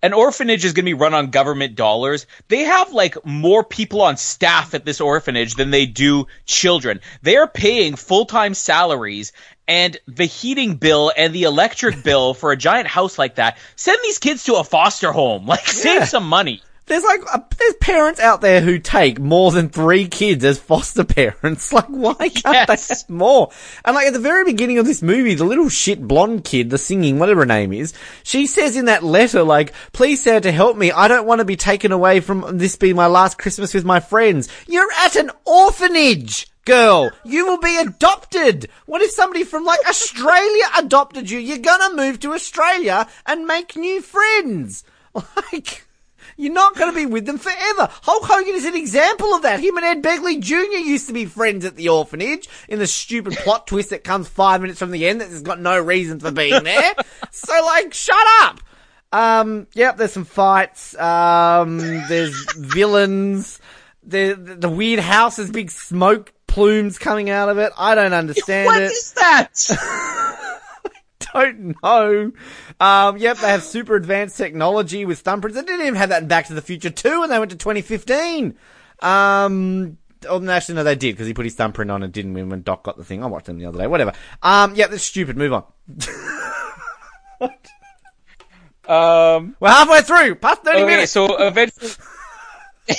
an 0.02 0.14
orphanage 0.14 0.66
is 0.66 0.74
going 0.74 0.86
to 0.86 0.90
be 0.90 0.94
run 0.94 1.14
on 1.16 1.32
government 1.32 1.76
dollars. 1.76 2.28
They 2.48 2.64
have 2.64 2.92
like 2.94 3.24
more 3.26 3.64
people 3.64 4.02
on 4.02 4.18
staff 4.18 4.74
at 4.74 4.86
this 4.86 5.02
orphanage 5.02 5.56
than 5.56 5.72
they 5.72 5.86
do 5.88 6.28
children. 6.46 7.00
They 7.24 7.38
are 7.38 7.48
paying 7.48 7.96
full-time 7.96 8.54
salaries 8.54 9.34
and 9.68 9.98
the 10.08 10.26
heating 10.26 10.76
bill 10.76 11.12
and 11.18 11.34
the 11.34 11.44
electric 11.44 12.04
bill 12.04 12.34
for 12.36 12.52
a 12.52 12.58
giant 12.58 12.88
house 12.88 13.18
like 13.18 13.36
that. 13.36 13.58
Send 13.76 13.98
these 14.04 14.20
kids 14.20 14.44
to 14.44 14.56
a 14.56 14.64
foster 14.64 15.12
home. 15.12 15.46
Like 15.48 15.66
Yeah. 15.66 15.72
save 15.74 16.08
some 16.10 16.28
money. 16.28 16.62
There's 16.88 17.04
like, 17.04 17.22
uh, 17.34 17.40
there's 17.58 17.74
parents 17.76 18.20
out 18.20 18.42
there 18.42 18.62
who 18.62 18.78
take 18.78 19.20
more 19.20 19.52
than 19.52 19.70
three 19.70 20.08
kids 20.08 20.46
as 20.46 20.60
foster 20.60 21.04
parents. 21.04 21.74
Like, 21.74 21.88
why 21.88 22.14
can't 22.30 22.44
Yes. 22.70 22.88
they 22.88 22.94
have 22.96 23.10
more? 23.10 23.50
And 23.84 23.96
like, 23.96 24.08
at 24.08 24.14
the 24.14 24.20
very 24.20 24.44
beginning 24.44 24.78
of 24.78 24.86
this 24.86 25.02
movie, 25.02 25.34
the 25.34 25.46
little 25.46 25.68
shit 25.70 26.08
blonde 26.08 26.44
kid, 26.44 26.70
the 26.70 26.78
singing, 26.78 27.18
whatever 27.18 27.42
her 27.42 27.46
name 27.48 27.74
is, 27.74 27.94
she 28.24 28.46
says 28.46 28.76
in 28.76 28.86
that 28.86 29.04
letter, 29.04 29.42
like, 29.42 29.74
please 29.94 30.22
Santa 30.24 30.52
help 30.52 30.78
me. 30.78 30.92
I 30.92 31.08
don't 31.08 31.26
want 31.26 31.40
to 31.40 31.46
be 31.46 31.56
taken 31.56 31.92
away 31.92 32.20
from 32.20 32.58
this 32.60 32.76
being 32.76 32.96
my 32.96 33.08
last 33.08 33.40
Christmas 33.40 33.74
with 33.74 33.84
my 33.86 34.00
friends. 34.00 34.48
You're 34.68 34.92
at 35.00 35.16
an 35.16 35.32
orphanage! 35.46 36.48
Girl, 36.66 37.12
you 37.24 37.46
will 37.46 37.60
be 37.60 37.78
adopted. 37.78 38.70
What 38.88 39.02
if 39.04 39.12
somebody 39.12 39.44
from 39.44 39.66
like 39.66 39.88
Australia 39.88 40.64
adopted 40.78 41.30
you? 41.30 41.38
You're 41.38 41.60
gonna 41.60 41.96
move 41.96 42.20
to 42.22 42.34
Australia 42.34 43.08
and 43.28 43.46
make 43.46 43.76
new 43.76 44.02
friends. 44.02 44.84
Like, 45.54 45.85
You're 46.38 46.54
not 46.54 46.76
going 46.76 46.92
to 46.92 46.96
be 46.96 47.06
with 47.06 47.26
them 47.26 47.38
forever. 47.38 47.90
Hulk 47.90 48.24
Hogan 48.26 48.56
is 48.56 48.66
an 48.66 48.76
example 48.76 49.34
of 49.34 49.44
that. 49.44 49.62
Him 49.62 49.78
and 49.78 49.86
Ed 49.86 50.04
Begley 50.04 50.40
Jr. 50.40 50.78
used 50.78 51.08
to 51.08 51.14
be 51.14 51.26
friends 51.26 51.64
at 51.64 51.76
the 51.76 51.90
orphanage 51.90 52.50
in 52.68 52.80
the 52.80 52.88
stupid 52.88 53.34
plot 53.36 53.68
twist 53.68 53.92
that 53.92 54.04
comes 54.04 54.28
five 54.28 54.62
minutes 54.62 54.80
from 54.80 54.92
the 54.92 55.08
end 55.08 55.22
that 55.22 55.30
has 55.30 55.42
got 55.42 55.60
no 55.60 55.80
reason 55.80 56.20
for 56.20 56.32
being 56.32 56.64
there. 56.64 56.94
so, 57.32 57.54
like, 57.66 57.94
shut 57.94 58.26
up. 58.42 58.60
Um, 59.14 59.68
yep, 59.74 59.96
there's 59.96 60.12
some 60.12 60.26
fights. 60.26 60.94
Um, 60.98 61.78
there's 62.10 62.36
villains. 62.58 63.62
The, 64.04 64.34
the, 64.34 64.70
weird 64.70 65.00
house 65.00 65.38
has 65.38 65.50
big 65.50 65.72
smoke 65.72 66.34
plumes 66.48 67.00
coming 67.00 67.30
out 67.30 67.50
of 67.50 67.58
it. 67.58 67.72
I 67.78 67.96
don't 67.96 68.14
understand 68.14 68.66
What 68.68 68.82
it. 68.82 68.92
is 68.92 69.14
that? 69.14 69.52
don't 71.44 71.76
know. 71.84 72.32
Um, 72.80 73.18
yep, 73.18 73.38
they 73.38 73.50
have 73.50 73.64
super 73.64 73.96
advanced 73.96 74.38
technology 74.38 75.06
with 75.06 75.24
thumbprints. 75.24 75.54
They 75.54 75.62
didn't 75.62 75.82
even 75.82 75.96
have 75.96 76.10
that 76.10 76.22
in 76.24 76.28
Back 76.28 76.48
to 76.48 76.54
the 76.54 76.62
Future 76.62 76.90
2 76.90 77.22
when 77.22 77.30
they 77.30 77.40
went 77.40 77.52
to 77.52 77.58
2015. 77.58 78.56
Um, 79.02 79.98
oh, 80.28 80.50
actually, 80.50 80.76
no, 80.76 80.84
they 80.84 80.96
did 80.96 81.14
because 81.14 81.28
he 81.28 81.34
put 81.34 81.46
his 81.46 81.56
thumbprint 81.56 81.92
on 81.92 82.04
and 82.04 82.14
didn't 82.14 82.34
win 82.34 82.50
when 82.50 82.62
Doc 82.62 82.84
got 82.84 82.98
the 82.98 83.04
thing. 83.04 83.24
I 83.24 83.28
watched 83.28 83.48
them 83.48 83.60
the 83.60 83.66
other 83.66 83.80
day. 83.80 83.88
Whatever. 83.88 84.14
Um, 84.42 84.76
yep, 84.76 84.90
that's 84.90 85.04
stupid. 85.04 85.38
Move 85.38 85.54
on. 85.54 85.64
um, 88.88 89.56
We're 89.60 89.70
halfway 89.70 90.02
through. 90.02 90.36
Past 90.36 90.64
30 90.64 90.78
okay, 90.78 90.86
minutes. 90.86 91.12
so 91.12 91.46
eventually, 91.46 91.92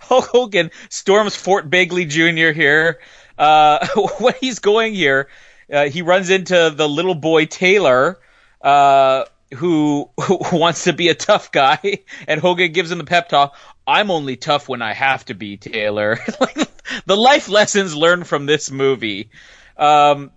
Hulk 0.00 0.26
Hogan 0.26 0.70
storms 0.88 1.36
Fort 1.36 1.70
Begley 1.70 2.08
Jr. 2.08 2.52
here. 2.52 3.00
Uh, 3.38 3.86
when 4.18 4.34
he's 4.40 4.58
going 4.58 4.94
here, 4.94 5.28
uh, 5.72 5.88
he 5.88 6.02
runs 6.02 6.30
into 6.30 6.72
the 6.74 6.88
little 6.88 7.14
boy 7.14 7.46
Taylor, 7.46 8.18
uh, 8.60 9.24
who, 9.54 10.10
who 10.20 10.38
wants 10.52 10.84
to 10.84 10.92
be 10.92 11.08
a 11.08 11.14
tough 11.14 11.50
guy, 11.50 11.98
and 12.28 12.40
Hogan 12.40 12.72
gives 12.72 12.90
him 12.90 12.98
the 12.98 13.04
pep 13.04 13.28
talk. 13.28 13.56
I'm 13.86 14.10
only 14.10 14.36
tough 14.36 14.68
when 14.68 14.82
I 14.82 14.92
have 14.92 15.24
to 15.26 15.34
be, 15.34 15.56
Taylor. 15.56 16.18
the 17.06 17.16
life 17.16 17.48
lessons 17.48 17.96
learned 17.96 18.26
from 18.26 18.46
this 18.46 18.70
movie. 18.70 19.30
Um, 19.76 20.30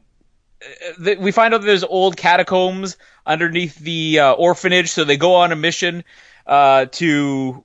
th- 1.03 1.19
we 1.19 1.31
find 1.31 1.53
out 1.53 1.61
there's 1.61 1.83
old 1.83 2.17
catacombs 2.17 2.97
underneath 3.25 3.75
the 3.75 4.19
uh, 4.19 4.33
orphanage, 4.33 4.89
so 4.89 5.03
they 5.03 5.17
go 5.17 5.35
on 5.35 5.51
a 5.51 5.55
mission 5.55 6.03
uh, 6.47 6.85
to 6.85 7.63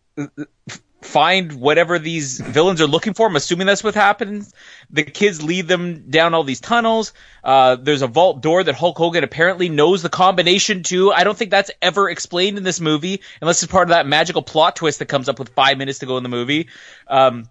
find 1.02 1.52
whatever 1.54 1.98
these 1.98 2.40
villains 2.40 2.80
are 2.80 2.86
looking 2.86 3.14
for. 3.14 3.26
I'm 3.26 3.36
assuming 3.36 3.66
that's 3.66 3.82
what 3.82 3.94
happens. 3.94 4.52
The 4.90 5.02
kids 5.02 5.42
lead 5.42 5.66
them 5.66 6.10
down 6.10 6.34
all 6.34 6.44
these 6.44 6.60
tunnels. 6.60 7.12
Uh, 7.42 7.76
there's 7.76 8.02
a 8.02 8.06
vault 8.06 8.42
door 8.42 8.62
that 8.62 8.74
Hulk 8.74 8.98
Hogan 8.98 9.24
apparently 9.24 9.68
knows 9.68 10.02
the 10.02 10.08
combination 10.08 10.82
to. 10.84 11.12
I 11.12 11.24
don't 11.24 11.36
think 11.36 11.50
that's 11.50 11.70
ever 11.80 12.10
explained 12.10 12.58
in 12.58 12.64
this 12.64 12.80
movie, 12.80 13.22
unless 13.40 13.62
it's 13.62 13.72
part 13.72 13.88
of 13.88 13.90
that 13.90 14.06
magical 14.06 14.42
plot 14.42 14.76
twist 14.76 14.98
that 14.98 15.06
comes 15.06 15.28
up 15.28 15.38
with 15.38 15.50
five 15.50 15.78
minutes 15.78 16.00
to 16.00 16.06
go 16.06 16.16
in 16.16 16.22
the 16.22 16.28
movie. 16.28 16.68
Um, 17.08 17.48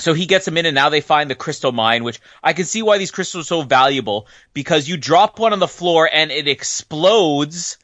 so 0.00 0.12
he 0.12 0.26
gets 0.26 0.44
them 0.44 0.56
in 0.56 0.66
and 0.66 0.74
now 0.74 0.88
they 0.88 1.00
find 1.00 1.30
the 1.30 1.36
crystal 1.36 1.70
mine, 1.70 2.02
which 2.02 2.20
I 2.42 2.52
can 2.52 2.64
see 2.64 2.82
why 2.82 2.98
these 2.98 3.12
crystals 3.12 3.46
are 3.46 3.46
so 3.46 3.62
valuable 3.62 4.26
because 4.52 4.88
you 4.88 4.96
drop 4.96 5.38
one 5.38 5.52
on 5.52 5.60
the 5.60 5.68
floor 5.68 6.08
and 6.12 6.32
it 6.32 6.48
explodes. 6.48 7.78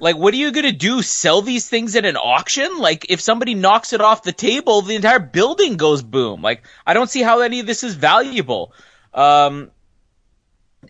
Like, 0.00 0.16
what 0.16 0.32
are 0.32 0.38
you 0.38 0.50
gonna 0.50 0.72
do? 0.72 1.02
Sell 1.02 1.42
these 1.42 1.68
things 1.68 1.94
at 1.94 2.06
an 2.06 2.16
auction? 2.16 2.78
Like, 2.78 3.06
if 3.10 3.20
somebody 3.20 3.54
knocks 3.54 3.92
it 3.92 4.00
off 4.00 4.22
the 4.22 4.32
table, 4.32 4.82
the 4.82 4.96
entire 4.96 5.18
building 5.18 5.76
goes 5.76 6.02
boom. 6.02 6.40
Like, 6.40 6.62
I 6.86 6.94
don't 6.94 7.10
see 7.10 7.22
how 7.22 7.40
any 7.40 7.60
of 7.60 7.66
this 7.66 7.84
is 7.84 7.94
valuable. 7.94 8.72
Um, 9.12 9.70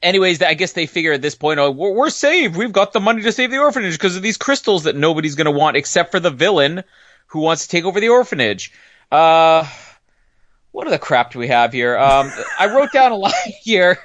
anyways, 0.00 0.40
I 0.42 0.54
guess 0.54 0.72
they 0.72 0.86
figure 0.86 1.12
at 1.12 1.22
this 1.22 1.34
point, 1.34 1.58
oh, 1.58 1.72
we're, 1.72 1.92
we're 1.92 2.10
saved. 2.10 2.56
We've 2.56 2.72
got 2.72 2.92
the 2.92 3.00
money 3.00 3.22
to 3.22 3.32
save 3.32 3.50
the 3.50 3.58
orphanage 3.58 3.94
because 3.94 4.16
of 4.16 4.22
these 4.22 4.36
crystals 4.36 4.84
that 4.84 4.94
nobody's 4.94 5.34
gonna 5.34 5.50
want 5.50 5.76
except 5.76 6.12
for 6.12 6.20
the 6.20 6.30
villain 6.30 6.84
who 7.26 7.40
wants 7.40 7.62
to 7.62 7.68
take 7.68 7.84
over 7.84 8.00
the 8.00 8.10
orphanage. 8.10 8.72
Uh, 9.10 9.66
what 10.70 10.86
are 10.86 10.90
the 10.90 10.98
crap 10.98 11.32
do 11.32 11.40
we 11.40 11.48
have 11.48 11.72
here? 11.72 11.98
Um, 11.98 12.30
I 12.58 12.66
wrote 12.66 12.92
down 12.92 13.10
a 13.10 13.16
lot 13.16 13.34
here. 13.62 13.98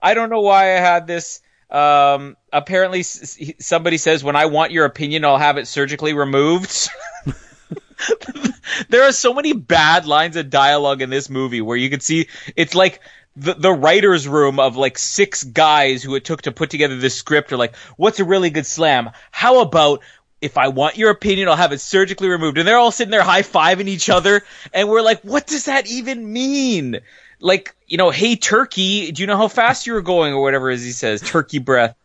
I 0.00 0.14
don't 0.14 0.30
know 0.30 0.40
why 0.40 0.74
I 0.74 0.80
had 0.80 1.06
this. 1.06 1.40
Um, 1.70 2.36
apparently, 2.52 3.02
somebody 3.02 3.98
says, 3.98 4.22
"When 4.22 4.36
I 4.36 4.46
want 4.46 4.72
your 4.72 4.84
opinion, 4.84 5.24
I'll 5.24 5.38
have 5.38 5.58
it 5.58 5.66
surgically 5.66 6.14
removed." 6.14 6.88
there 8.88 9.04
are 9.04 9.12
so 9.12 9.34
many 9.34 9.52
bad 9.52 10.06
lines 10.06 10.36
of 10.36 10.50
dialogue 10.50 11.02
in 11.02 11.10
this 11.10 11.28
movie 11.28 11.60
where 11.60 11.76
you 11.76 11.90
can 11.90 12.00
see 12.00 12.28
it's 12.54 12.74
like 12.74 13.00
the, 13.36 13.54
the 13.54 13.72
writer's 13.72 14.26
room 14.26 14.58
of 14.58 14.76
like 14.76 14.98
six 14.98 15.44
guys 15.44 16.02
who 16.02 16.14
it 16.14 16.24
took 16.24 16.42
to 16.42 16.52
put 16.52 16.70
together 16.70 16.96
this 16.96 17.14
script 17.14 17.52
are 17.52 17.56
like, 17.56 17.76
what's 17.96 18.20
a 18.20 18.24
really 18.24 18.50
good 18.50 18.66
slam? 18.66 19.10
How 19.30 19.60
about 19.60 20.02
if 20.40 20.58
I 20.58 20.68
want 20.68 20.96
your 20.96 21.10
opinion, 21.10 21.48
I'll 21.48 21.56
have 21.56 21.72
it 21.72 21.80
surgically 21.80 22.28
removed. 22.28 22.58
And 22.58 22.68
they're 22.68 22.78
all 22.78 22.90
sitting 22.90 23.10
there 23.10 23.22
high 23.22 23.42
fiving 23.42 23.88
each 23.88 24.10
other. 24.10 24.42
And 24.72 24.88
we're 24.88 25.02
like, 25.02 25.22
what 25.22 25.46
does 25.46 25.64
that 25.64 25.86
even 25.86 26.32
mean? 26.32 27.00
Like, 27.40 27.74
you 27.86 27.98
know, 27.98 28.10
hey, 28.10 28.36
turkey, 28.36 29.12
do 29.12 29.22
you 29.22 29.26
know 29.26 29.36
how 29.36 29.48
fast 29.48 29.86
you 29.86 29.92
were 29.92 30.02
going 30.02 30.34
or 30.34 30.42
whatever 30.42 30.70
as 30.70 30.82
he 30.82 30.92
says? 30.92 31.20
Turkey 31.20 31.58
breath. 31.58 31.96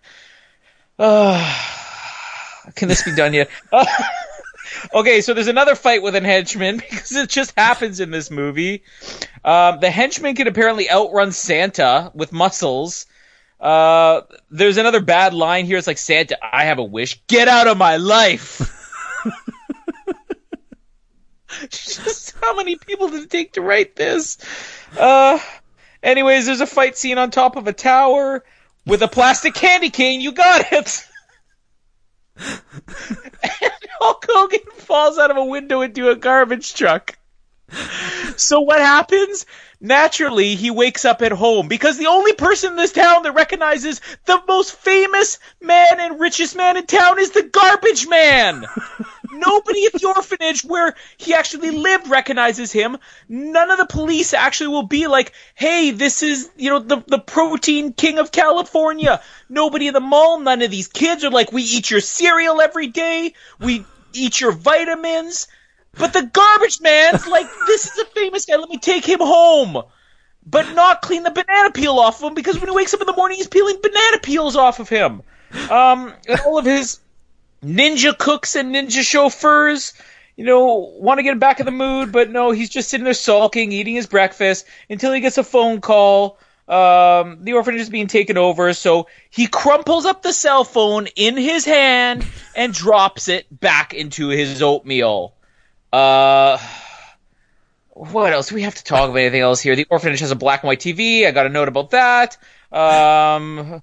Uh, 0.99 1.41
can 2.75 2.87
this 2.87 3.03
be 3.03 3.15
done 3.15 3.33
yet? 3.33 3.49
okay, 4.93 5.21
so 5.21 5.33
there's 5.33 5.47
another 5.47 5.75
fight 5.75 6.03
with 6.03 6.15
a 6.15 6.21
henchman 6.21 6.77
because 6.89 7.11
it 7.15 7.29
just 7.29 7.53
happens 7.57 7.99
in 7.99 8.11
this 8.11 8.31
movie. 8.31 8.83
Um, 9.43 9.79
the 9.79 9.89
henchman 9.89 10.35
can 10.35 10.47
apparently 10.47 10.89
outrun 10.89 11.31
Santa 11.31 12.11
with 12.13 12.31
muscles. 12.31 13.05
Uh, 13.59 14.21
there's 14.49 14.77
another 14.77 14.99
bad 14.99 15.33
line 15.33 15.65
here. 15.65 15.77
It's 15.77 15.87
like 15.87 15.97
Santa, 15.97 16.37
I 16.41 16.65
have 16.65 16.79
a 16.79 16.83
wish. 16.83 17.21
Get 17.27 17.47
out 17.47 17.67
of 17.67 17.77
my 17.77 17.97
life. 17.97 18.77
Just 21.69 22.35
how 22.41 22.55
many 22.55 22.75
people 22.75 23.09
did 23.09 23.23
it 23.23 23.29
take 23.29 23.53
to 23.53 23.61
write 23.61 23.95
this? 23.95 24.37
Uh, 24.97 25.39
anyways, 26.01 26.45
there's 26.45 26.61
a 26.61 26.67
fight 26.67 26.97
scene 26.97 27.17
on 27.17 27.31
top 27.31 27.55
of 27.55 27.67
a 27.67 27.73
tower 27.73 28.43
with 28.85 29.01
a 29.01 29.07
plastic 29.07 29.53
candy 29.53 29.89
cane. 29.89 30.21
You 30.21 30.31
got 30.31 30.71
it. 30.71 31.05
and 32.37 32.61
Hulk 33.99 34.25
Hogan 34.27 34.59
falls 34.77 35.17
out 35.17 35.31
of 35.31 35.37
a 35.37 35.45
window 35.45 35.81
into 35.81 36.09
a 36.09 36.15
garbage 36.15 36.73
truck. 36.73 37.17
So 38.37 38.61
what 38.61 38.79
happens? 38.79 39.45
Naturally, 39.83 40.53
he 40.53 40.69
wakes 40.69 41.05
up 41.05 41.23
at 41.23 41.31
home 41.31 41.67
because 41.67 41.97
the 41.97 42.05
only 42.05 42.33
person 42.33 42.73
in 42.73 42.77
this 42.77 42.91
town 42.91 43.23
that 43.23 43.31
recognizes 43.31 43.99
the 44.25 44.39
most 44.47 44.75
famous 44.75 45.39
man 45.59 45.99
and 45.99 46.19
richest 46.19 46.55
man 46.55 46.77
in 46.77 46.85
town 46.85 47.17
is 47.17 47.31
the 47.31 47.41
garbage 47.41 48.07
man. 48.07 48.67
Nobody 49.31 49.87
at 49.87 49.93
the 49.93 50.07
orphanage 50.15 50.63
where 50.63 50.93
he 51.17 51.33
actually 51.33 51.71
lived 51.71 52.09
recognizes 52.09 52.71
him. 52.71 52.97
None 53.27 53.71
of 53.71 53.79
the 53.79 53.87
police 53.87 54.35
actually 54.35 54.67
will 54.67 54.83
be 54.85 55.07
like, 55.07 55.33
hey, 55.55 55.89
this 55.89 56.21
is, 56.21 56.51
you 56.57 56.69
know, 56.69 56.79
the, 56.79 57.03
the 57.07 57.19
protein 57.19 57.93
king 57.93 58.19
of 58.19 58.31
California. 58.31 59.19
Nobody 59.49 59.87
in 59.87 59.95
the 59.95 59.99
mall, 59.99 60.39
none 60.39 60.61
of 60.61 60.69
these 60.69 60.89
kids 60.89 61.23
are 61.23 61.31
like, 61.31 61.51
we 61.51 61.63
eat 61.63 61.89
your 61.89 62.01
cereal 62.01 62.61
every 62.61 62.87
day. 62.87 63.33
We 63.59 63.83
eat 64.13 64.39
your 64.39 64.51
vitamins. 64.51 65.47
But 65.97 66.13
the 66.13 66.23
garbage 66.23 66.79
man's 66.81 67.27
like, 67.27 67.47
this 67.67 67.85
is 67.85 67.97
a 67.97 68.05
famous 68.05 68.45
guy. 68.45 68.55
Let 68.55 68.69
me 68.69 68.77
take 68.77 69.05
him 69.05 69.19
home. 69.19 69.83
But 70.45 70.73
not 70.73 71.01
clean 71.01 71.23
the 71.23 71.31
banana 71.31 71.71
peel 71.71 71.99
off 71.99 72.21
of 72.21 72.29
him 72.29 72.33
because 72.33 72.59
when 72.59 72.69
he 72.69 72.75
wakes 72.75 72.93
up 72.93 73.01
in 73.01 73.07
the 73.07 73.15
morning, 73.15 73.37
he's 73.37 73.47
peeling 73.47 73.77
banana 73.81 74.17
peels 74.19 74.55
off 74.55 74.79
of 74.79 74.89
him. 74.89 75.21
Um, 75.69 76.13
and 76.27 76.39
all 76.45 76.57
of 76.57 76.65
his 76.65 76.99
ninja 77.63 78.17
cooks 78.17 78.55
and 78.55 78.73
ninja 78.73 79.03
chauffeurs, 79.03 79.93
you 80.35 80.45
know, 80.45 80.91
want 80.97 81.19
to 81.19 81.23
get 81.23 81.33
him 81.33 81.39
back 81.39 81.59
in 81.59 81.65
the 81.65 81.71
mood, 81.71 82.11
but 82.11 82.31
no, 82.31 82.51
he's 82.51 82.69
just 82.69 82.89
sitting 82.89 83.03
there 83.03 83.13
sulking, 83.13 83.71
eating 83.71 83.95
his 83.95 84.07
breakfast 84.07 84.65
until 84.89 85.13
he 85.13 85.19
gets 85.19 85.37
a 85.37 85.43
phone 85.43 85.81
call. 85.81 86.39
Um, 86.67 87.43
the 87.43 87.53
orphanage 87.53 87.81
is 87.81 87.89
being 87.89 88.07
taken 88.07 88.37
over, 88.37 88.73
so 88.73 89.07
he 89.29 89.45
crumples 89.45 90.05
up 90.05 90.23
the 90.23 90.31
cell 90.31 90.63
phone 90.63 91.07
in 91.15 91.35
his 91.35 91.65
hand 91.65 92.25
and 92.55 92.73
drops 92.73 93.27
it 93.27 93.45
back 93.59 93.93
into 93.93 94.29
his 94.29 94.61
oatmeal. 94.61 95.33
Uh, 95.91 96.57
what 97.93 98.33
else? 98.33 98.49
Do 98.49 98.55
we 98.55 98.63
have 98.63 98.75
to 98.75 98.83
talk 98.83 99.09
about 99.09 99.19
anything 99.19 99.41
else 99.41 99.61
here? 99.61 99.75
The 99.75 99.85
orphanage 99.89 100.21
has 100.21 100.31
a 100.31 100.35
black 100.35 100.63
and 100.63 100.67
white 100.67 100.79
TV. 100.79 101.27
I 101.27 101.31
got 101.31 101.45
a 101.45 101.49
note 101.49 101.67
about 101.67 101.91
that. 101.91 102.37
Um, 102.71 103.81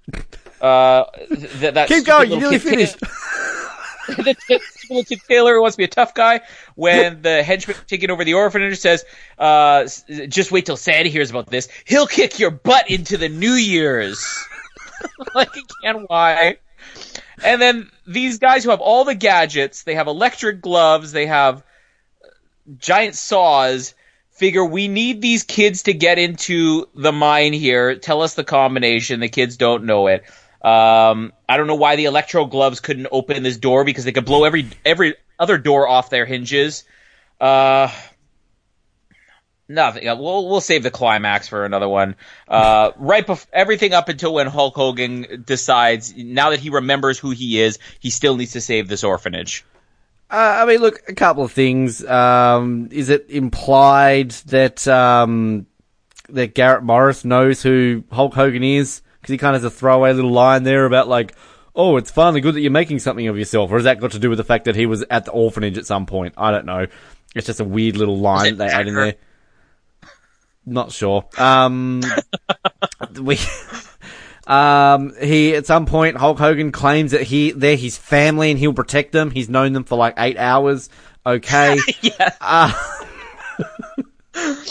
uh, 0.61 1.05
th- 1.29 1.75
that 1.75 1.89
Keep 1.89 2.05
going. 2.05 2.31
You 2.31 2.39
nearly 2.39 2.59
finished. 2.59 2.99
the 4.09 4.61
little 4.89 5.05
kid 5.05 5.21
Taylor 5.29 5.55
who 5.55 5.61
wants 5.61 5.77
to 5.77 5.79
be 5.79 5.85
a 5.85 5.89
tough 5.89 6.15
guy. 6.15 6.41
When 6.75 7.23
the 7.23 7.43
henchman 7.43 7.77
taking 7.87 8.11
over 8.11 8.25
the 8.25 8.35
orphanage 8.35 8.79
says, 8.79 9.05
uh, 9.39 9.87
"Just 10.29 10.51
wait 10.51 10.67
till 10.67 10.77
Santa 10.77 11.11
hears 11.11 11.31
about 11.31 11.47
this. 11.47 11.69
He'll 11.85 12.07
kick 12.07 12.39
your 12.39 12.51
butt 12.51 12.91
into 12.91 13.19
the 13.19 13.29
New 13.29 13.53
Year's." 13.53 14.27
like 15.35 15.51
again, 15.81 16.05
why? 16.07 16.57
And 17.45 17.61
then 17.61 17.91
these 18.07 18.39
guys 18.39 18.65
who 18.65 18.71
have 18.71 18.81
all 18.81 19.05
the 19.05 19.15
gadgets, 19.15 19.85
they 19.85 19.95
have 19.95 20.07
electric 20.07 20.61
gloves, 20.61 21.13
they 21.13 21.27
have 21.27 21.63
giant 22.79 23.15
saws. 23.15 23.95
Figure 24.31 24.65
we 24.65 24.87
need 24.87 25.21
these 25.21 25.43
kids 25.43 25.83
to 25.85 25.93
get 25.93 26.19
into 26.19 26.87
the 26.95 27.11
mine 27.11 27.53
here. 27.53 27.97
Tell 27.97 28.23
us 28.23 28.35
the 28.35 28.45
combination. 28.45 29.19
The 29.19 29.29
kids 29.29 29.57
don't 29.57 29.85
know 29.85 30.07
it. 30.07 30.23
Um, 30.63 31.33
I 31.49 31.57
don't 31.57 31.67
know 31.67 31.75
why 31.75 31.97
the 31.97 32.05
electro 32.05 32.45
gloves 32.45 32.81
couldn't 32.81 33.09
open 33.11 33.43
this 33.43 33.57
door 33.57 33.85
because 33.85 34.05
they 34.05 34.13
could 34.13 34.25
blow 34.25 34.45
every 34.45 34.69
every 34.85 35.15
other 35.39 35.59
door 35.59 35.89
off 35.89 36.11
their 36.11 36.25
hinges. 36.25 36.85
Uh, 37.41 37.93
nothing. 39.69 40.05
We'll 40.05 40.49
we'll 40.49 40.61
save 40.61 40.83
the 40.83 40.91
climax 40.91 41.49
for 41.49 41.65
another 41.65 41.89
one. 41.89 42.17
Uh, 42.47 42.93
right 42.97 43.27
bef- 43.27 43.47
everything 43.53 43.93
up 43.93 44.09
until 44.09 44.35
when 44.35 44.47
Hulk 44.47 44.75
Hogan 44.75 45.45
decides 45.47 46.15
now 46.17 46.51
that 46.51 46.61
he 46.61 46.71
remembers 46.71 47.19
who 47.19 47.31
he 47.31 47.61
is, 47.61 47.79
he 48.01 48.11
still 48.11 48.37
needs 48.37 48.53
to 48.53 48.61
save 48.61 48.89
this 48.89 49.05
orphanage. 49.05 49.65
Uh, 50.31 50.59
I 50.61 50.67
mean, 50.67 50.81
look, 50.81 51.03
a 51.09 51.15
couple 51.15 51.43
of 51.43 51.53
things. 51.53 52.05
Um, 52.05 52.89
is 52.93 53.09
it 53.09 53.27
implied 53.31 54.33
that 54.47 54.87
um, 54.87 55.67
that 56.29 56.55
Garrett 56.55 56.83
Morris 56.83 57.25
knows 57.25 57.63
who 57.63 58.05
Hulk 58.13 58.35
Hogan 58.35 58.63
is? 58.63 59.01
Because 59.21 59.33
he 59.33 59.39
kind 59.39 59.57
of 59.57 59.63
has 59.63 59.73
a 59.73 59.75
throwaway 59.75 60.13
little 60.13 60.31
line 60.31 60.65
there 60.65 60.85
about 60.85 61.09
like, 61.09 61.35
"Oh, 61.75 61.97
it's 61.97 62.11
finally 62.11 62.43
good 62.43 62.55
that 62.55 62.61
you're 62.61 62.71
making 62.71 62.99
something 62.99 63.27
of 63.27 63.39
yourself," 63.39 63.71
or 63.71 63.77
has 63.77 63.85
that 63.85 64.01
got 64.01 64.13
to 64.13 64.19
do 64.19 64.29
with 64.29 64.37
the 64.37 64.45
fact 64.45 64.67
that 64.67 64.77
he 64.77 64.85
was 64.85 65.03
at 65.11 65.25
the 65.25 65.31
orphanage 65.31 65.79
at 65.79 65.87
some 65.87 66.05
point? 66.05 66.35
I 66.37 66.51
don't 66.51 66.67
know. 66.67 66.87
It's 67.35 67.47
just 67.47 67.61
a 67.61 67.65
weird 67.65 67.97
little 67.97 68.19
line 68.19 68.57
that 68.57 68.69
they 68.69 68.73
add 68.73 68.87
in 68.87 68.95
there. 68.95 69.15
Not 70.67 70.93
sure. 70.93 71.27
Um, 71.39 72.03
we. 73.21 73.39
Um, 74.49 75.13
he 75.21 75.55
at 75.55 75.67
some 75.67 75.85
point 75.85 76.17
Hulk 76.17 76.39
Hogan 76.39 76.73
claims 76.73 77.11
that 77.11 77.21
he 77.21 77.51
they're 77.51 77.77
his 77.77 77.99
family 77.99 78.51
and 78.51 78.59
he'll 78.59 78.73
protect 78.73 79.13
them. 79.13 79.31
He's 79.31 79.51
known 79.51 79.75
them 79.75 79.85
for 79.85 79.97
like 79.99 80.15
eight 80.17 80.39
hours. 80.39 80.89
Okay. 81.27 81.79
yeah. 82.01 82.35
Uh, 82.41 82.73
uh, 84.35 84.63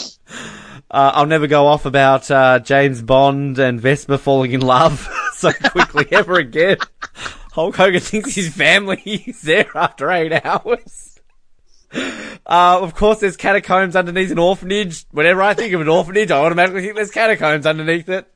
I'll 0.90 1.26
never 1.26 1.46
go 1.46 1.66
off 1.68 1.86
about 1.86 2.28
uh, 2.28 2.58
James 2.58 3.02
Bond 3.02 3.60
and 3.60 3.80
Vespa 3.80 4.18
falling 4.18 4.50
in 4.50 4.62
love 4.62 5.08
so 5.34 5.52
quickly 5.52 6.06
ever 6.10 6.34
again. 6.34 6.78
Hulk 7.52 7.76
Hogan 7.76 8.00
thinks 8.00 8.34
his 8.34 8.52
family 8.52 9.00
is 9.26 9.42
there 9.42 9.70
after 9.76 10.10
eight 10.10 10.32
hours. 10.44 11.20
Uh, 11.92 12.80
of 12.80 12.94
course, 12.96 13.20
there's 13.20 13.36
catacombs 13.36 13.94
underneath 13.94 14.32
an 14.32 14.38
orphanage. 14.40 15.06
Whenever 15.12 15.40
I 15.40 15.54
think 15.54 15.72
of 15.72 15.80
an 15.80 15.88
orphanage, 15.88 16.32
I 16.32 16.38
automatically 16.38 16.82
think 16.82 16.96
there's 16.96 17.12
catacombs 17.12 17.64
underneath 17.64 18.08
it. 18.08 18.26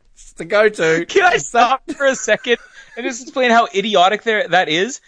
It's 0.42 0.50
the 0.50 0.56
go-to. 0.56 1.06
Can 1.08 1.24
I 1.24 1.36
stop 1.36 1.90
for 1.90 2.06
a 2.06 2.16
second 2.16 2.58
and 2.96 3.04
just 3.04 3.22
explain 3.22 3.50
how 3.50 3.68
idiotic 3.74 4.22
there 4.22 4.48
that 4.48 4.68
is? 4.68 5.00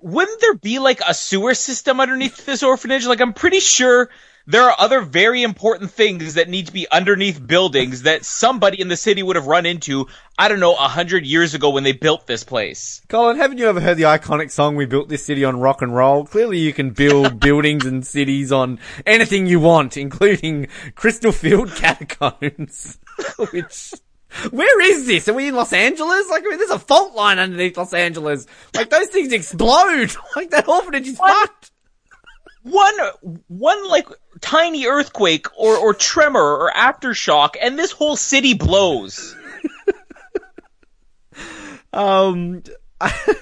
Wouldn't 0.00 0.40
there 0.40 0.54
be 0.54 0.78
like 0.78 1.00
a 1.06 1.12
sewer 1.12 1.54
system 1.54 2.00
underneath 2.00 2.46
this 2.46 2.62
orphanage? 2.62 3.06
Like 3.06 3.20
I'm 3.20 3.34
pretty 3.34 3.60
sure 3.60 4.08
there 4.46 4.62
are 4.62 4.74
other 4.78 5.02
very 5.02 5.42
important 5.42 5.90
things 5.90 6.34
that 6.34 6.48
need 6.48 6.66
to 6.66 6.72
be 6.72 6.90
underneath 6.90 7.46
buildings 7.46 8.02
that 8.02 8.24
somebody 8.24 8.80
in 8.80 8.88
the 8.88 8.96
city 8.96 9.22
would 9.22 9.36
have 9.36 9.46
run 9.46 9.66
into, 9.66 10.08
I 10.38 10.48
don't 10.48 10.60
know, 10.60 10.74
a 10.74 10.88
hundred 10.88 11.26
years 11.26 11.54
ago 11.54 11.70
when 11.70 11.84
they 11.84 11.92
built 11.92 12.26
this 12.26 12.42
place. 12.42 13.02
Colin, 13.08 13.36
haven't 13.36 13.58
you 13.58 13.68
ever 13.68 13.80
heard 13.80 13.96
the 13.96 14.04
iconic 14.04 14.50
song 14.50 14.76
"We 14.76 14.86
Built 14.86 15.08
This 15.08 15.24
City 15.24 15.44
on 15.44 15.60
Rock 15.60 15.82
and 15.82 15.94
Roll"? 15.94 16.24
Clearly, 16.24 16.58
you 16.58 16.72
can 16.72 16.90
build 16.90 17.38
buildings 17.40 17.84
and 17.84 18.04
cities 18.04 18.50
on 18.50 18.78
anything 19.06 19.46
you 19.46 19.60
want, 19.60 19.96
including 19.96 20.68
Crystal 20.94 21.32
Field 21.32 21.70
catacombs. 21.76 22.98
Which, 23.52 23.92
where 24.50 24.80
is 24.80 25.06
this? 25.06 25.28
Are 25.28 25.34
we 25.34 25.48
in 25.48 25.54
Los 25.54 25.72
Angeles? 25.72 26.28
Like, 26.28 26.44
I 26.44 26.48
mean, 26.48 26.58
there's 26.58 26.70
a 26.70 26.78
fault 26.78 27.14
line 27.14 27.38
underneath 27.38 27.76
Los 27.76 27.92
Angeles. 27.92 28.46
Like, 28.74 28.90
those 28.90 29.08
things 29.08 29.32
explode. 29.32 30.12
Like, 30.36 30.50
that 30.50 30.68
orphanage 30.68 31.08
is 31.08 31.18
fucked. 31.18 31.72
One, 32.62 32.94
one 33.48 33.88
like 33.88 34.06
tiny 34.40 34.86
earthquake 34.86 35.46
or, 35.58 35.76
or 35.76 35.94
tremor 35.94 36.40
or 36.40 36.70
aftershock 36.74 37.54
and 37.60 37.78
this 37.78 37.90
whole 37.90 38.16
city 38.16 38.54
blows. 38.54 39.34
Um, 41.92 42.62
I 43.00 43.12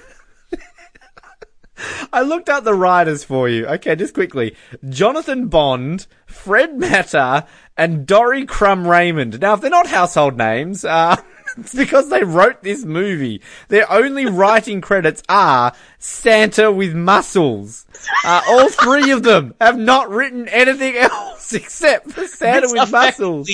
looked 2.21 2.49
up 2.49 2.63
the 2.63 2.73
writers 2.73 3.23
for 3.23 3.49
you. 3.49 3.65
Okay, 3.67 3.95
just 3.95 4.13
quickly. 4.13 4.55
Jonathan 4.87 5.47
Bond, 5.47 6.07
Fred 6.25 6.77
Mata, 6.77 7.45
and 7.77 8.05
Dorrie 8.05 8.45
Krum 8.45 8.87
Raymond. 8.87 9.39
Now, 9.39 9.53
if 9.53 9.61
they're 9.61 9.69
not 9.69 9.87
household 9.87 10.37
names, 10.37 10.83
uh, 10.83 11.15
it's 11.57 11.73
because 11.73 12.09
they 12.09 12.23
wrote 12.23 12.61
this 12.63 12.83
movie. 12.83 13.41
Their 13.69 13.91
only 13.91 14.25
writing 14.27 14.81
credits 14.81 15.23
are 15.29 15.73
Santa 15.97 16.71
with 16.71 16.93
muscles. 16.93 17.85
Uh, 18.25 18.41
all 18.47 18.69
three 18.69 19.11
of 19.11 19.23
them 19.23 19.53
have 19.59 19.77
not 19.77 20.09
written 20.09 20.47
anything 20.49 20.95
else 20.95 21.53
except 21.53 22.11
for 22.11 22.25
Santa 22.27 22.61
This 22.61 22.73
with 22.73 22.91
muscles. 22.91 23.49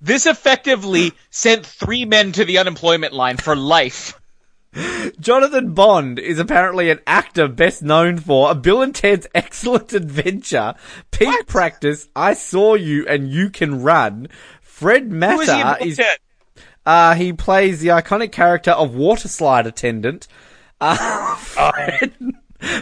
This 0.00 0.26
effectively 0.26 1.12
sent 1.30 1.64
three 1.64 2.04
men 2.04 2.32
to 2.32 2.44
the 2.44 2.58
unemployment 2.58 3.12
line 3.12 3.36
for 3.36 3.54
life. 3.54 4.20
Jonathan 5.20 5.74
Bond 5.74 6.18
is 6.18 6.38
apparently 6.38 6.90
an 6.90 7.00
actor 7.06 7.46
best 7.46 7.82
known 7.82 8.18
for 8.18 8.50
a 8.50 8.54
Bill 8.54 8.82
and 8.82 8.94
Ted's 8.94 9.26
Excellent 9.34 9.92
Adventure, 9.92 10.74
Peak 11.10 11.46
Practice, 11.46 12.08
I 12.16 12.34
Saw 12.34 12.74
You 12.74 13.06
and 13.06 13.30
You 13.30 13.50
Can 13.50 13.82
Run. 13.82 14.28
Fred 14.62 15.04
Who 15.04 15.40
is 15.40 15.48
he 15.48 15.54
in 15.54 15.60
Matter 15.60 15.78
Bill 15.78 15.88
is, 15.88 16.00
uh, 16.86 17.14
he 17.14 17.32
plays 17.32 17.80
the 17.80 17.88
iconic 17.88 18.32
character 18.32 18.70
of 18.72 18.94
Water 18.94 19.28
Slide 19.28 19.66
Attendant. 19.66 20.26
Uh, 20.80 21.36
Fred, 21.36 22.12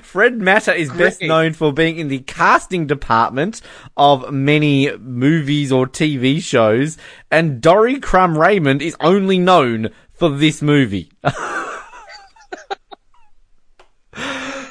Fred 0.03 0.41
Mata 0.41 0.75
is 0.75 0.91
best 0.91 1.21
known 1.23 1.53
for 1.53 1.73
being 1.73 1.99
in 1.99 2.09
the 2.09 2.21
casting 2.21 2.87
department 2.87 3.61
of 3.97 4.33
many 4.33 4.97
movies 4.97 5.73
or 5.73 5.87
TV 5.87 6.41
shows, 6.41 6.97
and 7.31 7.61
Dorrie 7.61 8.01
Krum 8.01 8.39
Raymond 8.39 8.81
is 8.81 8.97
only 9.01 9.39
known 9.39 9.91
for 10.13 10.31
this 10.31 10.63
movie. 10.63 11.11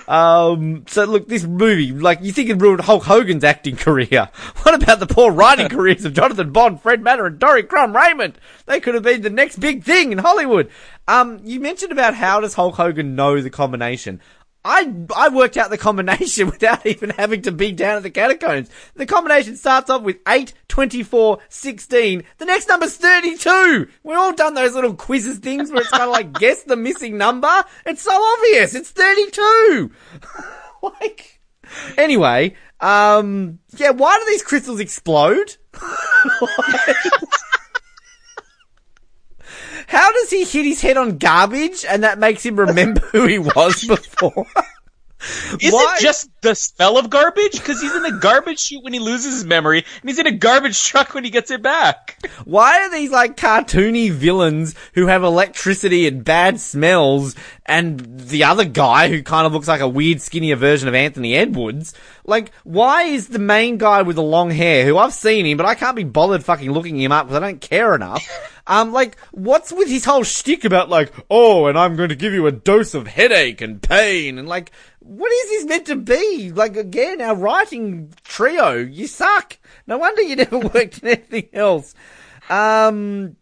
Um, 0.09 0.85
so 0.87 1.03
look, 1.05 1.27
this 1.27 1.43
movie, 1.43 1.91
like, 1.91 2.19
you 2.23 2.31
think 2.31 2.49
it 2.49 2.55
ruined 2.55 2.81
Hulk 2.81 3.03
Hogan's 3.03 3.43
acting 3.43 3.77
career. 3.77 4.29
What 4.63 4.83
about 4.83 4.99
the 4.99 5.07
poor 5.07 5.31
writing 5.31 5.69
careers 5.69 6.03
of 6.05 6.13
Jonathan 6.13 6.51
Bond, 6.51 6.81
Fred 6.81 7.01
Mata, 7.01 7.23
and 7.23 7.39
Dorrie 7.39 7.63
Krum 7.63 7.95
Raymond? 7.95 8.39
They 8.65 8.79
could 8.79 8.93
have 8.93 9.03
been 9.03 9.21
the 9.21 9.29
next 9.29 9.57
big 9.57 9.83
thing 9.83 10.11
in 10.11 10.17
Hollywood. 10.17 10.69
Um, 11.07 11.39
you 11.43 11.59
mentioned 11.59 11.91
about 11.91 12.13
how 12.13 12.39
does 12.39 12.55
Hulk 12.55 12.75
Hogan 12.75 13.15
know 13.15 13.39
the 13.41 13.49
combination? 13.49 14.21
I, 14.65 14.93
I 15.15 15.29
worked 15.29 15.57
out 15.57 15.69
the 15.69 15.77
combination 15.77 16.47
without 16.51 16.85
even 16.85 17.11
having 17.11 17.43
to 17.43 17.51
be 17.51 17.71
down 17.71 17.97
at 17.97 18.03
the 18.03 18.09
catacombs. 18.09 18.69
The 18.95 19.05
combination 19.05 19.55
starts 19.55 19.89
off 19.89 20.01
with 20.01 20.17
8, 20.27 20.53
24, 20.67 21.39
16. 21.47 22.23
The 22.37 22.45
next 22.45 22.67
number's 22.67 22.97
32. 22.97 23.87
We've 24.03 24.17
all 24.17 24.33
done 24.33 24.53
those 24.53 24.75
little 24.75 24.95
quizzes 24.95 25.39
things 25.39 25.71
where 25.71 25.81
it's 25.81 25.91
kind 25.91 26.03
of 26.03 26.09
like 26.09 26.33
guess 26.39 26.63
the 26.63 26.75
missing 26.75 27.17
number. 27.17 27.63
It's 27.85 28.01
so 28.01 28.11
obvious. 28.11 28.75
It's 28.75 28.91
32. 28.91 29.91
like, 30.83 31.39
anyway, 31.97 32.55
um, 32.81 33.59
yeah, 33.77 33.91
why 33.91 34.19
do 34.19 34.25
these 34.29 34.43
crystals 34.43 34.79
explode? 34.79 35.55
How 39.89 40.11
does 40.13 40.29
he 40.29 40.43
hit 40.45 40.65
his 40.65 40.81
head 40.81 40.97
on 40.97 41.17
garbage 41.17 41.83
and 41.83 42.03
that 42.03 42.19
makes 42.19 42.45
him 42.45 42.59
remember 42.59 43.01
who 43.11 43.25
he 43.25 43.39
was 43.39 43.83
before? 43.87 44.45
Is 45.59 45.73
Why? 45.73 45.95
it 45.97 46.01
just 46.01 46.29
the 46.41 46.55
smell 46.55 46.97
of 46.97 47.09
garbage? 47.09 47.53
Because 47.53 47.81
he's 47.81 47.93
in 47.93 48.05
a 48.05 48.19
garbage 48.19 48.59
chute 48.59 48.83
when 48.83 48.93
he 48.93 48.99
loses 48.99 49.33
his 49.33 49.45
memory, 49.45 49.83
and 50.01 50.09
he's 50.09 50.19
in 50.19 50.27
a 50.27 50.31
garbage 50.31 50.81
truck 50.81 51.13
when 51.13 51.25
he 51.25 51.29
gets 51.29 51.51
it 51.51 51.61
back. 51.61 52.19
Why 52.45 52.83
are 52.83 52.91
these 52.91 53.09
like 53.11 53.35
cartoony 53.35 54.11
villains 54.11 54.75
who 54.93 55.07
have 55.07 55.23
electricity 55.23 56.07
and 56.07 56.23
bad 56.23 56.61
smells 56.61 57.35
and 57.69 58.19
the 58.19 58.43
other 58.45 58.65
guy 58.65 59.09
who 59.09 59.21
kind 59.21 59.45
of 59.45 59.53
looks 59.53 59.67
like 59.67 59.79
a 59.79 59.87
weird 59.87 60.21
skinnier 60.21 60.55
version 60.55 60.87
of 60.87 60.95
Anthony 60.95 61.35
Edwards? 61.35 61.93
Like, 62.25 62.51
why 62.63 63.03
is 63.03 63.27
the 63.27 63.39
main 63.39 63.77
guy 63.77 64.01
with 64.01 64.15
the 64.15 64.23
long 64.23 64.49
hair, 64.49 64.85
who 64.85 64.97
I've 64.97 65.13
seen 65.13 65.45
him, 65.45 65.55
but 65.55 65.67
I 65.67 65.75
can't 65.75 65.95
be 65.95 66.03
bothered 66.03 66.43
fucking 66.43 66.71
looking 66.71 66.99
him 66.99 67.11
up 67.11 67.27
because 67.27 67.41
I 67.41 67.45
don't 67.45 67.61
care 67.61 67.95
enough. 67.95 68.27
Um, 68.69 68.93
like, 68.93 69.17
what's 69.31 69.71
with 69.71 69.89
his 69.89 70.05
whole 70.05 70.23
shtick 70.23 70.63
about 70.63 70.89
like, 70.89 71.11
oh, 71.27 71.65
and 71.65 71.75
I'm 71.79 71.95
going 71.95 72.09
to 72.09 72.15
give 72.15 72.33
you 72.33 72.45
a 72.45 72.51
dose 72.51 72.93
of 72.93 73.07
headache 73.07 73.61
and 73.61 73.81
pain 73.81 74.37
and 74.37 74.47
like, 74.47 74.71
what 74.99 75.31
is 75.31 75.49
this 75.49 75.65
meant 75.65 75.87
to 75.87 75.95
be? 75.95 76.51
Like, 76.53 76.77
again, 76.77 77.19
our 77.19 77.35
writing 77.35 78.13
trio, 78.23 78.75
you 78.75 79.07
suck. 79.07 79.57
No 79.87 79.97
wonder 79.97 80.21
you 80.21 80.35
never 80.35 80.59
worked 80.59 80.99
in 80.99 81.07
anything 81.07 81.49
else. 81.51 81.95
Um, 82.47 83.37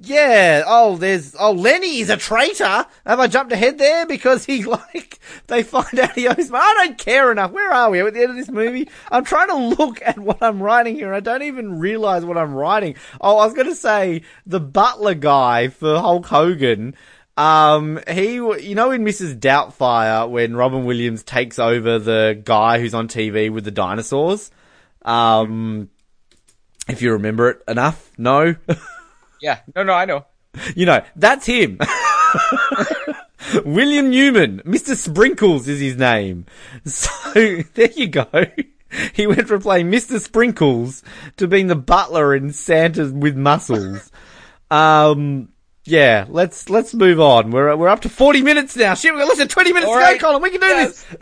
yeah. 0.00 0.62
Oh, 0.66 0.96
there's. 0.96 1.34
Oh, 1.38 1.52
Lenny 1.52 1.98
is 1.98 2.10
a 2.10 2.16
traitor. 2.16 2.86
Have 3.04 3.20
I 3.20 3.26
jumped 3.26 3.52
ahead 3.52 3.78
there 3.78 4.06
because 4.06 4.44
he 4.44 4.64
like 4.64 5.18
they 5.48 5.62
find 5.62 5.98
out 5.98 6.12
he 6.12 6.28
owes? 6.28 6.52
I 6.52 6.74
don't 6.78 6.98
care 6.98 7.32
enough. 7.32 7.50
Where 7.50 7.72
are 7.72 7.90
we 7.90 8.00
at 8.00 8.14
the 8.14 8.20
end 8.20 8.30
of 8.30 8.36
this 8.36 8.50
movie? 8.50 8.88
I'm 9.10 9.24
trying 9.24 9.48
to 9.48 9.56
look 9.56 10.00
at 10.06 10.18
what 10.18 10.42
I'm 10.42 10.62
writing 10.62 10.94
here. 10.94 11.12
I 11.12 11.20
don't 11.20 11.42
even 11.42 11.78
realize 11.78 12.24
what 12.24 12.38
I'm 12.38 12.54
writing. 12.54 12.94
Oh, 13.20 13.38
I 13.38 13.46
was 13.46 13.54
going 13.54 13.68
to 13.68 13.74
say 13.74 14.22
the 14.46 14.60
butler 14.60 15.14
guy 15.14 15.68
for 15.68 15.98
Hulk 15.98 16.26
Hogan. 16.26 16.94
Um, 17.36 18.00
he, 18.08 18.34
you 18.34 18.74
know, 18.74 18.90
in 18.90 19.04
Mrs. 19.04 19.38
Doubtfire, 19.38 20.28
when 20.28 20.56
Robin 20.56 20.84
Williams 20.84 21.22
takes 21.22 21.60
over 21.60 22.00
the 22.00 22.40
guy 22.44 22.80
who's 22.80 22.94
on 22.94 23.06
TV 23.06 23.48
with 23.48 23.64
the 23.64 23.70
dinosaurs. 23.70 24.50
Um, 25.02 25.88
if 26.88 27.00
you 27.00 27.12
remember 27.12 27.50
it 27.50 27.62
enough, 27.68 28.10
no. 28.18 28.56
Yeah, 29.40 29.60
no, 29.76 29.82
no, 29.82 29.92
I 29.92 30.04
know. 30.04 30.24
you 30.74 30.86
know, 30.86 31.02
that's 31.16 31.46
him. 31.46 31.78
William 33.64 34.10
Newman, 34.10 34.60
Mr. 34.64 34.96
Sprinkles 34.96 35.68
is 35.68 35.80
his 35.80 35.96
name. 35.96 36.46
So 36.84 37.10
there 37.74 37.90
you 37.94 38.08
go. 38.08 38.26
He 39.12 39.26
went 39.26 39.48
from 39.48 39.60
playing 39.60 39.90
Mr. 39.90 40.20
Sprinkles 40.20 41.02
to 41.36 41.46
being 41.46 41.66
the 41.66 41.76
butler 41.76 42.34
in 42.34 42.52
Santa 42.52 43.06
with 43.12 43.36
muscles. 43.36 44.10
Um, 44.70 45.48
yeah, 45.84 46.26
let's 46.28 46.68
let's 46.68 46.94
move 46.94 47.20
on. 47.20 47.50
We're 47.50 47.74
we're 47.76 47.88
up 47.88 48.00
to 48.00 48.08
forty 48.08 48.42
minutes 48.42 48.76
now. 48.76 48.94
Shit, 48.94 49.12
we've 49.12 49.20
got 49.20 49.28
less 49.28 49.38
than 49.38 49.48
twenty 49.48 49.72
minutes 49.72 49.88
All 49.88 49.94
to 49.94 50.00
right. 50.00 50.20
go, 50.20 50.28
Colin. 50.28 50.42
We 50.42 50.50
can 50.50 50.60
do 50.60 50.66
Yes. 50.66 51.04
this. 51.04 51.18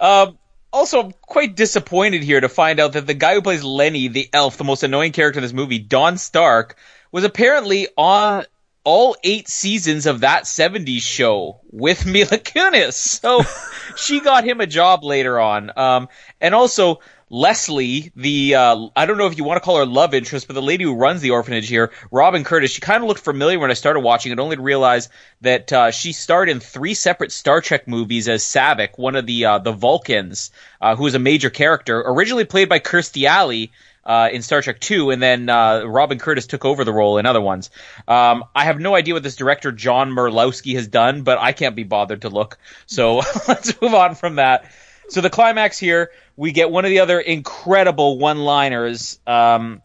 Um, 0.00 0.38
also, 0.72 1.00
I'm 1.04 1.12
quite 1.22 1.54
disappointed 1.56 2.22
here 2.22 2.40
to 2.40 2.48
find 2.48 2.80
out 2.80 2.94
that 2.94 3.06
the 3.06 3.14
guy 3.14 3.34
who 3.34 3.42
plays 3.42 3.62
Lenny, 3.64 4.08
the 4.08 4.28
elf, 4.32 4.56
the 4.56 4.64
most 4.64 4.82
annoying 4.82 5.12
character 5.12 5.38
in 5.38 5.42
this 5.42 5.52
movie, 5.52 5.78
Don 5.78 6.18
Stark, 6.18 6.76
was 7.12 7.24
apparently 7.24 7.88
on 7.96 8.44
all 8.86 9.16
eight 9.24 9.48
seasons 9.48 10.06
of 10.06 10.20
that 10.20 10.44
70s 10.44 11.02
show 11.02 11.60
with 11.70 12.06
Mila 12.06 12.38
Kunis. 12.38 12.94
So 12.94 13.42
she 13.96 14.20
got 14.20 14.44
him 14.44 14.60
a 14.60 14.66
job 14.66 15.02
later 15.02 15.40
on. 15.40 15.72
Um, 15.76 16.08
and 16.40 16.54
also, 16.54 17.00
Leslie, 17.28 18.12
the, 18.14 18.54
uh, 18.54 18.86
I 18.94 19.06
don't 19.06 19.18
know 19.18 19.26
if 19.26 19.36
you 19.36 19.42
want 19.42 19.60
to 19.60 19.64
call 19.64 19.78
her 19.78 19.86
love 19.86 20.14
interest, 20.14 20.46
but 20.46 20.54
the 20.54 20.62
lady 20.62 20.84
who 20.84 20.94
runs 20.94 21.20
the 21.20 21.30
orphanage 21.30 21.68
here, 21.68 21.90
Robin 22.12 22.44
Curtis, 22.44 22.70
she 22.70 22.80
kind 22.80 23.02
of 23.02 23.08
looked 23.08 23.24
familiar 23.24 23.58
when 23.58 23.72
I 23.72 23.74
started 23.74 24.00
watching 24.00 24.30
it, 24.30 24.38
only 24.38 24.54
to 24.54 24.62
realize 24.62 25.08
that, 25.40 25.72
uh, 25.72 25.90
she 25.90 26.12
starred 26.12 26.48
in 26.48 26.60
three 26.60 26.94
separate 26.94 27.32
Star 27.32 27.60
Trek 27.60 27.88
movies 27.88 28.28
as 28.28 28.44
Saavik, 28.44 28.96
one 28.96 29.16
of 29.16 29.26
the, 29.26 29.46
uh, 29.46 29.58
the 29.58 29.72
Vulcans, 29.72 30.52
uh, 30.80 30.94
who 30.94 31.08
is 31.08 31.16
a 31.16 31.18
major 31.18 31.50
character, 31.50 32.00
originally 32.06 32.44
played 32.44 32.68
by 32.68 32.78
Kirstie 32.78 33.26
Alley, 33.26 33.72
uh, 34.06 34.28
in 34.32 34.40
Star 34.40 34.62
Trek 34.62 34.78
2, 34.78 35.10
and 35.10 35.20
then 35.20 35.48
uh, 35.48 35.84
Robin 35.84 36.18
Curtis 36.18 36.46
took 36.46 36.64
over 36.64 36.84
the 36.84 36.92
role 36.92 37.18
in 37.18 37.26
other 37.26 37.40
ones. 37.40 37.70
Um, 38.06 38.44
I 38.54 38.64
have 38.64 38.78
no 38.78 38.94
idea 38.94 39.14
what 39.14 39.24
this 39.24 39.36
director 39.36 39.72
John 39.72 40.12
Murlowski 40.12 40.76
has 40.76 40.86
done, 40.86 41.22
but 41.22 41.38
I 41.38 41.52
can't 41.52 41.74
be 41.74 41.82
bothered 41.82 42.22
to 42.22 42.28
look. 42.28 42.58
So 42.86 43.16
let's 43.48 43.80
move 43.82 43.94
on 43.94 44.14
from 44.14 44.36
that. 44.36 44.70
So 45.08 45.20
the 45.20 45.30
climax 45.30 45.78
here, 45.78 46.10
we 46.36 46.52
get 46.52 46.70
one 46.70 46.84
of 46.84 46.90
the 46.90 47.00
other 47.00 47.18
incredible 47.18 48.18
one-liners 48.18 49.18
um, 49.26 49.82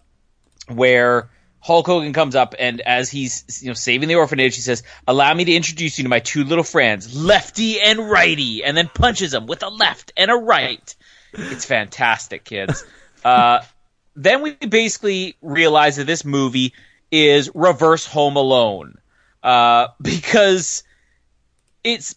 where 0.67 1.29
Hulk 1.59 1.85
Hogan 1.87 2.13
comes 2.13 2.35
up 2.35 2.55
and 2.57 2.81
as 2.81 3.09
he's 3.09 3.61
you 3.61 3.67
know 3.67 3.73
saving 3.73 4.07
the 4.07 4.15
orphanage, 4.15 4.55
he 4.55 4.61
says, 4.61 4.81
"Allow 5.07 5.33
me 5.33 5.45
to 5.45 5.53
introduce 5.53 5.99
you 5.99 6.03
to 6.03 6.09
my 6.09 6.19
two 6.19 6.43
little 6.43 6.63
friends, 6.63 7.15
Lefty 7.15 7.79
and 7.79 8.09
Righty," 8.09 8.63
and 8.63 8.75
then 8.75 8.89
punches 8.91 9.31
them 9.31 9.45
with 9.45 9.61
a 9.61 9.69
left 9.69 10.11
and 10.17 10.31
a 10.31 10.35
right. 10.35 10.95
It's 11.33 11.65
fantastic, 11.65 12.43
kids. 12.43 12.83
Uh, 13.23 13.59
then 14.15 14.41
we 14.41 14.53
basically 14.55 15.35
realize 15.41 15.97
that 15.97 16.05
this 16.05 16.25
movie 16.25 16.73
is 17.11 17.49
reverse 17.53 18.05
Home 18.07 18.35
Alone 18.35 18.97
uh, 19.43 19.87
because 20.01 20.83
it's 21.83 22.15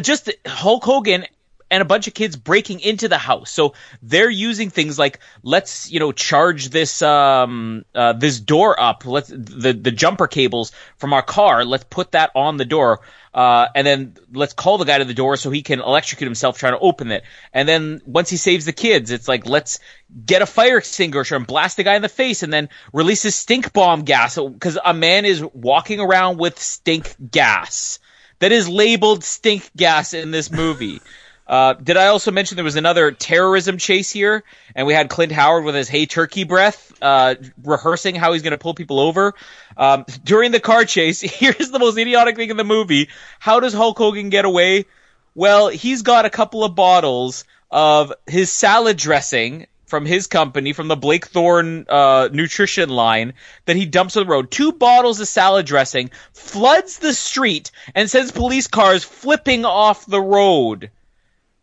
just 0.00 0.30
Hulk 0.46 0.84
Hogan 0.84 1.26
and 1.70 1.82
a 1.82 1.84
bunch 1.84 2.06
of 2.06 2.14
kids 2.14 2.36
breaking 2.36 2.80
into 2.80 3.08
the 3.08 3.18
house. 3.18 3.50
So 3.50 3.74
they're 4.02 4.30
using 4.30 4.70
things 4.70 4.98
like 4.98 5.20
let's 5.42 5.90
you 5.90 5.98
know 5.98 6.12
charge 6.12 6.70
this 6.70 7.02
um 7.02 7.84
uh, 7.94 8.12
this 8.12 8.40
door 8.40 8.78
up. 8.80 9.04
Let's 9.04 9.28
the 9.28 9.72
the 9.72 9.90
jumper 9.90 10.26
cables 10.26 10.72
from 10.96 11.12
our 11.12 11.22
car. 11.22 11.64
Let's 11.64 11.84
put 11.84 12.12
that 12.12 12.30
on 12.34 12.56
the 12.58 12.64
door. 12.64 13.00
Uh, 13.34 13.66
and 13.74 13.84
then 13.84 14.14
let's 14.32 14.52
call 14.52 14.78
the 14.78 14.84
guy 14.84 14.98
to 14.98 15.04
the 15.04 15.12
door 15.12 15.36
so 15.36 15.50
he 15.50 15.62
can 15.62 15.80
electrocute 15.80 16.26
himself 16.26 16.56
trying 16.56 16.74
to 16.74 16.78
open 16.78 17.10
it. 17.10 17.24
And 17.52 17.68
then 17.68 18.00
once 18.06 18.30
he 18.30 18.36
saves 18.36 18.64
the 18.64 18.72
kids, 18.72 19.10
it's 19.10 19.26
like 19.26 19.44
let's 19.46 19.80
get 20.24 20.40
a 20.40 20.46
fire 20.46 20.78
extinguisher 20.78 21.34
and 21.34 21.46
blast 21.46 21.76
the 21.76 21.82
guy 21.82 21.96
in 21.96 22.02
the 22.02 22.08
face, 22.08 22.44
and 22.44 22.52
then 22.52 22.68
release 22.92 23.22
his 23.22 23.34
stink 23.34 23.72
bomb 23.72 24.02
gas 24.02 24.38
because 24.38 24.78
a 24.84 24.94
man 24.94 25.24
is 25.24 25.42
walking 25.52 25.98
around 25.98 26.38
with 26.38 26.60
stink 26.60 27.16
gas 27.30 27.98
that 28.38 28.52
is 28.52 28.68
labeled 28.68 29.24
stink 29.24 29.68
gas 29.76 30.14
in 30.14 30.30
this 30.30 30.50
movie. 30.50 31.00
Uh, 31.46 31.74
did 31.74 31.96
I 31.96 32.06
also 32.06 32.30
mention 32.30 32.56
there 32.56 32.64
was 32.64 32.76
another 32.76 33.12
terrorism 33.12 33.76
chase 33.76 34.10
here, 34.10 34.44
and 34.74 34.86
we 34.86 34.94
had 34.94 35.10
Clint 35.10 35.30
Howard 35.32 35.64
with 35.64 35.74
his 35.74 35.88
"Hey 35.88 36.06
Turkey" 36.06 36.44
breath, 36.44 36.92
uh, 37.02 37.34
rehearsing 37.62 38.14
how 38.14 38.32
he's 38.32 38.42
going 38.42 38.52
to 38.52 38.58
pull 38.58 38.74
people 38.74 38.98
over 38.98 39.34
um, 39.76 40.06
during 40.24 40.52
the 40.52 40.60
car 40.60 40.84
chase. 40.84 41.20
Here's 41.20 41.70
the 41.70 41.78
most 41.78 41.98
idiotic 41.98 42.36
thing 42.36 42.50
in 42.50 42.56
the 42.56 42.64
movie: 42.64 43.10
How 43.38 43.60
does 43.60 43.74
Hulk 43.74 43.98
Hogan 43.98 44.30
get 44.30 44.46
away? 44.46 44.86
Well, 45.34 45.68
he's 45.68 46.02
got 46.02 46.24
a 46.24 46.30
couple 46.30 46.64
of 46.64 46.74
bottles 46.74 47.44
of 47.70 48.12
his 48.26 48.50
salad 48.50 48.96
dressing 48.96 49.66
from 49.84 50.06
his 50.06 50.26
company, 50.26 50.72
from 50.72 50.88
the 50.88 50.96
Blake 50.96 51.26
Thorne 51.26 51.84
uh, 51.88 52.28
nutrition 52.32 52.88
line, 52.88 53.34
that 53.66 53.76
he 53.76 53.84
dumps 53.84 54.16
on 54.16 54.24
the 54.24 54.32
road. 54.32 54.50
Two 54.50 54.72
bottles 54.72 55.20
of 55.20 55.28
salad 55.28 55.66
dressing, 55.66 56.10
floods 56.32 56.98
the 57.00 57.12
street, 57.12 57.70
and 57.94 58.10
sends 58.10 58.32
police 58.32 58.66
cars 58.66 59.04
flipping 59.04 59.64
off 59.64 60.06
the 60.06 60.20
road. 60.20 60.90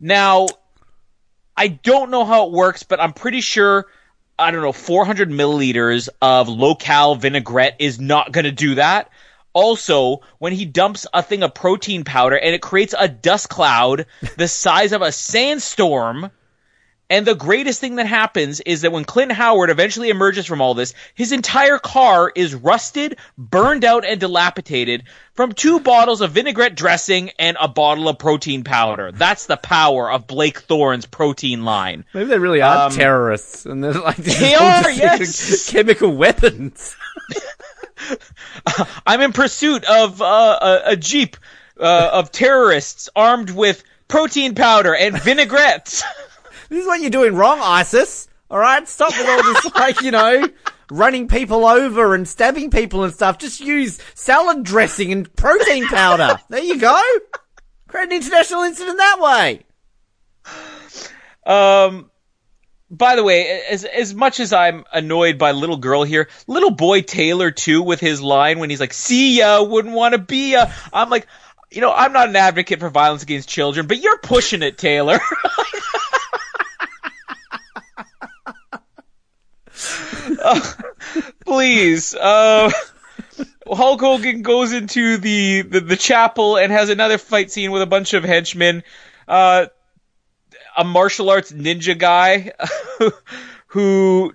Now, 0.01 0.47
I 1.55 1.67
don't 1.67 2.09
know 2.09 2.25
how 2.25 2.47
it 2.47 2.51
works, 2.51 2.81
but 2.81 2.99
I'm 2.99 3.13
pretty 3.13 3.41
sure, 3.41 3.85
I 4.37 4.49
don't 4.49 4.63
know, 4.63 4.71
400 4.71 5.29
milliliters 5.29 6.09
of 6.21 6.49
local 6.49 7.15
vinaigrette 7.15 7.75
is 7.77 7.99
not 7.99 8.31
going 8.31 8.45
to 8.45 8.51
do 8.51 8.75
that. 8.75 9.09
Also, 9.53 10.21
when 10.39 10.53
he 10.53 10.65
dumps 10.65 11.05
a 11.13 11.21
thing 11.21 11.43
of 11.43 11.53
protein 11.53 12.03
powder 12.03 12.35
and 12.37 12.55
it 12.55 12.61
creates 12.61 12.95
a 12.97 13.07
dust 13.07 13.49
cloud 13.49 14.07
the 14.37 14.47
size 14.47 14.91
of 14.91 15.03
a 15.03 15.11
sandstorm, 15.11 16.31
and 17.11 17.27
the 17.27 17.35
greatest 17.35 17.79
thing 17.79 17.97
that 17.97 18.07
happens 18.07 18.59
is 18.61 18.81
that 18.81 18.91
when 18.91 19.03
Clint 19.05 19.31
Howard 19.31 19.69
eventually 19.69 20.09
emerges 20.09 20.45
from 20.47 20.61
all 20.61 20.73
this, 20.73 20.93
his 21.13 21.31
entire 21.31 21.77
car 21.77 22.31
is 22.35 22.55
rusted, 22.55 23.17
burned 23.37 23.85
out, 23.85 24.05
and 24.05 24.19
dilapidated 24.19 25.03
from 25.33 25.51
two 25.51 25.79
bottles 25.79 26.21
of 26.21 26.31
vinaigrette 26.31 26.73
dressing 26.75 27.29
and 27.37 27.57
a 27.59 27.67
bottle 27.67 28.07
of 28.09 28.17
protein 28.17 28.63
powder. 28.63 29.11
That's 29.11 29.45
the 29.45 29.57
power 29.57 30.09
of 30.11 30.25
Blake 30.25 30.61
Thorne's 30.61 31.05
protein 31.05 31.65
line. 31.65 32.05
Maybe 32.13 32.29
they 32.29 32.39
really 32.39 32.61
are 32.61 32.87
Um, 32.87 32.91
terrorists, 32.93 33.65
and 33.65 33.83
they're 33.83 33.93
like 33.93 34.15
They 34.17 34.55
are, 34.55 34.89
yes. 34.91 35.69
chemical 35.69 36.15
weapons. 36.15 36.95
I'm 39.05 39.21
in 39.21 39.33
pursuit 39.33 39.83
of 39.85 40.21
uh, 40.21 40.59
a, 40.61 40.91
a 40.91 40.95
jeep 40.95 41.37
uh, 41.79 42.09
of 42.13 42.31
terrorists 42.31 43.09
armed 43.15 43.49
with 43.51 43.83
protein 44.07 44.55
powder 44.55 44.95
and 44.95 45.15
vinaigrettes. 45.21 46.03
This 46.71 46.83
is 46.83 46.87
what 46.87 47.01
you're 47.01 47.09
doing 47.09 47.35
wrong, 47.35 47.59
ISIS. 47.61 48.29
All 48.49 48.57
right, 48.57 48.87
stop 48.87 49.11
with 49.11 49.27
all 49.27 49.43
this, 49.43 49.75
like 49.75 50.01
you 50.03 50.11
know, 50.11 50.47
running 50.89 51.27
people 51.27 51.65
over 51.65 52.15
and 52.15 52.25
stabbing 52.25 52.71
people 52.71 53.03
and 53.03 53.13
stuff. 53.13 53.39
Just 53.39 53.59
use 53.59 53.99
salad 54.15 54.63
dressing 54.63 55.11
and 55.11 55.35
protein 55.35 55.85
powder. 55.87 56.39
There 56.47 56.63
you 56.63 56.79
go. 56.79 57.01
Create 57.89 58.05
an 58.05 58.13
international 58.13 58.61
incident 58.63 58.97
that 58.99 59.19
way. 59.19 59.65
Um, 61.45 62.09
by 62.89 63.17
the 63.17 63.23
way, 63.25 63.63
as 63.69 63.83
as 63.83 64.13
much 64.13 64.39
as 64.39 64.53
I'm 64.53 64.85
annoyed 64.93 65.37
by 65.37 65.51
little 65.51 65.75
girl 65.75 66.03
here, 66.03 66.29
little 66.47 66.71
boy 66.71 67.01
Taylor 67.01 67.51
too, 67.51 67.81
with 67.81 67.99
his 67.99 68.21
line 68.21 68.59
when 68.59 68.69
he's 68.69 68.79
like, 68.79 68.93
"See 68.93 69.39
ya, 69.39 69.61
wouldn't 69.61 69.93
want 69.93 70.13
to 70.13 70.19
be 70.19 70.53
ya." 70.53 70.71
I'm 70.93 71.09
like, 71.09 71.27
you 71.69 71.81
know, 71.81 71.91
I'm 71.91 72.13
not 72.13 72.29
an 72.29 72.35
advocate 72.37 72.79
for 72.79 72.89
violence 72.89 73.23
against 73.23 73.49
children, 73.49 73.87
but 73.87 73.99
you're 73.99 74.19
pushing 74.19 74.63
it, 74.63 74.77
Taylor. 74.77 75.19
Please, 81.45 82.15
uh, 82.15 82.71
Hulk 83.67 84.01
Hogan 84.01 84.41
goes 84.41 84.73
into 84.73 85.17
the, 85.17 85.61
the 85.61 85.79
the 85.81 85.95
chapel 85.95 86.57
and 86.57 86.71
has 86.71 86.89
another 86.89 87.17
fight 87.17 87.51
scene 87.51 87.71
with 87.71 87.81
a 87.81 87.87
bunch 87.87 88.13
of 88.13 88.23
henchmen. 88.23 88.83
Uh, 89.27 89.67
a 90.77 90.83
martial 90.83 91.29
arts 91.29 91.51
ninja 91.51 91.97
guy 91.97 92.51
who 93.67 94.33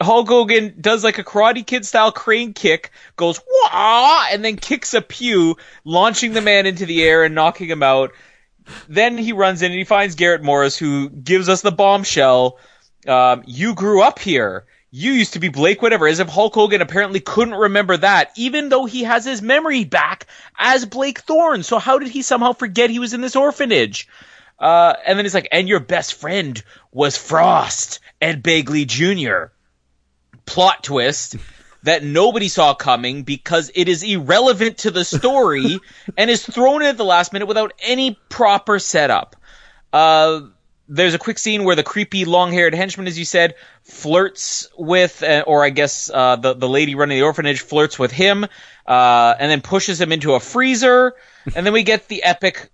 Hulk 0.00 0.28
Hogan 0.28 0.76
does 0.80 1.04
like 1.04 1.18
a 1.18 1.24
Karate 1.24 1.66
Kid 1.66 1.84
style 1.84 2.12
crane 2.12 2.52
kick, 2.52 2.90
goes 3.16 3.40
wah, 3.40 4.26
and 4.30 4.44
then 4.44 4.56
kicks 4.56 4.94
a 4.94 5.02
pew, 5.02 5.56
launching 5.84 6.32
the 6.32 6.40
man 6.40 6.66
into 6.66 6.86
the 6.86 7.02
air 7.02 7.24
and 7.24 7.34
knocking 7.34 7.68
him 7.68 7.82
out. 7.82 8.12
Then 8.88 9.18
he 9.18 9.32
runs 9.32 9.62
in 9.62 9.72
and 9.72 9.78
he 9.78 9.84
finds 9.84 10.14
Garrett 10.14 10.42
Morris, 10.42 10.76
who 10.76 11.10
gives 11.10 11.48
us 11.48 11.60
the 11.60 11.72
bombshell. 11.72 12.58
Um, 13.06 13.42
you 13.46 13.74
grew 13.74 14.02
up 14.02 14.18
here. 14.18 14.64
You 14.96 15.10
used 15.10 15.32
to 15.32 15.40
be 15.40 15.48
Blake 15.48 15.82
whatever, 15.82 16.06
as 16.06 16.20
if 16.20 16.28
Hulk 16.28 16.54
Hogan 16.54 16.80
apparently 16.80 17.18
couldn't 17.18 17.56
remember 17.56 17.96
that, 17.96 18.30
even 18.36 18.68
though 18.68 18.84
he 18.84 19.02
has 19.02 19.24
his 19.24 19.42
memory 19.42 19.82
back 19.82 20.28
as 20.56 20.84
Blake 20.84 21.18
Thorne. 21.18 21.64
So 21.64 21.80
how 21.80 21.98
did 21.98 22.10
he 22.10 22.22
somehow 22.22 22.52
forget 22.52 22.90
he 22.90 23.00
was 23.00 23.12
in 23.12 23.20
this 23.20 23.34
orphanage? 23.34 24.06
Uh, 24.56 24.94
and 25.04 25.18
then 25.18 25.26
it's 25.26 25.34
like, 25.34 25.48
and 25.50 25.68
your 25.68 25.80
best 25.80 26.14
friend 26.14 26.62
was 26.92 27.16
Frost 27.16 27.98
and 28.20 28.40
Begley 28.40 28.86
Jr. 28.86 29.50
Plot 30.46 30.84
twist 30.84 31.38
that 31.82 32.04
nobody 32.04 32.46
saw 32.46 32.72
coming 32.72 33.24
because 33.24 33.72
it 33.74 33.88
is 33.88 34.04
irrelevant 34.04 34.78
to 34.78 34.92
the 34.92 35.04
story 35.04 35.80
and 36.16 36.30
is 36.30 36.46
thrown 36.46 36.82
in 36.82 36.88
at 36.88 36.96
the 36.96 37.04
last 37.04 37.32
minute 37.32 37.46
without 37.46 37.72
any 37.82 38.16
proper 38.28 38.78
setup. 38.78 39.34
Uh, 39.92 40.42
there's 40.88 41.14
a 41.14 41.18
quick 41.18 41.38
scene 41.38 41.64
where 41.64 41.76
the 41.76 41.82
creepy 41.82 42.24
long-haired 42.24 42.74
henchman, 42.74 43.06
as 43.06 43.18
you 43.18 43.24
said, 43.24 43.54
flirts 43.82 44.68
with, 44.76 45.22
uh, 45.22 45.44
or 45.46 45.64
I 45.64 45.70
guess 45.70 46.10
uh, 46.12 46.36
the 46.36 46.54
the 46.54 46.68
lady 46.68 46.94
running 46.94 47.18
the 47.18 47.24
orphanage 47.24 47.60
flirts 47.60 47.98
with 47.98 48.12
him, 48.12 48.44
uh, 48.86 49.34
and 49.38 49.50
then 49.50 49.60
pushes 49.60 50.00
him 50.00 50.12
into 50.12 50.34
a 50.34 50.40
freezer, 50.40 51.14
and 51.54 51.64
then 51.64 51.72
we 51.72 51.82
get 51.82 52.08
the 52.08 52.22
epic 52.22 52.70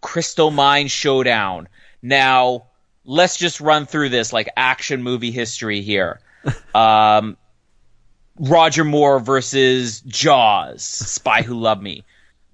crystal 0.00 0.50
mine 0.50 0.88
showdown. 0.88 1.68
Now, 2.02 2.66
let's 3.04 3.36
just 3.36 3.60
run 3.60 3.86
through 3.86 4.10
this 4.10 4.32
like 4.32 4.48
action 4.56 5.02
movie 5.02 5.30
history 5.30 5.80
here. 5.80 6.20
Um, 6.74 7.36
Roger 8.38 8.84
Moore 8.84 9.18
versus 9.18 10.00
Jaws, 10.02 10.84
Spy 10.84 11.42
Who 11.42 11.58
Loved 11.58 11.82
Me. 11.82 12.04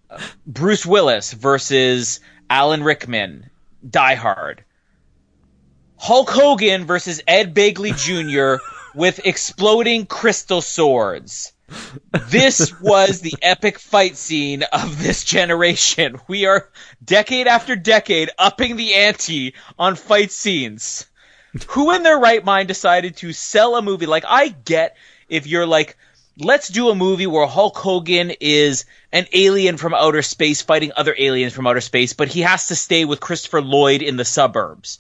Uh, 0.09 0.19
Bruce 0.47 0.87
Willis 0.87 1.33
versus 1.33 2.21
Alan 2.49 2.83
Rickman, 2.83 3.51
Die 3.89 4.15
Hard. 4.15 4.64
Hulk 6.05 6.29
Hogan 6.29 6.85
versus 6.85 7.23
Ed 7.27 7.55
Begley 7.55 7.97
Jr. 7.97 8.63
with 8.95 9.25
exploding 9.25 10.05
crystal 10.05 10.61
swords. 10.61 11.55
This 12.29 12.79
was 12.79 13.23
the 13.23 13.33
epic 13.41 13.79
fight 13.79 14.19
scene 14.19 14.65
of 14.65 15.03
this 15.03 15.25
generation. 15.25 16.21
We 16.29 16.45
are 16.45 16.69
decade 17.03 17.47
after 17.47 17.75
decade 17.75 18.29
upping 18.39 18.77
the 18.77 18.93
ante 18.93 19.55
on 19.79 19.97
fight 19.97 20.31
scenes. 20.31 21.07
Who 21.69 21.91
in 21.93 22.03
their 22.03 22.19
right 22.19 22.45
mind 22.45 22.69
decided 22.69 23.17
to 23.19 23.33
sell 23.33 23.75
a 23.75 23.81
movie? 23.81 24.05
Like, 24.05 24.25
I 24.29 24.49
get 24.49 24.99
if 25.31 25.47
you're 25.47 25.67
like, 25.67 25.97
let's 26.39 26.69
do 26.69 26.91
a 26.91 26.95
movie 26.95 27.27
where 27.27 27.47
Hulk 27.47 27.79
Hogan 27.79 28.31
is 28.43 28.85
an 29.11 29.27
alien 29.33 29.79
from 29.79 29.95
outer 29.95 30.21
space 30.21 30.61
fighting 30.61 30.93
other 30.95 31.15
aliens 31.17 31.55
from 31.55 31.67
outer 31.67 31.81
space, 31.81 32.13
but 32.13 32.29
he 32.29 32.43
has 32.43 32.67
to 32.67 32.75
stay 32.75 33.07
with 33.07 33.21
Christopher 33.21 33.63
Lloyd 33.63 34.03
in 34.03 34.19
the 34.19 34.27
suburbs. 34.27 34.99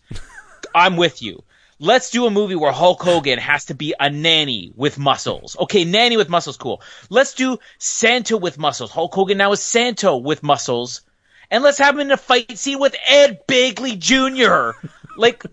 I'm 0.74 0.96
with 0.96 1.22
you. 1.22 1.42
Let's 1.78 2.10
do 2.10 2.26
a 2.26 2.30
movie 2.30 2.54
where 2.54 2.72
Hulk 2.72 3.02
Hogan 3.02 3.38
has 3.38 3.66
to 3.66 3.74
be 3.74 3.94
a 3.98 4.08
nanny 4.08 4.72
with 4.76 4.98
muscles. 4.98 5.56
Okay, 5.58 5.84
nanny 5.84 6.16
with 6.16 6.28
muscles, 6.28 6.56
cool. 6.56 6.80
Let's 7.10 7.34
do 7.34 7.58
Santa 7.78 8.36
with 8.36 8.58
muscles. 8.58 8.90
Hulk 8.90 9.14
Hogan 9.14 9.38
now 9.38 9.52
is 9.52 9.60
Santa 9.60 10.16
with 10.16 10.42
muscles. 10.42 11.02
And 11.50 11.62
let's 11.62 11.78
have 11.78 11.94
him 11.94 12.00
in 12.00 12.10
a 12.10 12.16
fight 12.16 12.58
scene 12.58 12.78
with 12.78 12.94
Ed 13.06 13.46
Begley 13.46 13.98
Jr. 13.98 14.78
Like, 15.16 15.44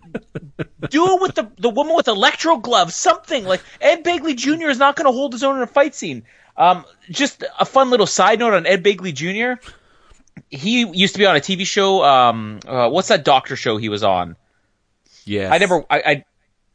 do 0.89 1.15
it 1.15 1.21
with 1.21 1.35
the, 1.35 1.51
the 1.57 1.69
woman 1.69 1.95
with 1.95 2.07
electro 2.07 2.57
gloves, 2.57 2.95
something. 2.95 3.43
Like, 3.43 3.61
Ed 3.79 4.03
Begley 4.03 4.35
Jr. 4.35 4.69
is 4.69 4.79
not 4.79 4.95
going 4.95 5.05
to 5.05 5.11
hold 5.11 5.33
his 5.33 5.43
own 5.43 5.57
in 5.57 5.61
a 5.63 5.67
fight 5.67 5.95
scene. 5.95 6.23
Um, 6.55 6.85
just 7.09 7.43
a 7.59 7.65
fun 7.65 7.89
little 7.89 8.07
side 8.07 8.39
note 8.39 8.53
on 8.53 8.65
Ed 8.65 8.83
Begley 8.83 9.13
Jr. 9.13 9.61
He 10.49 10.85
used 10.85 11.13
to 11.13 11.19
be 11.19 11.25
on 11.25 11.35
a 11.35 11.39
TV 11.39 11.65
show. 11.65 12.03
Um, 12.03 12.59
uh, 12.65 12.89
what's 12.89 13.09
that 13.09 13.25
doctor 13.25 13.55
show 13.55 13.77
he 13.77 13.89
was 13.89 14.03
on? 14.03 14.35
Yeah. 15.25 15.51
I 15.51 15.57
never. 15.57 15.83
I. 15.89 16.23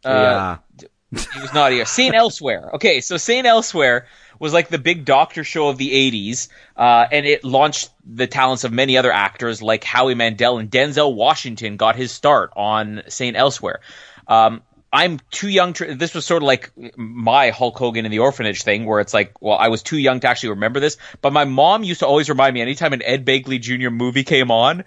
I 0.04 0.08
uh, 0.08 0.56
yeah. 0.80 0.88
he 1.34 1.40
was 1.40 1.54
not 1.54 1.72
here. 1.72 1.84
St. 1.84 2.14
Elsewhere. 2.14 2.70
Okay, 2.74 3.00
so 3.00 3.16
St. 3.16 3.46
Elsewhere 3.46 4.06
was 4.38 4.52
like 4.52 4.68
the 4.68 4.78
big 4.78 5.04
doctor 5.04 5.44
show 5.44 5.68
of 5.68 5.78
the 5.78 5.90
80s, 5.90 6.48
uh, 6.76 7.06
and 7.10 7.26
it 7.26 7.42
launched 7.42 7.90
the 8.04 8.26
talents 8.26 8.64
of 8.64 8.72
many 8.72 8.98
other 8.98 9.12
actors 9.12 9.62
like 9.62 9.82
Howie 9.82 10.14
Mandel 10.14 10.58
and 10.58 10.70
Denzel 10.70 11.14
Washington 11.14 11.76
got 11.76 11.96
his 11.96 12.12
start 12.12 12.52
on 12.54 13.02
St. 13.08 13.36
Elsewhere. 13.36 13.80
Um, 14.28 14.62
I'm 14.92 15.20
too 15.30 15.48
young 15.48 15.72
to. 15.74 15.94
This 15.94 16.14
was 16.14 16.24
sort 16.24 16.42
of 16.42 16.46
like 16.46 16.70
my 16.96 17.50
Hulk 17.50 17.76
Hogan 17.76 18.04
in 18.04 18.10
the 18.10 18.20
orphanage 18.20 18.62
thing, 18.62 18.86
where 18.86 19.00
it's 19.00 19.12
like, 19.12 19.32
well, 19.42 19.58
I 19.58 19.68
was 19.68 19.82
too 19.82 19.98
young 19.98 20.20
to 20.20 20.28
actually 20.28 20.50
remember 20.50 20.80
this. 20.80 20.96
But 21.20 21.32
my 21.32 21.44
mom 21.44 21.82
used 21.82 22.00
to 22.00 22.06
always 22.06 22.28
remind 22.28 22.54
me 22.54 22.60
anytime 22.60 22.92
an 22.92 23.02
Ed 23.02 23.26
Begley 23.26 23.60
Jr. 23.60 23.90
movie 23.90 24.24
came 24.24 24.50
on, 24.50 24.84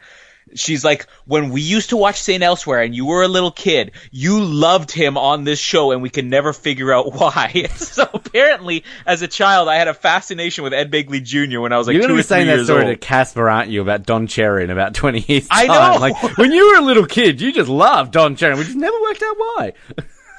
She's 0.56 0.84
like, 0.84 1.08
when 1.26 1.50
we 1.50 1.62
used 1.62 1.90
to 1.90 1.98
watch 1.98 2.22
St. 2.22 2.42
Elsewhere 2.44 2.82
and 2.82 2.96
you 2.96 3.06
were 3.06 3.24
a 3.24 3.28
little 3.28 3.52
kid, 3.52 3.92
you 4.12 4.40
loved 4.44 4.92
him 4.92 5.18
on 5.18 5.44
this 5.44 5.60
show 5.60 5.92
and 5.92 6.02
we 6.02 6.10
can 6.10 6.30
never 6.30 6.54
figure 6.54 6.94
out 6.94 7.14
why. 7.14 7.68
so 7.76 8.08
apparently, 8.14 8.84
as 9.06 9.22
a 9.22 9.28
child, 9.28 9.68
I 9.68 9.76
had 9.76 9.88
a 9.88 9.94
fascination 9.94 10.64
with 10.64 10.74
Ed 10.74 10.92
Begley 10.92 11.24
Jr. 11.24 11.60
when 11.60 11.74
I 11.74 11.78
was 11.78 11.88
like 11.88 11.96
You're 11.96 12.08
two 12.08 12.14
or 12.14 12.18
be 12.18 12.24
saying 12.24 12.48
that 12.48 12.66
story 12.66 12.86
old. 12.86 12.92
to 12.92 12.98
Casper, 12.98 13.50
aren't 13.50 13.70
you, 13.70 13.82
about 13.82 14.06
Don 14.06 14.28
Cherry 14.28 14.64
in 14.64 14.70
about 14.70 14.94
20 15.00 15.26
years 15.28 15.48
I 15.52 15.68
know. 15.68 16.00
Like, 16.00 16.38
when 16.38 16.52
you 16.52 16.72
were 16.72 16.80
a 16.80 16.86
little 16.86 17.06
kid, 17.06 17.42
you 17.42 17.52
just 17.52 17.70
loved 17.70 18.14
Don 18.14 18.36
Cherry. 18.36 18.56
We 18.56 18.64
just 18.64 18.76
never 18.76 19.00
worked 19.02 19.24
out 19.24 19.38
why. 19.38 19.74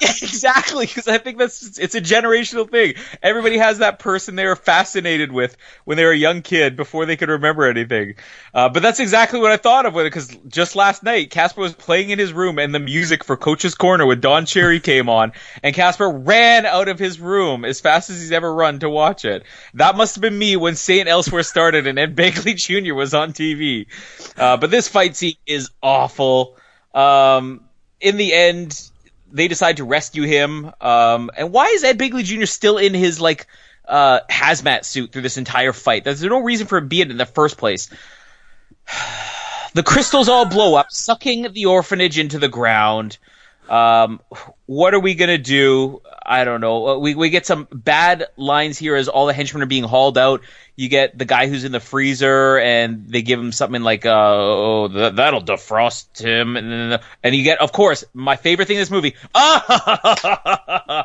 exactly, 0.21 0.87
because 0.87 1.07
I 1.07 1.19
think 1.19 1.37
that's 1.37 1.77
it's 1.77 1.93
a 1.93 2.01
generational 2.01 2.69
thing. 2.69 2.95
Everybody 3.21 3.57
has 3.59 3.77
that 3.79 3.99
person 3.99 4.35
they 4.35 4.47
were 4.47 4.55
fascinated 4.55 5.31
with 5.31 5.55
when 5.85 5.95
they 5.97 6.05
were 6.05 6.11
a 6.11 6.17
young 6.17 6.41
kid 6.41 6.75
before 6.75 7.05
they 7.05 7.15
could 7.15 7.29
remember 7.29 7.65
anything. 7.65 8.15
Uh, 8.51 8.69
but 8.69 8.81
that's 8.81 8.99
exactly 8.99 9.39
what 9.39 9.51
I 9.51 9.57
thought 9.57 9.85
of 9.85 9.93
with 9.93 10.07
it. 10.07 10.09
Because 10.09 10.35
just 10.47 10.75
last 10.75 11.03
night, 11.03 11.29
Casper 11.29 11.61
was 11.61 11.73
playing 11.73 12.09
in 12.09 12.17
his 12.17 12.33
room, 12.33 12.57
and 12.57 12.73
the 12.73 12.79
music 12.79 13.23
for 13.23 13.37
Coach's 13.37 13.75
Corner 13.75 14.07
with 14.07 14.21
Don 14.21 14.47
Cherry 14.47 14.79
came 14.79 15.07
on, 15.07 15.33
and 15.61 15.75
Casper 15.75 16.09
ran 16.09 16.65
out 16.65 16.87
of 16.87 16.97
his 16.97 17.19
room 17.19 17.63
as 17.63 17.79
fast 17.79 18.09
as 18.09 18.19
he's 18.19 18.31
ever 18.31 18.51
run 18.51 18.79
to 18.79 18.89
watch 18.89 19.23
it. 19.23 19.43
That 19.75 19.95
must 19.95 20.15
have 20.15 20.21
been 20.23 20.37
me 20.37 20.55
when 20.55 20.75
Saint 20.75 21.09
Elsewhere 21.09 21.43
started 21.43 21.85
and 21.85 21.99
Ed 21.99 22.15
Begley 22.15 22.55
Jr. 22.55 22.95
was 22.95 23.13
on 23.13 23.33
TV. 23.33 23.85
Uh, 24.35 24.57
but 24.57 24.71
this 24.71 24.87
fight 24.87 25.15
scene 25.15 25.35
is 25.45 25.69
awful. 25.83 26.57
Um, 26.93 27.65
in 27.99 28.17
the 28.17 28.33
end, 28.33 28.81
they 29.31 29.47
decide 29.47 29.77
to 29.77 29.83
rescue 29.83 30.23
him. 30.23 30.71
Um, 30.79 31.31
and 31.35 31.51
why 31.51 31.67
is 31.67 31.83
Ed 31.83 31.97
Begley 31.97 32.23
Jr. 32.23 32.45
still 32.45 32.77
in 32.77 32.93
his 32.93 33.19
like 33.19 33.47
uh, 33.85 34.21
hazmat 34.29 34.85
suit 34.85 35.11
through 35.11 35.23
this 35.23 35.37
entire 35.37 35.73
fight? 35.73 36.03
There's 36.03 36.23
no 36.23 36.41
reason 36.41 36.67
for 36.67 36.77
him 36.77 36.87
being 36.87 37.09
in 37.09 37.17
the 37.17 37.25
first 37.25 37.57
place. 37.57 37.89
the 39.73 39.83
crystals 39.83 40.29
all 40.29 40.45
blow 40.45 40.75
up, 40.75 40.87
sucking 40.91 41.53
the 41.53 41.65
orphanage 41.65 42.19
into 42.19 42.39
the 42.39 42.49
ground. 42.49 43.17
Um, 43.69 44.19
what 44.65 44.93
are 44.93 44.99
we 44.99 45.15
gonna 45.15 45.37
do? 45.37 46.01
I 46.25 46.43
don't 46.43 46.61
know. 46.61 46.87
Uh, 46.87 46.97
We 46.97 47.15
we 47.15 47.29
get 47.29 47.45
some 47.45 47.67
bad 47.71 48.25
lines 48.37 48.77
here 48.77 48.95
as 48.95 49.07
all 49.07 49.27
the 49.27 49.33
henchmen 49.33 49.63
are 49.63 49.67
being 49.67 49.83
hauled 49.83 50.17
out. 50.17 50.41
You 50.75 50.89
get 50.89 51.17
the 51.17 51.25
guy 51.25 51.47
who's 51.47 51.63
in 51.63 51.71
the 51.71 51.79
freezer, 51.79 52.57
and 52.59 53.07
they 53.07 53.21
give 53.21 53.39
him 53.39 53.51
something 53.51 53.81
like, 53.81 54.05
uh, 54.05 54.09
"Oh, 54.13 54.87
th- 54.87 55.13
that'll 55.13 55.41
defrost 55.43 56.19
him," 56.19 56.57
and 56.57 56.99
and 57.23 57.35
you 57.35 57.43
get, 57.43 57.59
of 57.61 57.71
course, 57.71 58.03
my 58.13 58.35
favorite 58.35 58.67
thing 58.67 58.77
in 58.77 58.81
this 58.81 58.91
movie. 58.91 59.15
uh, 59.35 61.03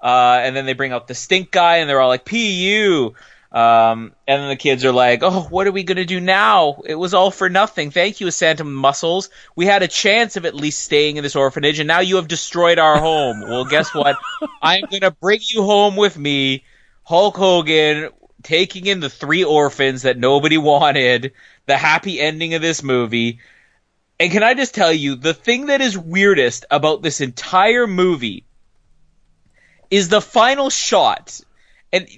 and 0.00 0.56
then 0.56 0.66
they 0.66 0.72
bring 0.72 0.92
out 0.92 1.08
the 1.08 1.14
stink 1.14 1.50
guy, 1.50 1.76
and 1.78 1.88
they're 1.90 2.00
all 2.00 2.08
like, 2.08 2.24
"Pu." 2.24 3.14
Um, 3.52 4.12
and 4.28 4.42
then 4.42 4.48
the 4.48 4.56
kids 4.56 4.84
are 4.84 4.92
like, 4.92 5.20
"Oh, 5.22 5.42
what 5.50 5.66
are 5.66 5.72
we 5.72 5.82
gonna 5.82 6.04
do 6.04 6.20
now? 6.20 6.82
It 6.86 6.94
was 6.94 7.14
all 7.14 7.32
for 7.32 7.48
nothing. 7.48 7.90
Thank 7.90 8.20
you, 8.20 8.30
Santa 8.30 8.62
Muscles. 8.62 9.28
We 9.56 9.66
had 9.66 9.82
a 9.82 9.88
chance 9.88 10.36
of 10.36 10.46
at 10.46 10.54
least 10.54 10.84
staying 10.84 11.16
in 11.16 11.24
this 11.24 11.34
orphanage, 11.34 11.80
and 11.80 11.88
now 11.88 11.98
you 12.00 12.16
have 12.16 12.28
destroyed 12.28 12.78
our 12.78 12.98
home. 12.98 13.40
well, 13.40 13.64
guess 13.64 13.92
what? 13.92 14.16
I'm 14.62 14.84
gonna 14.90 15.10
bring 15.10 15.40
you 15.42 15.64
home 15.64 15.96
with 15.96 16.16
me, 16.16 16.64
Hulk 17.02 17.36
Hogan, 17.36 18.10
taking 18.44 18.86
in 18.86 19.00
the 19.00 19.10
three 19.10 19.42
orphans 19.42 20.02
that 20.02 20.16
nobody 20.16 20.56
wanted. 20.56 21.32
The 21.66 21.76
happy 21.76 22.20
ending 22.20 22.54
of 22.54 22.62
this 22.62 22.82
movie." 22.82 23.40
And 24.20 24.30
can 24.30 24.42
I 24.42 24.52
just 24.52 24.74
tell 24.74 24.92
you, 24.92 25.16
the 25.16 25.32
thing 25.32 25.66
that 25.66 25.80
is 25.80 25.96
weirdest 25.96 26.66
about 26.70 27.00
this 27.00 27.22
entire 27.22 27.86
movie 27.86 28.44
is 29.90 30.08
the 30.08 30.20
final 30.20 30.68
shot. 30.68 31.40
And 31.92 32.08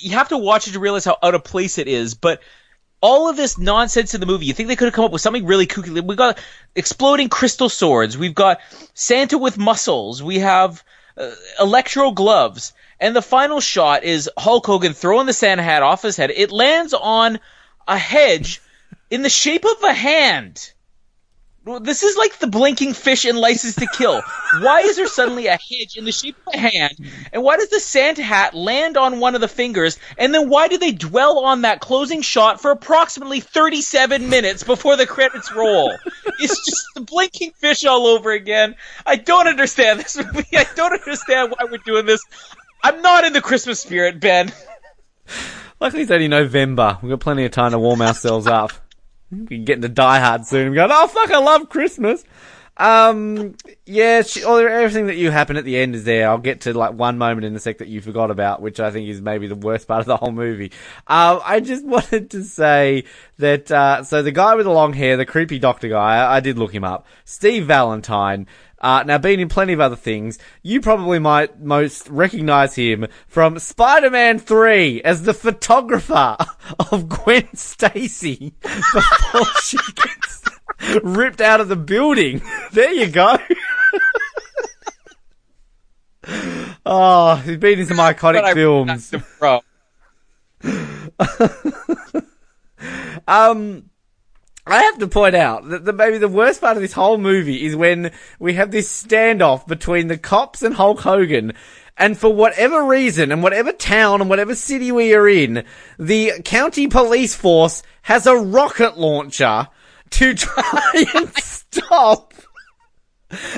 you 0.00 0.12
have 0.12 0.28
to 0.28 0.38
watch 0.38 0.68
it 0.68 0.72
to 0.72 0.80
realize 0.80 1.04
how 1.04 1.16
out 1.22 1.34
of 1.34 1.44
place 1.44 1.78
it 1.78 1.88
is, 1.88 2.14
but 2.14 2.40
all 3.00 3.28
of 3.28 3.36
this 3.36 3.58
nonsense 3.58 4.14
in 4.14 4.20
the 4.20 4.26
movie, 4.26 4.46
you 4.46 4.54
think 4.54 4.68
they 4.68 4.76
could 4.76 4.86
have 4.86 4.94
come 4.94 5.04
up 5.04 5.12
with 5.12 5.22
something 5.22 5.44
really 5.44 5.66
kooky. 5.66 6.00
We've 6.00 6.16
got 6.16 6.38
exploding 6.74 7.28
crystal 7.28 7.68
swords. 7.68 8.16
We've 8.16 8.34
got 8.34 8.60
Santa 8.94 9.38
with 9.38 9.58
muscles. 9.58 10.22
We 10.22 10.38
have 10.38 10.82
uh, 11.16 11.30
electro 11.60 12.12
gloves. 12.12 12.72
And 12.98 13.14
the 13.14 13.22
final 13.22 13.60
shot 13.60 14.04
is 14.04 14.30
Hulk 14.38 14.66
Hogan 14.66 14.94
throwing 14.94 15.26
the 15.26 15.32
Santa 15.32 15.62
hat 15.62 15.82
off 15.82 16.02
his 16.02 16.16
head. 16.16 16.30
It 16.30 16.50
lands 16.50 16.94
on 16.94 17.38
a 17.86 17.98
hedge 17.98 18.62
in 19.10 19.22
the 19.22 19.30
shape 19.30 19.64
of 19.64 19.82
a 19.82 19.92
hand. 19.92 20.72
This 21.80 22.04
is 22.04 22.16
like 22.16 22.38
the 22.38 22.46
blinking 22.46 22.94
fish 22.94 23.24
in 23.24 23.34
License 23.34 23.74
to 23.74 23.88
Kill. 23.92 24.22
Why 24.60 24.82
is 24.82 24.94
there 24.94 25.08
suddenly 25.08 25.48
a 25.48 25.58
hedge 25.58 25.96
in 25.96 26.04
the 26.04 26.12
shape 26.12 26.36
of 26.46 26.54
a 26.54 26.58
hand? 26.58 26.92
And 27.32 27.42
why 27.42 27.56
does 27.56 27.70
the 27.70 27.80
Santa 27.80 28.22
hat 28.22 28.54
land 28.54 28.96
on 28.96 29.18
one 29.18 29.34
of 29.34 29.40
the 29.40 29.48
fingers? 29.48 29.98
And 30.16 30.32
then 30.32 30.48
why 30.48 30.68
do 30.68 30.78
they 30.78 30.92
dwell 30.92 31.40
on 31.40 31.62
that 31.62 31.80
closing 31.80 32.22
shot 32.22 32.60
for 32.60 32.70
approximately 32.70 33.40
37 33.40 34.28
minutes 34.28 34.62
before 34.62 34.96
the 34.96 35.08
credits 35.08 35.52
roll? 35.52 35.92
It's 36.38 36.64
just 36.64 36.86
the 36.94 37.00
blinking 37.00 37.50
fish 37.52 37.84
all 37.84 38.06
over 38.06 38.30
again. 38.30 38.76
I 39.04 39.16
don't 39.16 39.48
understand 39.48 39.98
this 39.98 40.16
movie. 40.16 40.56
I 40.56 40.66
don't 40.76 40.92
understand 40.92 41.50
why 41.50 41.66
we're 41.68 41.78
doing 41.78 42.06
this. 42.06 42.22
I'm 42.84 43.02
not 43.02 43.24
in 43.24 43.32
the 43.32 43.42
Christmas 43.42 43.80
spirit, 43.80 44.20
Ben. 44.20 44.52
Luckily, 45.80 46.02
it's 46.02 46.12
only 46.12 46.28
November. 46.28 46.98
We've 47.02 47.10
got 47.10 47.20
plenty 47.20 47.44
of 47.44 47.50
time 47.50 47.72
to 47.72 47.78
warm 47.80 48.02
ourselves 48.02 48.46
up. 48.46 48.72
We 49.30 49.46
can 49.46 49.64
get 49.64 49.76
into 49.76 49.88
Die 49.88 50.18
Hard 50.18 50.46
soon 50.46 50.68
and 50.68 50.74
go, 50.74 50.86
oh, 50.90 51.08
fuck, 51.08 51.30
I 51.30 51.38
love 51.38 51.68
Christmas. 51.68 52.24
Um, 52.78 53.56
yeah, 53.86 54.20
she, 54.22 54.44
all, 54.44 54.58
everything 54.58 55.06
that 55.06 55.16
you 55.16 55.30
happen 55.30 55.56
at 55.56 55.64
the 55.64 55.78
end 55.78 55.94
is 55.94 56.04
there. 56.04 56.28
I'll 56.28 56.38
get 56.38 56.62
to 56.62 56.76
like 56.76 56.92
one 56.92 57.16
moment 57.16 57.46
in 57.46 57.56
a 57.56 57.58
sec 57.58 57.78
that 57.78 57.88
you 57.88 58.02
forgot 58.02 58.30
about, 58.30 58.60
which 58.60 58.80
I 58.80 58.90
think 58.90 59.08
is 59.08 59.22
maybe 59.22 59.46
the 59.46 59.54
worst 59.54 59.88
part 59.88 60.00
of 60.00 60.06
the 60.06 60.16
whole 60.16 60.32
movie. 60.32 60.72
Um, 61.06 61.40
I 61.44 61.60
just 61.60 61.84
wanted 61.86 62.30
to 62.32 62.44
say 62.44 63.04
that, 63.38 63.70
uh, 63.70 64.04
so 64.04 64.22
the 64.22 64.32
guy 64.32 64.54
with 64.54 64.66
the 64.66 64.72
long 64.72 64.92
hair, 64.92 65.16
the 65.16 65.24
creepy 65.24 65.58
doctor 65.58 65.88
guy, 65.88 66.16
I, 66.16 66.36
I 66.36 66.40
did 66.40 66.58
look 66.58 66.74
him 66.74 66.84
up. 66.84 67.06
Steve 67.24 67.66
Valentine. 67.66 68.46
Uh, 68.80 69.02
now 69.06 69.16
being 69.18 69.40
in 69.40 69.48
plenty 69.48 69.72
of 69.72 69.80
other 69.80 69.96
things, 69.96 70.38
you 70.62 70.80
probably 70.80 71.18
might 71.18 71.60
most 71.60 72.08
recognize 72.08 72.74
him 72.74 73.06
from 73.26 73.58
Spider-Man 73.58 74.38
3 74.38 75.02
as 75.02 75.22
the 75.22 75.32
photographer 75.32 76.36
of 76.90 77.08
Gwen 77.08 77.48
Stacy 77.54 78.54
before 78.62 79.44
she 79.62 79.78
gets 79.94 80.44
ripped 81.02 81.40
out 81.40 81.60
of 81.60 81.68
the 81.68 81.76
building. 81.76 82.42
There 82.72 82.92
you 82.92 83.08
go. 83.08 83.38
oh, 86.84 87.36
he's 87.36 87.56
been 87.56 87.78
in 87.78 87.86
some 87.86 87.96
iconic 87.96 88.52
films. 88.52 89.14
Um, 93.26 93.90
I 94.66 94.82
have 94.82 94.98
to 94.98 95.06
point 95.06 95.36
out 95.36 95.68
that 95.68 95.84
the, 95.84 95.92
maybe 95.92 96.18
the 96.18 96.28
worst 96.28 96.60
part 96.60 96.76
of 96.76 96.82
this 96.82 96.92
whole 96.92 97.18
movie 97.18 97.64
is 97.64 97.76
when 97.76 98.10
we 98.40 98.54
have 98.54 98.72
this 98.72 99.04
standoff 99.04 99.66
between 99.66 100.08
the 100.08 100.18
cops 100.18 100.62
and 100.62 100.74
Hulk 100.74 101.00
Hogan. 101.00 101.52
And 101.96 102.18
for 102.18 102.34
whatever 102.34 102.84
reason, 102.84 103.30
and 103.32 103.42
whatever 103.42 103.72
town 103.72 104.20
and 104.20 104.28
whatever 104.28 104.54
city 104.54 104.90
we 104.90 105.14
are 105.14 105.28
in, 105.28 105.64
the 105.98 106.32
county 106.44 106.88
police 106.88 107.34
force 107.34 107.82
has 108.02 108.26
a 108.26 108.36
rocket 108.36 108.98
launcher 108.98 109.68
to 110.10 110.34
try 110.34 111.04
and 111.14 111.32
stop 111.36 112.34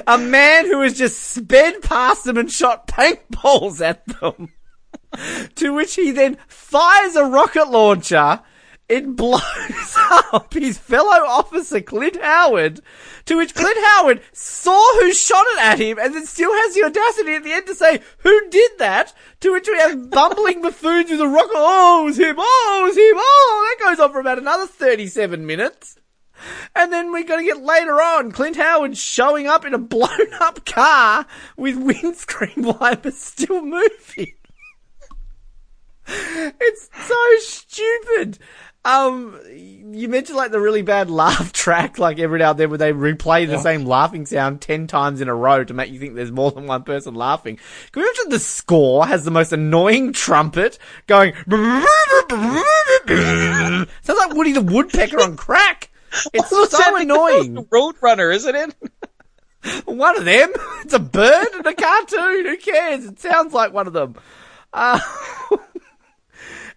a 0.07 0.19
man 0.19 0.67
who 0.67 0.83
has 0.83 0.97
just 0.97 1.19
sped 1.23 1.83
past 1.83 2.25
them 2.25 2.37
and 2.37 2.51
shot 2.51 2.87
paintballs 2.87 3.81
at 3.81 4.05
them. 4.07 4.53
to 5.55 5.73
which 5.73 5.95
he 5.95 6.11
then 6.11 6.37
fires 6.47 7.17
a 7.17 7.25
rocket 7.25 7.71
launcher. 7.71 8.41
It 8.89 9.17
blows 9.17 9.43
up 10.33 10.55
his 10.55 10.79
fellow 10.79 11.27
officer 11.27 11.83
Clint 11.83 12.21
Howard, 12.23 12.81
to 13.27 13.37
which 13.37 13.55
Clint 13.55 13.77
Howard 13.85 14.23
saw 14.33 15.01
who 15.01 15.13
shot 15.13 15.45
it 15.49 15.59
at 15.59 15.79
him 15.79 15.99
and 15.99 16.15
then 16.15 16.25
still 16.25 16.53
has 16.53 16.75
the 16.75 16.85
audacity 16.85 17.35
at 17.35 17.45
the 17.45 17.53
end 17.53 17.67
to 17.67 17.75
say, 17.75 18.01
who 18.19 18.49
did 18.49 18.71
that? 18.79 19.13
To 19.41 19.53
which 19.53 19.69
we 19.69 19.77
have 19.77 20.11
bumbling 20.11 20.63
buffoons 20.63 21.11
with 21.11 21.21
a 21.21 21.29
rocket, 21.29 21.53
oh, 21.55 22.03
it 22.03 22.05
was 22.07 22.19
him, 22.19 22.37
oh, 22.39 22.81
it 22.83 22.89
was 22.89 22.97
him, 22.97 23.17
oh, 23.17 23.77
that 23.79 23.87
goes 23.87 24.01
on 24.01 24.11
for 24.11 24.21
about 24.21 24.39
another 24.39 24.67
37 24.67 25.45
minutes. 25.45 25.99
And 26.75 26.91
then 26.93 27.13
we're 27.13 27.25
going 27.25 27.41
to 27.41 27.53
get 27.53 27.63
later 27.63 28.01
on 28.01 28.33
Clint 28.33 28.57
Howard 28.57 28.97
showing 28.97 29.47
up 29.47 29.67
in 29.67 29.75
a 29.75 29.79
blown 29.79 30.33
up 30.41 30.65
car 30.65 31.27
with 31.59 31.77
windscreen 31.77 32.63
wipers 32.79 33.19
still 33.19 33.63
moving. 33.63 34.33
It's 36.61 36.89
so 37.07 37.17
stupid. 37.39 38.39
Um, 38.89 39.39
you 39.93 40.09
mentioned 40.09 40.39
like 40.39 40.51
the 40.51 40.61
really 40.61 40.81
bad 40.81 41.11
laugh 41.11 41.53
track, 41.65 41.99
like 41.99 42.19
every 42.19 42.39
now 42.39 42.53
and 42.53 42.59
then 42.59 42.71
where 42.71 42.79
they 42.79 42.95
replay 42.95 43.47
the 43.47 43.59
same 43.59 43.85
laughing 43.85 44.25
sound 44.25 44.63
10 44.63 44.87
times 44.87 45.21
in 45.21 45.29
a 45.29 45.35
row 45.35 45.63
to 45.63 45.75
make 45.75 45.91
you 45.91 45.99
think 45.99 46.15
there's 46.15 46.33
more 46.33 46.51
than 46.51 46.67
one 46.67 46.85
person 46.85 47.15
laughing. 47.15 47.59
Can 47.93 48.03
we 48.03 48.09
imagine 48.09 48.31
the 48.31 48.39
score 48.39 49.07
has 49.07 49.27
the 49.27 49.31
most 49.31 49.53
annoying 49.53 50.15
trumpet 50.15 50.79
going, 51.07 51.35
sounds 54.03 54.19
like 54.19 54.35
Woody 54.35 54.53
the 54.53 54.63
Woodpecker 54.63 55.21
on 55.21 55.37
crack. 55.37 55.91
It's 56.33 56.49
so 56.49 56.97
annoying. 56.97 57.57
Roadrunner, 57.67 58.35
isn't 58.35 58.57
it? 58.57 58.75
One 59.85 60.17
of 60.17 60.25
them. 60.25 60.51
It's 60.85 60.95
a 60.95 60.99
bird 60.99 61.49
and 61.53 61.67
a 61.67 61.75
cartoon. 61.75 62.47
Who 62.47 62.57
cares? 62.57 63.05
It 63.05 63.21
sounds 63.21 63.53
like 63.53 63.75
one 63.75 63.87
of 63.87 63.93
them. 63.93 64.15
Uh, 64.73 64.99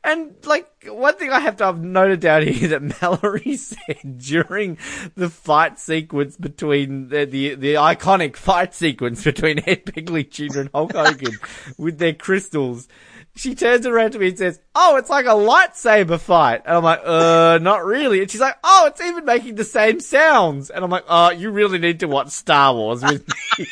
and 0.04 0.34
like 0.46 0.68
one 0.88 1.16
thing 1.16 1.30
I 1.32 1.40
have 1.40 1.58
to 1.58 1.66
have 1.66 1.82
noted 1.82 2.20
down 2.22 2.44
here 2.48 2.68
that 2.80 3.02
Mallory 3.02 3.56
said 3.58 4.18
during 4.18 4.78
the 5.16 5.30
fight 5.30 5.80
sequence 5.80 6.38
between 6.38 7.10
the 7.10 7.26
the, 7.26 7.56
the 7.56 7.74
iconic 7.76 8.36
fight 8.36 8.74
sequence 8.74 9.24
between 9.24 9.60
Ed 9.68 9.86
Begley 9.86 10.30
Jr. 10.30 10.62
and 10.62 10.70
Hulk 10.74 10.94
Hogan 10.94 11.38
with 11.78 12.00
their 12.00 12.14
crystals. 12.14 12.88
She 13.34 13.56
turns 13.56 13.86
around 13.86 14.12
to 14.12 14.20
me 14.20 14.28
and 14.28 14.38
says, 14.38 14.60
"Oh, 14.76 14.98
it's 14.98 15.10
like 15.10 15.26
a 15.26 15.30
lightsaber 15.30 16.20
fight." 16.20 16.64
And 16.66 16.76
I'm 16.76 16.84
like, 16.84 17.00
"Uh, 17.06 17.60
not 17.62 17.86
really." 17.86 18.22
And 18.22 18.30
she's 18.30 18.42
like, 18.42 18.58
"Oh, 18.62 18.88
it's 18.88 19.00
even 19.00 19.24
making 19.24 19.56
the 19.56 19.64
same 19.64 20.02
sounds." 20.02 20.70
And 20.70 20.84
I'm 20.84 20.92
like, 20.92 21.06
"Oh, 21.08 21.30
you 21.30 21.50
really 21.50 21.78
need 21.80 22.02
to 22.02 22.08
watch 22.08 22.28
Star 22.28 22.74
Wars 22.74 23.02
with 23.02 23.26
me." 23.58 23.68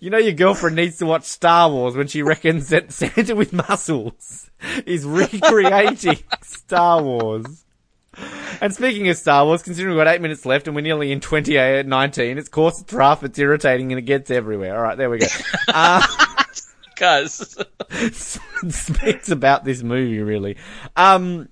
You 0.00 0.10
know 0.10 0.18
your 0.18 0.32
girlfriend 0.32 0.76
needs 0.76 0.98
to 0.98 1.06
watch 1.06 1.24
Star 1.24 1.70
Wars 1.70 1.96
when 1.96 2.06
she 2.06 2.22
reckons 2.22 2.68
that 2.70 2.92
Santa 2.92 3.34
with 3.34 3.52
muscles 3.52 4.50
is 4.86 5.04
recreating 5.04 6.18
Star 6.42 7.02
Wars. 7.02 7.64
And 8.60 8.74
speaking 8.74 9.08
of 9.08 9.16
Star 9.16 9.44
Wars, 9.44 9.62
considering 9.62 9.94
we've 9.96 10.04
got 10.04 10.14
eight 10.14 10.20
minutes 10.20 10.44
left 10.44 10.66
and 10.66 10.76
we're 10.76 10.82
nearly 10.82 11.12
in 11.12 11.20
2019, 11.20 12.38
it's 12.38 12.48
course 12.48 12.80
it's 12.80 12.92
rough, 12.92 13.24
it's 13.24 13.38
irritating, 13.38 13.90
and 13.90 13.98
it 13.98 14.02
gets 14.02 14.30
everywhere. 14.30 14.76
Alright, 14.76 14.98
there 14.98 15.10
we 15.10 15.18
go. 15.18 15.26
Uh, 15.68 16.02
Because 16.94 17.56
speaks 17.90 19.30
about 19.30 19.64
this 19.64 19.82
movie, 19.82 20.20
really. 20.20 20.56
Um, 20.94 21.48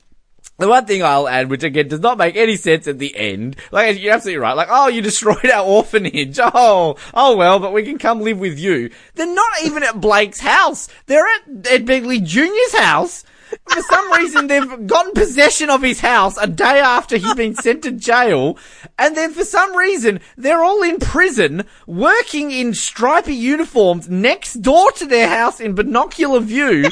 the 0.61 0.69
one 0.69 0.85
thing 0.85 1.03
I'll 1.03 1.27
add, 1.27 1.51
which 1.51 1.63
again 1.63 1.89
does 1.89 2.01
not 2.01 2.19
make 2.19 2.37
any 2.37 2.57
sense 2.57 2.87
at 2.87 2.99
the 2.99 3.17
end, 3.17 3.57
like 3.73 3.99
you're 3.99 4.13
absolutely 4.13 4.41
right, 4.41 4.57
like, 4.57 4.69
oh, 4.71 4.89
you 4.89 5.03
destroyed 5.03 5.51
our 5.51 5.67
orphanage. 5.67 6.39
Oh, 6.53 6.97
oh 7.15 7.37
well, 7.37 7.59
but 7.59 7.73
we 7.73 7.85
can 7.85 7.97
come 7.97 8.21
live 8.21 8.39
with 8.39 8.59
you. 8.59 8.91
They're 9.15 9.33
not 9.33 9.63
even 9.65 9.83
at 9.83 10.01
Blake's 10.01 10.41
house. 10.41 10.89
They're 11.07 11.25
at 11.27 11.67
Ed 11.67 11.87
Begley 11.87 12.23
Jr.'s 12.23 12.75
house. 12.75 13.25
For 13.69 13.83
some 13.83 14.13
reason, 14.13 14.47
they've 14.47 14.87
gotten 14.87 15.13
possession 15.13 15.71
of 15.71 15.83
his 15.83 16.01
house 16.01 16.37
a 16.37 16.47
day 16.47 16.81
after 16.81 17.17
he's 17.17 17.35
been 17.35 17.55
sent 17.55 17.83
to 17.83 17.93
jail, 17.93 18.59
and 18.99 19.17
then 19.17 19.33
for 19.33 19.45
some 19.45 19.77
reason, 19.77 20.21
they're 20.37 20.63
all 20.63 20.83
in 20.83 20.99
prison, 20.99 21.65
working 21.87 22.51
in 22.51 22.75
stripy 22.75 23.35
uniforms 23.35 24.09
next 24.09 24.55
door 24.55 24.93
to 24.93 25.07
their 25.07 25.29
house 25.29 25.61
in 25.61 25.75
binocular 25.75 26.41
view, 26.41 26.89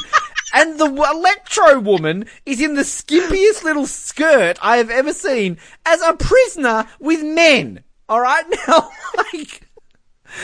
and 0.53 0.79
the 0.79 0.85
electro 0.85 1.79
woman 1.79 2.25
is 2.45 2.61
in 2.61 2.75
the 2.75 2.81
skimpiest 2.83 3.63
little 3.63 3.87
skirt 3.87 4.57
I 4.61 4.77
have 4.77 4.89
ever 4.89 5.13
seen 5.13 5.57
as 5.85 6.01
a 6.01 6.13
prisoner 6.13 6.87
with 6.99 7.23
men. 7.23 7.83
Alright? 8.09 8.45
Now, 8.67 8.89
like, 9.17 9.67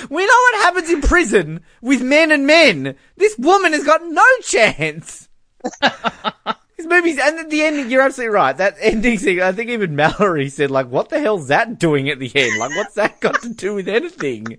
we 0.10 0.26
know 0.26 0.34
what 0.34 0.64
happens 0.64 0.90
in 0.90 1.02
prison 1.02 1.62
with 1.82 2.02
men 2.02 2.32
and 2.32 2.48
men. 2.48 2.96
This 3.18 3.38
woman 3.38 3.74
has 3.74 3.84
got 3.84 4.02
no 4.04 4.26
chance. 4.42 5.30
These 6.78 6.88
movies, 6.88 7.18
and 7.22 7.40
at 7.40 7.50
the 7.50 7.64
end, 7.64 7.90
you're 7.90 8.02
absolutely 8.02 8.34
right. 8.34 8.58
That 8.58 8.76
ending 8.82 9.18
scene, 9.18 9.42
I 9.42 9.52
think 9.52 9.70
even 9.70 9.96
Mallory 9.96 10.50
said, 10.50 10.72
like, 10.72 10.88
what 10.88 11.10
the 11.10 11.20
hell's 11.20 11.48
that 11.48 11.80
doing 11.80 12.10
at 12.10 12.20
the 12.20 12.32
end? 12.36 12.60
Like, 12.60 12.72
what's 12.72 12.96
that 12.96 13.20
got 13.22 13.42
to 13.44 13.50
do 13.50 13.76
with 13.76 13.88
anything? 13.88 14.58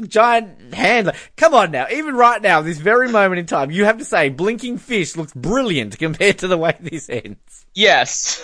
The 0.00 0.08
giant 0.08 0.74
hand. 0.74 1.08
Like, 1.08 1.32
come 1.36 1.54
on 1.54 1.70
now. 1.70 1.86
Even 1.90 2.14
right 2.14 2.40
now, 2.40 2.60
this 2.60 2.78
very 2.78 3.08
moment 3.08 3.38
in 3.40 3.46
time, 3.46 3.70
you 3.70 3.84
have 3.84 3.98
to 3.98 4.04
say, 4.04 4.28
Blinking 4.28 4.78
Fish 4.78 5.16
looks 5.16 5.32
brilliant 5.34 5.98
compared 5.98 6.38
to 6.38 6.48
the 6.48 6.56
way 6.56 6.76
this 6.80 7.08
ends. 7.08 7.66
yes, 7.74 8.42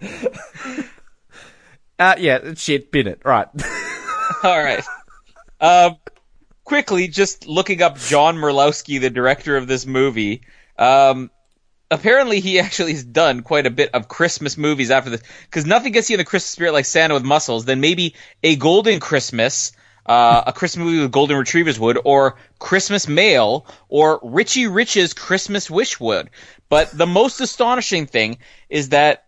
Uh, 1.98 2.14
yeah, 2.18 2.54
shit, 2.54 2.92
bin 2.92 3.06
it. 3.06 3.20
Right. 3.24 3.48
all 4.42 4.62
right. 4.62 4.84
Um, 5.60 5.96
quickly, 6.64 7.08
just 7.08 7.46
looking 7.46 7.80
up 7.80 7.98
John 7.98 8.36
Murlowski, 8.36 9.00
the 9.00 9.08
director 9.10 9.56
of 9.56 9.66
this 9.66 9.86
movie. 9.86 10.42
Um, 10.78 11.30
apparently, 11.90 12.40
he 12.40 12.60
actually 12.60 12.92
has 12.92 13.04
done 13.04 13.42
quite 13.42 13.66
a 13.66 13.70
bit 13.70 13.94
of 13.94 14.08
Christmas 14.08 14.58
movies 14.58 14.90
after 14.90 15.10
this, 15.10 15.22
because 15.44 15.64
nothing 15.64 15.92
gets 15.92 16.10
you 16.10 16.14
in 16.14 16.18
the 16.18 16.24
Christmas 16.24 16.50
spirit 16.50 16.72
like 16.72 16.84
Santa 16.84 17.14
with 17.14 17.24
muscles. 17.24 17.64
Then 17.64 17.80
maybe 17.80 18.14
a 18.42 18.56
Golden 18.56 19.00
Christmas. 19.00 19.72
Uh, 20.06 20.44
a 20.46 20.52
Christmas 20.52 20.84
movie 20.84 21.00
with 21.00 21.10
golden 21.10 21.36
retrievers 21.36 21.80
would, 21.80 21.98
or 22.04 22.36
Christmas 22.60 23.08
Mail, 23.08 23.66
or 23.88 24.20
Richie 24.22 24.68
Rich's 24.68 25.12
Christmas 25.12 25.68
Wish 25.68 25.98
would. 25.98 26.30
But 26.68 26.96
the 26.96 27.06
most 27.06 27.40
astonishing 27.40 28.06
thing 28.06 28.38
is 28.68 28.90
that 28.90 29.24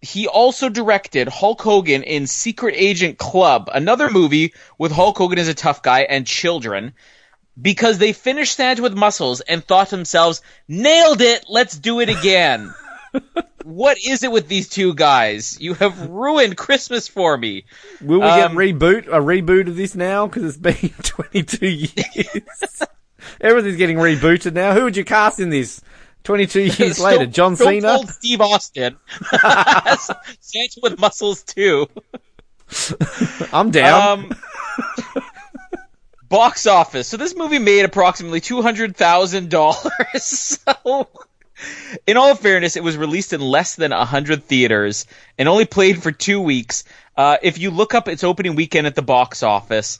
he 0.00 0.28
also 0.28 0.68
directed 0.68 1.28
Hulk 1.28 1.60
Hogan 1.60 2.02
in 2.02 2.26
Secret 2.26 2.74
Agent 2.78 3.18
Club, 3.18 3.70
another 3.72 4.08
movie 4.08 4.54
with 4.78 4.92
Hulk 4.92 5.18
Hogan 5.18 5.38
as 5.38 5.48
a 5.48 5.54
tough 5.54 5.82
guy 5.82 6.02
and 6.02 6.26
children, 6.26 6.94
because 7.60 7.98
they 7.98 8.12
finished 8.12 8.56
Santa 8.56 8.82
with 8.82 8.94
Muscles 8.94 9.40
and 9.40 9.64
thought 9.64 9.88
to 9.88 9.96
themselves, 9.96 10.40
nailed 10.68 11.20
it, 11.20 11.44
let's 11.48 11.76
do 11.76 12.00
it 12.00 12.08
again. 12.08 12.72
What 13.64 13.98
is 14.04 14.22
it 14.22 14.32
with 14.32 14.48
these 14.48 14.68
two 14.68 14.94
guys? 14.94 15.58
You 15.60 15.74
have 15.74 16.08
ruined 16.08 16.56
Christmas 16.56 17.08
for 17.08 17.36
me. 17.36 17.64
Will 18.00 18.20
we 18.20 18.26
Um, 18.26 18.38
get 18.38 18.50
reboot 18.52 19.06
a 19.08 19.20
reboot 19.20 19.68
of 19.68 19.76
this 19.76 19.94
now? 19.94 20.26
Because 20.26 20.44
it's 20.44 20.56
been 20.56 20.90
22 21.02 21.66
years. 21.66 22.82
Everything's 23.40 23.76
getting 23.76 23.96
rebooted 23.98 24.52
now. 24.54 24.72
Who 24.74 24.84
would 24.84 24.96
you 24.96 25.04
cast 25.04 25.40
in 25.40 25.50
this? 25.50 25.80
22 26.24 26.60
years 26.78 27.00
later, 27.00 27.26
John 27.26 27.56
Stone 27.56 27.80
Cena. 27.80 27.98
Steve 28.06 28.40
Austin. 28.40 28.96
Santa 30.40 30.80
with 30.82 30.98
Muscles 30.98 31.42
too. 31.42 31.86
I'm 33.52 33.70
down. 33.70 34.18
Um, 34.20 34.32
box 36.28 36.66
office. 36.66 37.08
So 37.08 37.16
this 37.16 37.34
movie 37.34 37.58
made 37.58 37.84
approximately 37.84 38.40
two 38.40 38.62
hundred 38.62 38.96
thousand 38.96 39.50
dollars. 39.50 40.22
So, 40.22 41.08
in 42.06 42.16
all 42.16 42.34
fairness, 42.34 42.76
it 42.76 42.84
was 42.84 42.96
released 42.96 43.32
in 43.32 43.40
less 43.40 43.76
than 43.76 43.90
hundred 43.90 44.44
theaters 44.44 45.06
and 45.38 45.48
only 45.48 45.64
played 45.64 46.02
for 46.02 46.12
two 46.12 46.40
weeks. 46.40 46.84
Uh, 47.16 47.36
if 47.42 47.58
you 47.58 47.70
look 47.70 47.94
up 47.94 48.08
its 48.08 48.24
opening 48.24 48.54
weekend 48.54 48.86
at 48.86 48.94
the 48.94 49.02
box 49.02 49.42
office, 49.42 49.98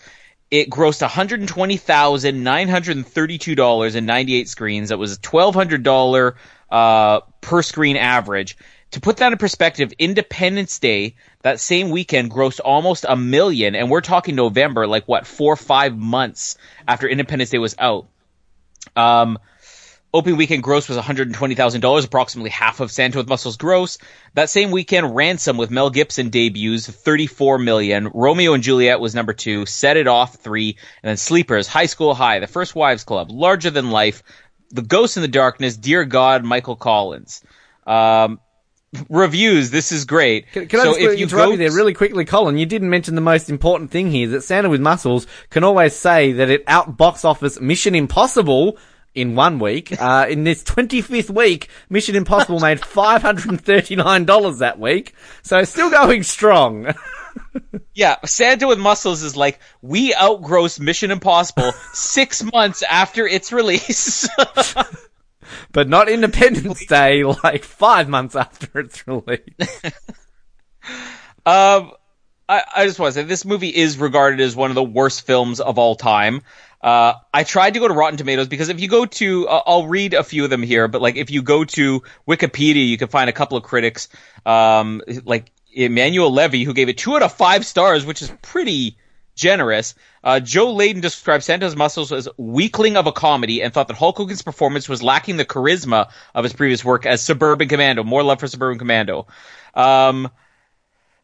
it 0.50 0.70
grossed 0.70 1.02
one 1.02 1.10
hundred 1.10 1.46
twenty 1.46 1.76
thousand 1.76 2.42
nine 2.42 2.68
hundred 2.68 3.06
thirty-two 3.06 3.54
dollars 3.54 3.94
and 3.94 4.06
ninety-eight 4.06 4.48
screens. 4.48 4.88
That 4.88 4.98
was 4.98 5.12
a 5.12 5.20
twelve 5.20 5.54
hundred 5.54 5.82
dollar 5.82 6.36
uh, 6.70 7.20
per 7.40 7.62
screen 7.62 7.96
average. 7.96 8.56
To 8.92 9.00
put 9.00 9.18
that 9.18 9.30
in 9.30 9.38
perspective, 9.38 9.92
Independence 9.98 10.80
Day 10.80 11.14
that 11.42 11.60
same 11.60 11.90
weekend 11.90 12.30
grossed 12.32 12.60
almost 12.64 13.06
a 13.08 13.14
million, 13.16 13.76
and 13.76 13.88
we're 13.88 14.00
talking 14.00 14.34
November, 14.34 14.88
like 14.88 15.06
what 15.06 15.26
four 15.26 15.52
or 15.52 15.56
five 15.56 15.96
months 15.96 16.58
after 16.88 17.06
Independence 17.06 17.50
Day 17.50 17.58
was 17.58 17.76
out. 17.78 18.08
Um, 18.96 19.38
opening 20.12 20.36
weekend 20.36 20.62
gross 20.62 20.88
was 20.88 20.98
$120,000, 20.98 22.04
approximately 22.04 22.50
half 22.50 22.80
of 22.80 22.90
Santa 22.90 23.18
with 23.18 23.28
Muscles 23.28 23.56
gross. 23.56 23.98
That 24.34 24.50
same 24.50 24.70
weekend, 24.70 25.14
Ransom 25.14 25.56
with 25.56 25.70
Mel 25.70 25.90
Gibson 25.90 26.30
debuts, 26.30 26.88
34 26.88 27.58
million. 27.58 28.10
Romeo 28.12 28.54
and 28.54 28.62
Juliet 28.62 29.00
was 29.00 29.14
number 29.14 29.32
two. 29.32 29.66
Set 29.66 29.96
It 29.96 30.06
Off 30.06 30.36
three, 30.36 30.76
and 31.02 31.08
then 31.08 31.16
Sleepers, 31.16 31.68
High 31.68 31.86
School 31.86 32.14
High, 32.14 32.40
The 32.40 32.46
First 32.46 32.74
Wives 32.74 33.04
Club, 33.04 33.30
Larger 33.30 33.70
Than 33.70 33.90
Life, 33.90 34.22
The 34.70 34.82
Ghost 34.82 35.16
in 35.16 35.22
the 35.22 35.28
Darkness, 35.28 35.76
Dear 35.76 36.04
God, 36.04 36.44
Michael 36.44 36.76
Collins. 36.76 37.42
Um, 37.86 38.40
reviews. 39.08 39.70
This 39.70 39.92
is 39.92 40.04
great. 40.04 40.50
Can, 40.52 40.66
can 40.66 40.80
so 40.80 40.82
I 40.82 40.94
just 40.94 41.00
if 41.00 41.18
you 41.18 41.24
interrupt 41.24 41.46
go 41.46 41.50
you 41.52 41.56
there 41.56 41.72
really 41.72 41.94
quickly, 41.94 42.24
Colin? 42.24 42.58
You 42.58 42.66
didn't 42.66 42.90
mention 42.90 43.14
the 43.14 43.20
most 43.20 43.48
important 43.48 43.90
thing 43.90 44.10
here, 44.10 44.28
that 44.28 44.42
Santa 44.42 44.68
with 44.68 44.80
Muscles 44.80 45.26
can 45.50 45.64
always 45.64 45.94
say 45.94 46.32
that 46.32 46.50
it 46.50 46.64
out 46.66 46.96
box 46.96 47.24
office 47.24 47.60
Mission 47.60 47.94
Impossible 47.94 48.78
in 49.14 49.34
one 49.34 49.58
week. 49.58 49.92
Uh, 50.00 50.26
in 50.28 50.44
this 50.44 50.62
25th 50.64 51.30
week, 51.30 51.68
Mission 51.88 52.16
Impossible 52.16 52.58
made 52.58 52.80
$539 52.80 54.58
that 54.58 54.78
week. 54.78 55.14
So 55.42 55.62
still 55.64 55.90
going 55.90 56.22
strong. 56.22 56.94
Yeah, 57.94 58.16
Santa 58.24 58.66
with 58.66 58.78
Muscles 58.78 59.22
is 59.22 59.36
like 59.36 59.60
we 59.82 60.14
outgrossed 60.14 60.80
Mission 60.80 61.10
Impossible 61.10 61.72
six 61.92 62.42
months 62.52 62.82
after 62.82 63.26
its 63.26 63.52
release. 63.52 64.28
but 65.72 65.88
not 65.88 66.08
Independence 66.08 66.84
Day, 66.86 67.22
like 67.24 67.64
five 67.64 68.08
months 68.08 68.34
after 68.34 68.80
its 68.80 69.06
release. 69.06 69.90
um, 71.46 71.92
I, 72.48 72.62
I 72.74 72.86
just 72.86 72.98
want 72.98 73.14
to 73.14 73.20
say 73.20 73.26
this 73.26 73.44
movie 73.44 73.68
is 73.68 73.96
regarded 73.98 74.40
as 74.40 74.56
one 74.56 74.70
of 74.70 74.74
the 74.74 74.82
worst 74.82 75.26
films 75.26 75.60
of 75.60 75.78
all 75.78 75.94
time. 75.94 76.42
Uh, 76.80 77.14
I 77.32 77.44
tried 77.44 77.74
to 77.74 77.80
go 77.80 77.88
to 77.88 77.94
Rotten 77.94 78.16
Tomatoes 78.16 78.48
because 78.48 78.70
if 78.70 78.80
you 78.80 78.88
go 78.88 79.04
to, 79.04 79.48
uh, 79.48 79.62
I'll 79.66 79.86
read 79.86 80.14
a 80.14 80.22
few 80.22 80.44
of 80.44 80.50
them 80.50 80.62
here, 80.62 80.88
but 80.88 81.02
like 81.02 81.16
if 81.16 81.30
you 81.30 81.42
go 81.42 81.64
to 81.64 82.02
Wikipedia, 82.26 82.86
you 82.86 82.96
can 82.96 83.08
find 83.08 83.28
a 83.28 83.34
couple 83.34 83.58
of 83.58 83.64
critics, 83.64 84.08
um, 84.46 85.02
like 85.24 85.52
Emanuel 85.72 86.32
Levy, 86.32 86.64
who 86.64 86.72
gave 86.72 86.88
it 86.88 86.96
two 86.96 87.14
out 87.14 87.22
of 87.22 87.32
five 87.32 87.66
stars, 87.66 88.06
which 88.06 88.22
is 88.22 88.32
pretty 88.40 88.96
generous. 89.34 89.94
Uh, 90.22 90.40
Joe 90.40 90.74
Leydon 90.74 91.00
described 91.00 91.44
Santa's 91.44 91.76
Muscles 91.76 92.12
as 92.12 92.28
weakling 92.36 92.96
of 92.96 93.06
a 93.06 93.12
comedy 93.12 93.62
and 93.62 93.72
thought 93.72 93.88
that 93.88 93.96
Hulk 93.96 94.16
Hogan's 94.16 94.42
performance 94.42 94.88
was 94.88 95.02
lacking 95.02 95.36
the 95.36 95.44
charisma 95.44 96.10
of 96.34 96.44
his 96.44 96.52
previous 96.52 96.84
work 96.84 97.06
as 97.06 97.22
Suburban 97.22 97.68
Commando. 97.68 98.04
More 98.04 98.22
love 98.22 98.40
for 98.40 98.46
Suburban 98.46 98.78
Commando. 98.78 99.26
Um, 99.74 100.30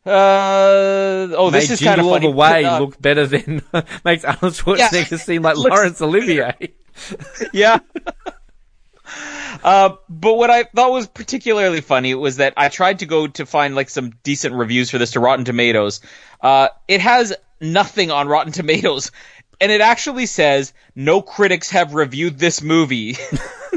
uh, 0.07 1.35
oh, 1.37 1.51
this 1.51 1.69
Made 1.69 1.75
is 1.75 1.81
kind 1.81 2.01
of 2.01 2.07
funny. 2.07 2.27
All 2.27 2.33
the 2.33 2.37
way 2.37 2.65
Uh, 2.65 2.81
look 2.81 3.01
better 3.01 3.27
than 3.27 3.63
makes 4.05 4.25
Arnold 4.25 4.55
Schwarzenegger 4.55 5.11
Yeah. 5.11 5.17
seem 5.19 5.43
like 5.49 5.57
Laurence 5.57 6.01
Olivier. 6.01 6.55
yeah. 7.53 7.79
Uh, 9.65 9.97
but 10.09 10.35
what 10.35 10.51
I 10.51 10.65
thought 10.65 10.91
was 10.93 11.07
particularly 11.07 11.81
funny 11.81 12.15
was 12.15 12.37
that 12.37 12.55
I 12.57 12.69
tried 12.69 13.01
to 13.01 13.07
go 13.07 13.27
to 13.27 13.47
find 13.47 13.75
like 13.75 13.91
some 13.91 14.11
decent 14.23 14.55
reviews 14.55 14.91
for 14.91 14.99
this 14.99 15.13
to 15.13 15.21
Rotten 15.21 15.45
Tomatoes. 15.45 16.01
Uh, 16.41 16.69
it 16.89 17.01
has 17.01 17.35
nothing 17.61 18.11
on 18.11 18.29
Rotten 18.29 18.53
Tomatoes, 18.53 19.11
and 19.61 19.73
it 19.73 19.81
actually 19.81 20.27
says 20.27 20.73
no 20.95 21.23
critics 21.23 21.71
have 21.71 21.95
reviewed 21.95 22.39
this 22.39 22.63
movie. 22.63 23.17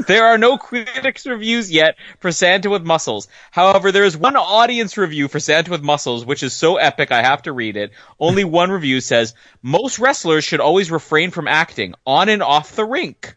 There 0.06 0.26
are 0.26 0.38
no 0.38 0.56
critics 0.58 1.26
reviews 1.26 1.70
yet 1.70 1.96
for 2.18 2.32
Santa 2.32 2.70
with 2.70 2.84
Muscles. 2.84 3.28
However, 3.50 3.92
there 3.92 4.04
is 4.04 4.16
one 4.16 4.36
audience 4.36 4.96
review 4.96 5.28
for 5.28 5.40
Santa 5.40 5.70
with 5.70 5.82
Muscles, 5.82 6.24
which 6.24 6.42
is 6.42 6.52
so 6.52 6.76
epic 6.76 7.12
I 7.12 7.22
have 7.22 7.42
to 7.42 7.52
read 7.52 7.76
it. 7.76 7.92
Only 8.18 8.44
one 8.60 8.70
review 8.70 9.00
says 9.00 9.34
most 9.62 9.98
wrestlers 9.98 10.44
should 10.44 10.60
always 10.60 10.90
refrain 10.90 11.30
from 11.30 11.48
acting 11.48 11.94
on 12.06 12.28
and 12.28 12.42
off 12.42 12.76
the 12.76 12.84
rink. 12.84 13.36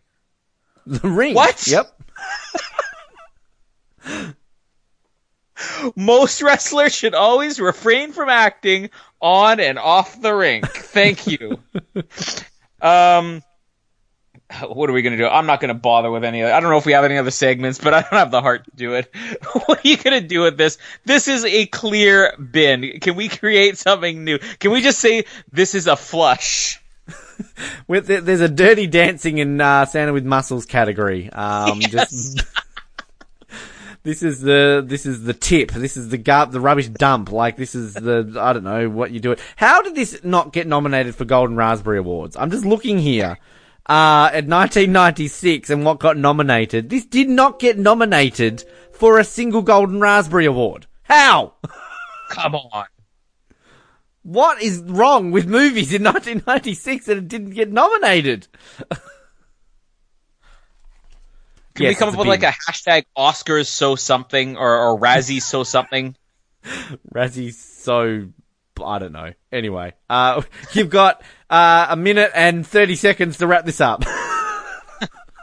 The 0.86 1.08
ring. 1.08 1.34
What? 1.34 1.66
Yep. 1.68 2.00
Most 5.96 6.42
wrestlers 6.42 6.94
should 6.94 7.14
always 7.14 7.60
refrain 7.60 8.12
from 8.12 8.30
acting 8.30 8.90
on 9.22 9.60
and 9.60 9.80
off 9.80 10.22
the 10.22 10.34
rink. 10.34 10.68
Thank 10.68 11.28
you. 11.28 11.60
um, 12.82 13.44
what 14.68 14.90
are 14.90 14.94
we 14.94 15.02
gonna 15.02 15.18
do? 15.18 15.28
I'm 15.28 15.46
not 15.46 15.60
gonna 15.62 15.74
bother 15.74 16.12
with 16.12 16.24
any. 16.24 16.44
I 16.44 16.60
don't 16.60 16.70
know 16.70 16.78
if 16.78 16.86
we 16.86 16.94
have 16.94 17.04
any 17.06 17.18
other 17.18 17.32
segments, 17.32 17.80
but 17.80 17.94
I 17.94 18.02
don't 18.02 18.14
have 18.14 18.32
the 18.32 18.42
heart 18.42 18.66
to 18.66 18.72
do 18.76 18.94
it. 18.94 19.14
what 19.66 19.86
are 19.86 19.88
you 19.88 19.98
gonna 19.98 20.22
do 20.22 20.42
with 20.42 20.58
this? 20.58 20.78
This 21.06 21.28
is 21.28 21.46
a 21.46 21.66
clear 21.66 22.36
bin. 22.38 23.00
Can 23.00 23.16
we 23.16 23.30
create 23.30 23.78
something 23.78 24.24
new? 24.24 24.40
Can 24.60 24.72
we 24.72 24.82
just 24.82 25.00
say 25.00 25.26
this 25.52 25.76
is 25.76 25.88
a 25.88 25.96
flush? 25.96 26.80
With 27.88 28.08
there- 28.08 28.22
there's 28.22 28.40
a 28.40 28.48
dirty 28.48 28.88
dancing 28.88 29.38
in 29.40 29.60
uh, 29.60 29.86
Santa 29.86 30.14
with 30.14 30.24
Muscles 30.26 30.66
category. 30.66 31.30
Um, 31.32 31.82
just 31.82 32.42
this 34.04 34.22
is 34.24 34.42
the 34.42 34.84
this 34.86 35.06
is 35.06 35.24
the 35.24 35.34
tip. 35.34 35.72
This 35.72 35.98
is 35.98 36.10
the 36.10 36.18
gar- 36.18 36.46
the 36.48 36.60
rubbish 36.60 36.88
dump. 36.90 37.32
Like 37.32 37.58
this 37.58 37.74
is 37.76 37.94
the 37.94 38.38
I 38.40 38.54
don't 38.54 38.64
know 38.64 38.90
what 38.90 39.12
you 39.12 39.20
do 39.20 39.32
it. 39.32 39.40
How 39.56 39.82
did 39.82 39.96
this 39.96 40.24
not 40.24 40.54
get 40.54 40.68
nominated 40.68 41.16
for 41.16 41.26
Golden 41.26 41.56
Raspberry 41.56 41.98
Awards? 41.98 42.36
I'm 42.38 42.52
just 42.52 42.66
looking 42.66 43.00
here. 43.00 43.38
Uh, 43.86 44.32
at 44.32 44.48
1996 44.48 45.70
and 45.70 45.84
what 45.84 46.00
got 46.00 46.16
nominated. 46.16 46.90
This 46.90 47.06
did 47.06 47.28
not 47.28 47.60
get 47.60 47.78
nominated 47.78 48.64
for 48.94 49.20
a 49.20 49.26
single 49.26 49.62
Golden 49.62 50.00
Raspberry 50.00 50.46
Award. 50.46 50.88
How? 51.04 51.56
Come 52.30 52.56
on. 52.56 52.86
What 54.22 54.62
is 54.62 54.80
wrong 54.80 55.32
with 55.32 55.48
movies 55.48 55.94
in 55.94 56.04
1996 56.04 57.08
that 57.08 57.18
it 57.18 57.28
didn't 57.28 57.52
get 57.52 57.72
nominated? 57.72 58.48
Can 61.76 61.86
Yes, 61.86 61.90
we 61.92 61.96
come 61.96 62.10
up 62.10 62.18
with 62.18 62.28
like 62.28 62.44
a 62.44 62.54
hashtag 62.70 63.04
Oscars 63.18 63.66
so 63.66 63.96
something 63.96 64.58
or, 64.58 64.78
or 64.78 65.00
Razzie 65.00 65.42
so 65.42 65.64
something? 65.64 66.16
Razzie 67.14 67.52
so 67.52 68.28
I 68.84 69.00
don't 69.00 69.12
know. 69.12 69.34
Anyway, 69.52 69.94
uh, 70.10 70.42
you've 70.74 70.90
got 70.90 71.22
uh, 71.50 71.88
a 71.90 71.96
minute 71.96 72.32
and 72.34 72.66
thirty 72.66 72.96
seconds 72.96 73.38
to 73.38 73.48
wrap 73.48 73.66
this 73.66 73.82
up. 73.82 74.04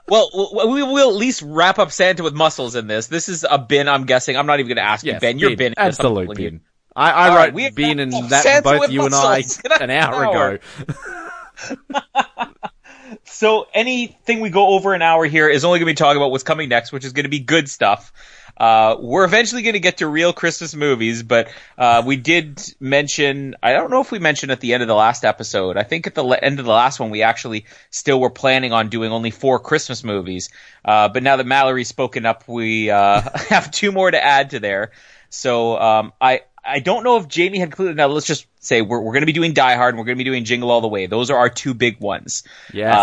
Well, 0.09 0.29
we 0.69 0.83
will 0.83 1.11
at 1.11 1.15
least 1.15 1.41
wrap 1.41 1.79
up 1.79 1.93
Santa 1.93 2.25
with 2.25 2.35
muscles 2.35 2.75
in 2.75 2.89
this. 2.89 3.07
This 3.07 3.29
is 3.29 3.47
a 3.49 3.59
bin, 3.61 3.87
I'm 3.89 4.07
guessing. 4.07 4.37
I'm 4.37 4.45
not 4.45 4.59
even 4.59 4.67
going 4.67 4.85
to 4.85 4.91
ask 4.91 5.07
you, 5.07 5.17
Ben. 5.21 5.39
You're 5.39 5.55
bin. 5.55 5.75
absolute 5.77 6.35
bin. 6.35 6.63
I, 6.97 7.13
I 7.13 7.29
wrote 7.29 7.55
right, 7.55 7.75
bin 7.77 8.01
and 8.01 8.13
that 8.31 8.43
Santa 8.43 8.63
both 8.63 8.91
you 8.91 9.07
and 9.07 9.15
I 9.15 9.45
an 9.81 9.91
hour 9.91 10.25
hour. 10.25 10.59
ago. 10.59 12.51
So 13.25 13.67
anything 13.73 14.41
we 14.41 14.51
go 14.51 14.69
over 14.69 14.95
an 14.95 15.03
hour 15.03 15.25
here 15.25 15.49
is 15.49 15.65
only 15.65 15.79
going 15.79 15.87
to 15.87 15.93
be 15.93 15.97
talking 15.97 16.17
about 16.17 16.31
what's 16.31 16.45
coming 16.45 16.69
next, 16.69 16.93
which 16.93 17.05
is 17.05 17.13
going 17.13 17.25
to 17.25 17.31
be 17.31 17.41
good 17.41 17.69
stuff. 17.69 18.13
Uh, 18.57 18.97
we're 18.99 19.25
eventually 19.25 19.63
going 19.63 19.75
to 19.75 19.81
get 19.81 19.99
to 19.99 20.07
real 20.07 20.33
Christmas 20.33 20.75
movies, 20.75 21.23
but 21.23 21.51
uh, 21.79 22.03
we 22.05 22.17
did 22.17 22.63
mention. 22.79 23.55
I 23.63 23.73
don't 23.73 23.91
know 23.91 24.01
if 24.01 24.13
we 24.13 24.19
mentioned 24.19 24.53
at 24.53 24.61
the 24.61 24.75
end 24.75 24.83
of 24.83 24.89
the 24.89 24.95
last 24.95 25.25
episode. 25.25 25.77
I 25.77 25.83
think 25.83 26.07
at 26.07 26.15
the 26.15 26.25
end 26.25 26.59
of 26.59 26.65
the 26.65 26.73
last 26.73 27.01
one, 27.01 27.11
we 27.11 27.23
actually 27.23 27.67
still 27.91 28.21
were 28.21 28.31
planning 28.31 28.73
on 28.73 28.89
doing 28.89 29.13
only 29.13 29.31
four 29.31 29.59
Christmas 29.59 30.05
movies. 30.05 30.51
Uh, 30.85 31.09
but 31.09 31.23
now 31.23 31.37
that 31.37 31.47
Mallory's 31.47 31.89
spoken 31.89 32.27
up, 32.27 32.47
we 32.47 32.91
uh, 32.91 33.23
have 33.49 33.71
two 33.71 33.93
more 33.93 34.11
to 34.11 34.23
add 34.23 34.51
to 34.51 34.61
there. 34.61 34.93
So 35.31 35.79
um, 35.79 36.13
I 36.21 36.43
I 36.65 36.81
don't 36.81 37.05
know 37.05 37.17
if 37.17 37.29
Jamie 37.29 37.59
had 37.59 37.69
included. 37.69 37.97
Now 37.97 38.09
let's 38.09 38.27
just 38.27 38.47
say 38.61 38.83
we're 38.83 39.01
we're 39.01 39.13
going 39.13 39.23
to 39.23 39.27
be 39.27 39.33
doing 39.33 39.53
Die 39.55 39.75
Hard 39.77 39.95
and 39.95 39.99
we're 39.99 40.05
going 40.05 40.19
to 40.19 40.25
be 40.25 40.29
doing 40.29 40.45
Jingle 40.45 40.71
All 40.71 40.81
the 40.81 40.89
Way. 40.89 41.07
Those 41.07 41.31
are 41.31 41.39
our 41.39 41.49
two 41.49 41.75
big 41.75 42.01
ones. 42.01 42.43
Yes. 42.73 42.95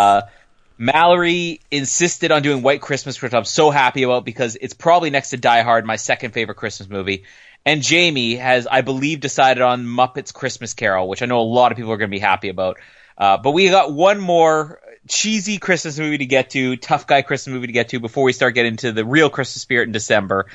Mallory 0.78 1.62
insisted 1.72 2.32
on 2.32 2.42
doing 2.42 2.62
White 2.62 2.82
Christmas, 2.82 3.22
which 3.22 3.34
I'm 3.34 3.46
so 3.46 3.72
happy 3.72 4.04
about 4.04 4.26
because 4.26 4.58
it's 4.60 4.74
probably 4.74 5.10
next 5.10 5.32
to 5.32 5.38
Die 5.38 5.62
Hard, 5.62 5.86
my 5.86 5.96
second 5.96 6.32
favorite 6.32 6.56
Christmas 6.56 6.90
movie. 6.90 7.24
And 7.66 7.82
Jamie 7.82 8.36
has, 8.36 8.68
I 8.68 8.82
believe, 8.82 9.20
decided 9.20 9.62
on 9.62 9.86
Muppets 9.86 10.34
Christmas 10.34 10.74
Carol, 10.74 11.10
which 11.10 11.22
I 11.22 11.26
know 11.26 11.40
a 11.40 11.42
lot 11.42 11.72
of 11.72 11.78
people 11.78 11.92
are 11.92 11.98
going 11.98 12.10
to 12.10 12.16
be 12.16 12.20
happy 12.20 12.50
about. 12.50 12.78
Uh, 13.18 13.38
but 13.38 13.52
we 13.52 13.70
got 13.70 13.92
one 13.92 14.20
more 14.20 14.80
cheesy 15.10 15.58
Christmas 15.58 15.98
movie 15.98 16.20
to 16.20 16.26
get 16.26 16.52
to, 16.52 16.78
tough 16.78 17.08
guy 17.08 17.24
Christmas 17.24 17.54
movie 17.54 17.68
to 17.68 17.74
get 17.74 17.90
to 17.90 18.00
before 18.00 18.24
we 18.24 18.34
start 18.34 18.54
getting 18.54 18.74
into 18.74 18.92
the 18.92 19.04
real 19.04 19.30
Christmas 19.30 19.62
spirit 19.62 19.88
in 19.88 19.92
December. 19.92 20.46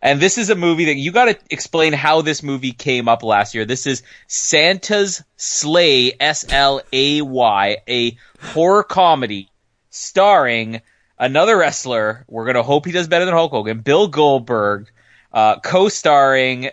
And 0.00 0.20
this 0.20 0.38
is 0.38 0.50
a 0.50 0.54
movie 0.54 0.86
that 0.86 0.96
you 0.96 1.12
got 1.12 1.26
to 1.26 1.38
explain 1.50 1.92
how 1.92 2.22
this 2.22 2.42
movie 2.42 2.72
came 2.72 3.08
up 3.08 3.22
last 3.22 3.54
year. 3.54 3.64
This 3.64 3.86
is 3.86 4.02
Santa's 4.26 5.22
Slay, 5.36 6.14
S 6.18 6.44
L 6.50 6.80
A 6.92 7.22
Y, 7.22 7.76
a 7.88 8.16
horror 8.40 8.82
comedy 8.82 9.48
starring 9.92 10.80
another 11.18 11.56
wrestler. 11.56 12.24
We're 12.28 12.46
going 12.46 12.56
to 12.56 12.62
hope 12.64 12.86
he 12.86 12.92
does 12.92 13.06
better 13.06 13.24
than 13.24 13.34
Hulk 13.34 13.52
Hogan, 13.52 13.80
Bill 13.80 14.08
Goldberg, 14.08 14.90
uh, 15.32 15.60
co 15.60 15.88
starring 15.88 16.70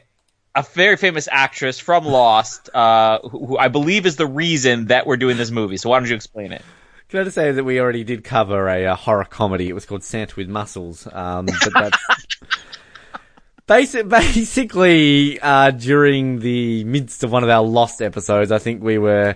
a 0.56 0.64
very 0.64 0.98
famous 0.98 1.28
actress 1.32 1.80
from 1.80 2.06
Lost, 2.06 2.74
uh, 2.74 3.20
who, 3.20 3.46
who 3.46 3.58
I 3.58 3.68
believe 3.68 4.06
is 4.06 4.16
the 4.16 4.26
reason 4.26 4.88
that 4.88 5.06
we're 5.06 5.18
doing 5.18 5.38
this 5.38 5.52
movie. 5.52 5.78
So 5.78 5.90
why 5.90 6.00
don't 6.00 6.10
you 6.10 6.16
explain 6.16 6.52
it? 6.52 6.64
Can 7.10 7.20
I 7.20 7.24
just 7.24 7.36
say 7.36 7.52
that 7.52 7.64
we 7.64 7.80
already 7.80 8.04
did 8.04 8.24
cover 8.24 8.68
a, 8.68 8.86
uh, 8.88 8.96
horror 8.96 9.26
comedy? 9.26 9.70
It 9.70 9.74
was 9.74 9.86
called 9.86 10.04
Santa 10.04 10.36
with 10.36 10.48
Muscles. 10.48 11.08
Um, 11.12 11.46
but 11.46 11.74
that's 11.74 11.98
basic, 13.68 14.08
basically 14.08 15.40
uh, 15.40 15.72
during 15.72 16.40
the 16.40 16.84
midst 16.84 17.24
of 17.24 17.32
one 17.32 17.44
of 17.44 17.50
our 17.50 17.64
Lost 17.64 18.02
episodes. 18.02 18.52
I 18.52 18.60
think 18.60 18.84
we 18.84 18.98
were 18.98 19.36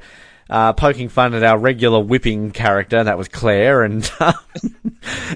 uh, 0.49 0.73
poking 0.73 1.09
fun 1.09 1.33
at 1.33 1.43
our 1.43 1.57
regular 1.57 1.99
whipping 1.99 2.51
character. 2.51 3.03
That 3.03 3.17
was 3.17 3.27
Claire 3.27 3.83
and 3.83 4.09
um, 4.19 4.33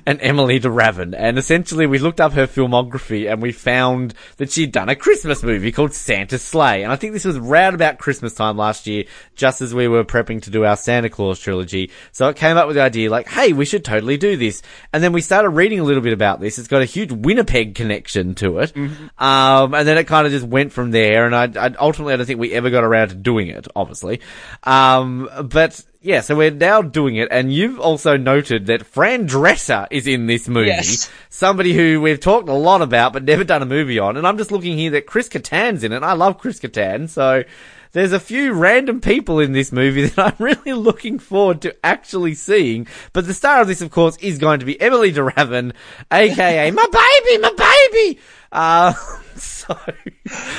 and 0.05 0.20
Emilie 0.22 0.60
de 0.60 0.70
Ravin. 0.70 1.14
And 1.14 1.38
essentially, 1.38 1.88
we 1.88 1.99
looked 1.99 2.22
up 2.22 2.34
her 2.34 2.47
filmography 2.47 3.32
and 3.32 3.41
we 3.41 3.51
found 3.51 4.14
that 4.38 4.51
she'd 4.51 4.72
done 4.72 4.89
a 4.89 4.95
Christmas 4.95 5.43
movie 5.43 5.72
called 5.72 5.93
Santa 5.93 6.38
Slay. 6.38 6.84
And 6.84 6.91
I 6.91 6.95
think 6.95 7.14
this 7.14 7.26
was 7.26 7.39
round 7.39 7.76
about 7.76 7.99
Christmas 7.99 8.34
time 8.34 8.58
last 8.58 8.88
year, 8.88 9.05
just 9.36 9.62
as 9.62 9.74
we 9.74 9.88
were 9.88 10.03
prepping 10.03 10.41
to 10.43 10.49
do 10.49 10.66
our 10.66 10.78
Santa 10.78 11.10
Claus 11.10 11.39
trilogy. 11.39 11.91
So 12.12 12.30
it 12.30 12.36
came 12.36 12.58
up 12.58 12.68
with 12.68 12.76
the 12.76 12.82
idea 12.82 13.10
like, 13.10 13.28
hey, 13.28 13.53
we 13.53 13.66
should 13.66 13.86
totally 13.86 14.18
do 14.18 14.38
this. 14.38 14.62
And 14.93 15.03
then 15.03 15.14
we 15.14 15.22
started 15.22 15.49
reading 15.49 15.80
a 15.80 15.84
little 15.84 16.03
bit 16.03 16.14
about 16.14 16.39
this. 16.39 16.60
It's 16.60 16.68
got 16.68 16.82
a 16.82 16.86
huge 16.86 17.12
Winnipeg 17.12 17.76
connection 17.76 18.36
to 18.36 18.60
it. 18.60 18.74
Mm-hmm. 18.74 19.24
Um, 19.24 19.74
and 19.74 19.88
then 19.88 19.97
it 19.97 20.05
kind 20.05 20.26
of 20.26 20.34
just 20.34 20.45
went 20.45 20.72
from 20.72 20.91
there. 20.91 21.26
And 21.26 21.36
I, 21.36 21.43
I, 21.68 21.74
ultimately, 21.80 22.14
I 22.14 22.18
don't 22.18 22.26
think 22.26 22.39
we 22.39 22.53
ever 22.53 22.70
got 22.70 22.84
around 22.84 23.10
to 23.10 23.16
doing 23.16 23.47
it, 23.47 23.68
obviously. 23.76 24.22
Um, 24.64 24.97
but 25.04 25.84
yeah, 26.02 26.22
so 26.22 26.36
we're 26.36 26.52
now 26.52 26.82
doing 26.82 27.16
it, 27.16 27.28
and 27.32 27.54
you've 27.54 27.80
also 27.80 28.18
noted 28.18 28.68
that 28.68 28.86
Fran 28.86 29.28
Drescher 29.28 29.88
is 29.91 30.08
in 30.08 30.28
this 30.28 30.48
movie. 30.48 30.68
Yes. 30.68 31.10
Somebody 31.30 31.74
who 31.74 32.00
we've 32.00 32.20
talked 32.20 32.48
a 32.48 32.54
lot 32.54 32.82
about, 32.82 33.14
but 33.14 33.24
never 33.24 33.43
done 33.43 33.62
a 33.62 33.66
movie 33.66 34.00
on. 34.00 34.16
And 34.16 34.26
I'm 34.26 34.38
just 34.38 34.52
looking 34.52 34.78
here 34.78 34.91
that 34.91 35.06
Chris 35.06 35.28
Kattan's 35.28 35.84
in 35.84 35.91
it. 35.91 36.04
I 36.04 36.14
love 36.14 36.38
Chris 36.38 36.60
Kattan, 36.60 37.10
so 37.10 37.43
there's 37.91 38.14
a 38.14 38.20
few 38.20 38.54
random 38.54 39.02
people 39.02 39.39
in 39.39 39.54
this 39.54 39.72
movie 39.72 40.06
that 40.08 40.20
I'm 40.20 40.45
really 40.45 40.74
looking 40.74 41.20
forward 41.20 41.62
to 41.64 41.76
actually 41.86 42.36
seeing. 42.36 42.88
But 43.12 43.26
the 43.26 43.34
star 43.34 43.62
of 43.62 43.68
this, 43.68 43.82
of 43.82 43.91
course, 43.91 44.18
is 44.18 44.38
going 44.38 44.60
to 44.60 44.66
be 44.66 44.80
Emilie 44.80 45.12
de 45.12 45.24
Ravin, 45.24 45.74
aka 46.12 46.72
my 46.72 46.86
baby, 46.86 47.41
my 47.41 47.88
baby. 47.91 48.20
Uh, 48.52 48.93
so 49.36 49.78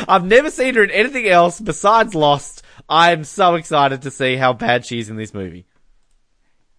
I've 0.09 0.25
never 0.25 0.51
seen 0.51 0.75
her 0.75 0.85
in 0.85 0.91
anything 0.91 1.27
else 1.27 1.61
besides 1.61 2.15
Lost. 2.15 2.65
I'm 2.89 3.25
so 3.25 3.55
excited 3.57 4.03
to 4.03 4.11
see 4.11 4.37
how 4.37 4.53
bad 4.53 4.87
she 4.87 4.99
is 4.99 5.11
in 5.11 5.17
this 5.17 5.35
movie. 5.35 5.67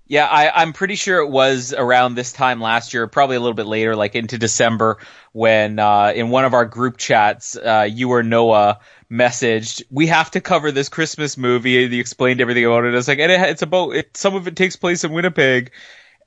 Yeah, 0.09 0.25
I, 0.25 0.63
am 0.63 0.73
pretty 0.73 0.95
sure 0.95 1.19
it 1.19 1.29
was 1.29 1.71
around 1.71 2.15
this 2.15 2.31
time 2.31 2.59
last 2.59 2.95
year, 2.95 3.05
probably 3.05 3.35
a 3.35 3.39
little 3.39 3.53
bit 3.53 3.67
later, 3.67 3.95
like 3.95 4.15
into 4.15 4.39
December, 4.39 4.97
when 5.33 5.77
uh, 5.77 6.11
in 6.15 6.31
one 6.31 6.45
of 6.45 6.55
our 6.55 6.65
group 6.65 6.97
chats, 6.97 7.55
uh, 7.55 7.87
you 7.87 8.09
or 8.09 8.23
Noah 8.23 8.79
messaged, 9.11 9.83
"We 9.91 10.07
have 10.07 10.31
to 10.31 10.41
cover 10.41 10.71
this 10.71 10.89
Christmas 10.89 11.37
movie." 11.37 11.69
You 11.69 11.99
explained 11.99 12.41
everything 12.41 12.65
about 12.65 12.85
it. 12.85 12.93
I 12.93 12.95
was 12.95 13.07
like, 13.07 13.19
and 13.19 13.31
it, 13.31 13.39
it's 13.39 13.61
about 13.61 13.91
it, 13.91 14.17
some 14.17 14.33
of 14.33 14.47
it 14.47 14.55
takes 14.55 14.75
place 14.75 15.03
in 15.03 15.11
Winnipeg, 15.11 15.69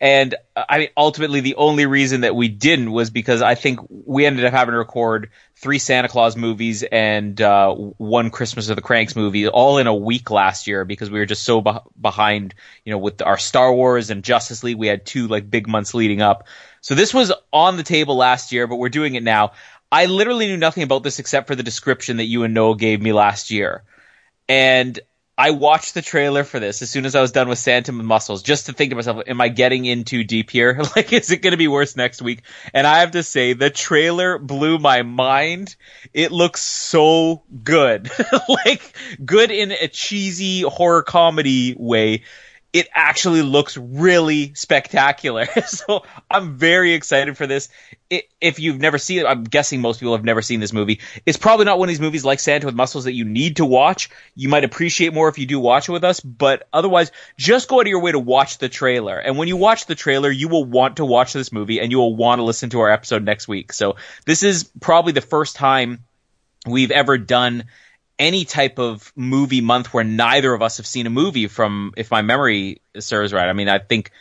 and 0.02 0.34
uh, 0.56 0.64
I 0.68 0.78
mean, 0.78 0.88
ultimately, 0.96 1.40
the 1.40 1.54
only 1.54 1.86
reason 1.86 2.22
that 2.22 2.34
we 2.34 2.48
didn't 2.48 2.90
was 2.90 3.10
because 3.10 3.40
I 3.40 3.54
think 3.54 3.78
we 3.88 4.26
ended 4.26 4.44
up 4.44 4.52
having 4.52 4.72
to 4.72 4.78
record 4.78 5.30
three 5.54 5.78
Santa 5.78 6.08
Claus 6.08 6.36
movies 6.36 6.82
and 6.82 7.40
uh, 7.40 7.72
one 7.72 8.30
Christmas 8.30 8.68
of 8.68 8.74
the 8.74 8.82
Kranks 8.82 9.14
movie 9.14 9.46
all 9.46 9.78
in 9.78 9.86
a 9.86 9.94
week 9.94 10.28
last 10.32 10.66
year 10.66 10.84
because 10.84 11.08
we 11.08 11.20
were 11.20 11.24
just 11.24 11.44
so 11.44 11.60
be- 11.60 11.70
behind, 12.00 12.52
you 12.84 12.90
know, 12.90 12.98
with 12.98 13.22
our 13.22 13.38
Star 13.38 13.72
Wars 13.72 14.10
and 14.10 14.24
Justice 14.24 14.64
League. 14.64 14.76
We 14.76 14.88
had 14.88 15.06
two 15.06 15.28
like 15.28 15.48
big 15.48 15.68
months 15.68 15.94
leading 15.94 16.20
up. 16.20 16.48
So 16.80 16.96
this 16.96 17.14
was 17.14 17.32
on 17.52 17.76
the 17.76 17.84
table 17.84 18.16
last 18.16 18.50
year, 18.50 18.66
but 18.66 18.76
we're 18.76 18.88
doing 18.88 19.14
it 19.14 19.22
now. 19.22 19.52
I 19.92 20.06
literally 20.06 20.48
knew 20.48 20.56
nothing 20.56 20.82
about 20.82 21.04
this 21.04 21.20
except 21.20 21.46
for 21.46 21.54
the 21.54 21.62
description 21.62 22.16
that 22.16 22.24
you 22.24 22.42
and 22.42 22.54
Noah 22.54 22.76
gave 22.76 23.00
me 23.00 23.12
last 23.12 23.52
year. 23.52 23.84
And 24.48 24.98
I 25.36 25.50
watched 25.50 25.94
the 25.94 26.02
trailer 26.02 26.44
for 26.44 26.60
this 26.60 26.82
as 26.82 26.90
soon 26.90 27.06
as 27.06 27.14
I 27.14 27.22
was 27.22 27.32
done 27.32 27.48
with 27.48 27.58
Santa 27.58 27.92
with 27.92 28.04
Muscles, 28.04 28.42
just 28.42 28.66
to 28.66 28.74
think 28.74 28.90
to 28.90 28.96
myself, 28.96 29.22
am 29.26 29.40
I 29.40 29.48
getting 29.48 29.86
in 29.86 30.04
too 30.04 30.24
deep 30.24 30.50
here? 30.50 30.80
like, 30.96 31.12
is 31.12 31.30
it 31.30 31.38
going 31.38 31.52
to 31.52 31.56
be 31.56 31.68
worse 31.68 31.96
next 31.96 32.20
week? 32.20 32.42
And 32.74 32.86
I 32.86 33.00
have 33.00 33.12
to 33.12 33.22
say, 33.22 33.54
the 33.54 33.70
trailer 33.70 34.38
blew 34.38 34.78
my 34.78 35.02
mind. 35.02 35.74
It 36.12 36.32
looks 36.32 36.60
so 36.60 37.42
good. 37.64 38.10
like, 38.48 38.94
good 39.24 39.50
in 39.50 39.72
a 39.72 39.88
cheesy 39.88 40.62
horror 40.62 41.02
comedy 41.02 41.74
way 41.78 42.22
it 42.72 42.88
actually 42.94 43.42
looks 43.42 43.76
really 43.76 44.54
spectacular. 44.54 45.46
so 45.66 46.04
I'm 46.30 46.56
very 46.56 46.94
excited 46.94 47.36
for 47.36 47.46
this. 47.46 47.68
It, 48.08 48.28
if 48.40 48.58
you've 48.58 48.80
never 48.80 48.96
seen 48.96 49.20
it, 49.20 49.26
I'm 49.26 49.44
guessing 49.44 49.82
most 49.82 50.00
people 50.00 50.16
have 50.16 50.24
never 50.24 50.40
seen 50.40 50.60
this 50.60 50.72
movie. 50.72 51.00
It's 51.26 51.36
probably 51.36 51.66
not 51.66 51.78
one 51.78 51.88
of 51.88 51.90
these 51.90 52.00
movies 52.00 52.24
like 52.24 52.40
Santa 52.40 52.66
with 52.66 52.74
Muscles 52.74 53.04
that 53.04 53.12
you 53.12 53.26
need 53.26 53.56
to 53.56 53.66
watch. 53.66 54.08
You 54.34 54.48
might 54.48 54.64
appreciate 54.64 55.12
more 55.12 55.28
if 55.28 55.38
you 55.38 55.46
do 55.46 55.60
watch 55.60 55.88
it 55.88 55.92
with 55.92 56.04
us, 56.04 56.20
but 56.20 56.66
otherwise, 56.72 57.12
just 57.36 57.68
go 57.68 57.76
out 57.76 57.82
of 57.82 57.88
your 57.88 58.00
way 58.00 58.12
to 58.12 58.18
watch 58.18 58.56
the 58.56 58.70
trailer. 58.70 59.18
And 59.18 59.36
when 59.36 59.48
you 59.48 59.58
watch 59.58 59.84
the 59.84 59.94
trailer, 59.94 60.30
you 60.30 60.48
will 60.48 60.64
want 60.64 60.96
to 60.96 61.04
watch 61.04 61.34
this 61.34 61.52
movie 61.52 61.78
and 61.78 61.90
you 61.90 61.98
will 61.98 62.16
want 62.16 62.38
to 62.38 62.44
listen 62.44 62.70
to 62.70 62.80
our 62.80 62.90
episode 62.90 63.24
next 63.24 63.48
week. 63.48 63.72
So 63.74 63.96
this 64.24 64.42
is 64.42 64.70
probably 64.80 65.12
the 65.12 65.20
first 65.20 65.56
time 65.56 66.04
we've 66.66 66.90
ever 66.90 67.18
done 67.18 67.64
any 68.22 68.44
type 68.44 68.78
of 68.78 69.12
movie 69.16 69.60
month 69.60 69.92
where 69.92 70.04
neither 70.04 70.54
of 70.54 70.62
us 70.62 70.76
have 70.76 70.86
seen 70.86 71.06
a 71.06 71.10
movie 71.10 71.48
from, 71.48 71.92
if 71.96 72.10
my 72.10 72.22
memory 72.22 72.80
serves 72.98 73.32
right. 73.32 73.48
I 73.48 73.52
mean, 73.52 73.68
I 73.68 73.80
think 73.80 74.12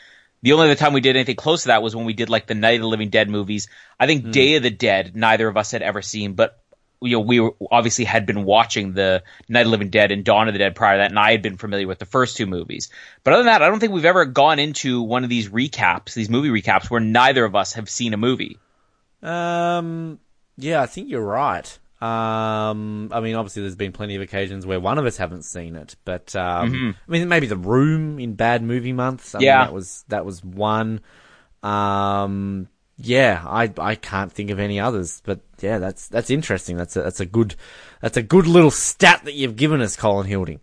the 0.42 0.54
only 0.54 0.66
other 0.66 0.76
time 0.76 0.94
we 0.94 1.02
did 1.02 1.16
anything 1.16 1.36
close 1.36 1.64
to 1.64 1.68
that 1.68 1.84
was 1.84 1.96
when 1.96 2.06
we 2.06 2.14
did 2.14 2.30
like 2.30 2.48
the 2.48 2.56
Night 2.56 2.76
of 2.76 2.82
the 2.82 2.88
Living 2.88 3.10
Dead 3.10 3.30
movies. 3.30 3.68
I 4.00 4.08
think 4.08 4.26
mm. 4.26 4.32
Day 4.32 4.56
of 4.56 4.64
the 4.64 4.72
Dead, 4.72 5.16
neither 5.16 5.48
of 5.48 5.56
us 5.56 5.70
had 5.70 5.84
ever 5.84 6.02
seen, 6.02 6.34
but 6.34 6.58
you 7.00 7.18
know, 7.18 7.20
we 7.20 7.40
were, 7.40 7.54
obviously 7.70 8.06
had 8.06 8.26
been 8.26 8.44
watching 8.44 8.94
the 8.94 9.24
Night 9.48 9.62
of 9.62 9.68
the 9.68 9.72
Living 9.72 9.90
Dead 9.90 10.12
and 10.12 10.24
Dawn 10.24 10.48
of 10.48 10.56
the 10.56 10.60
Dead 10.60 10.76
prior 10.76 10.96
to 10.96 10.98
that, 11.00 11.12
and 11.12 11.20
I 11.20 11.32
had 11.32 11.44
been 11.44 11.58
familiar 11.58 11.88
with 11.88 12.00
the 12.00 12.06
first 12.06 12.38
two 12.38 12.48
movies. 12.48 12.90
But 13.24 13.34
other 13.34 13.44
than 13.44 13.54
that, 13.54 13.62
I 13.62 13.68
don't 13.68 13.80
think 13.80 13.94
we've 13.94 14.06
ever 14.06 14.26
gone 14.26 14.58
into 14.58 15.04
one 15.04 15.24
of 15.24 15.30
these 15.30 15.50
recaps, 15.50 16.14
these 16.14 16.30
movie 16.30 16.50
recaps, 16.50 16.90
where 16.90 17.02
neither 17.02 17.46
of 17.46 17.56
us 17.56 17.74
have 17.74 17.90
seen 17.90 18.14
a 18.14 18.18
movie. 18.18 18.58
Um, 19.22 20.20
yeah, 20.58 20.82
I 20.82 20.88
think 20.88 21.10
you're 21.10 21.22
right. 21.22 21.78
Um, 22.02 23.10
I 23.14 23.20
mean, 23.20 23.36
obviously, 23.36 23.62
there's 23.62 23.76
been 23.76 23.92
plenty 23.92 24.16
of 24.16 24.24
occasions 24.24 24.66
where 24.66 24.80
one 24.80 24.98
of 24.98 25.06
us 25.06 25.18
haven't 25.18 25.44
seen 25.44 25.76
it, 25.76 25.96
but 26.04 26.36
um, 26.36 26.72
mm-hmm. 26.72 26.90
I 27.08 27.12
mean, 27.12 27.30
maybe 27.30 27.46
The 27.46 27.58
Room 27.58 28.20
in 28.20 28.34
bad 28.34 28.64
movie 28.64 28.94
months. 28.94 29.36
I 29.36 29.40
yeah, 29.40 29.60
mean, 29.60 29.68
that 29.68 29.74
was 29.74 30.06
that 30.08 30.26
was 30.26 30.44
one. 30.44 31.02
Um, 31.62 32.68
yeah, 32.98 33.44
I 33.46 33.72
I 33.78 33.96
can't 33.96 34.32
think 34.32 34.50
of 34.50 34.60
any 34.60 34.80
others, 34.80 35.22
but 35.24 35.42
yeah, 35.60 35.78
that's 35.78 36.08
that's 36.08 36.32
interesting. 36.32 36.76
That's 36.76 36.96
a, 36.96 37.04
that's 37.04 37.20
a 37.20 37.26
good 37.26 37.56
that's 38.02 38.18
a 38.18 38.24
good 38.24 38.48
little 38.48 38.72
stat 38.72 39.22
that 39.26 39.34
you've 39.34 39.56
given 39.56 39.80
us, 39.82 39.96
Colin 39.96 40.26
Hilding. 40.26 40.60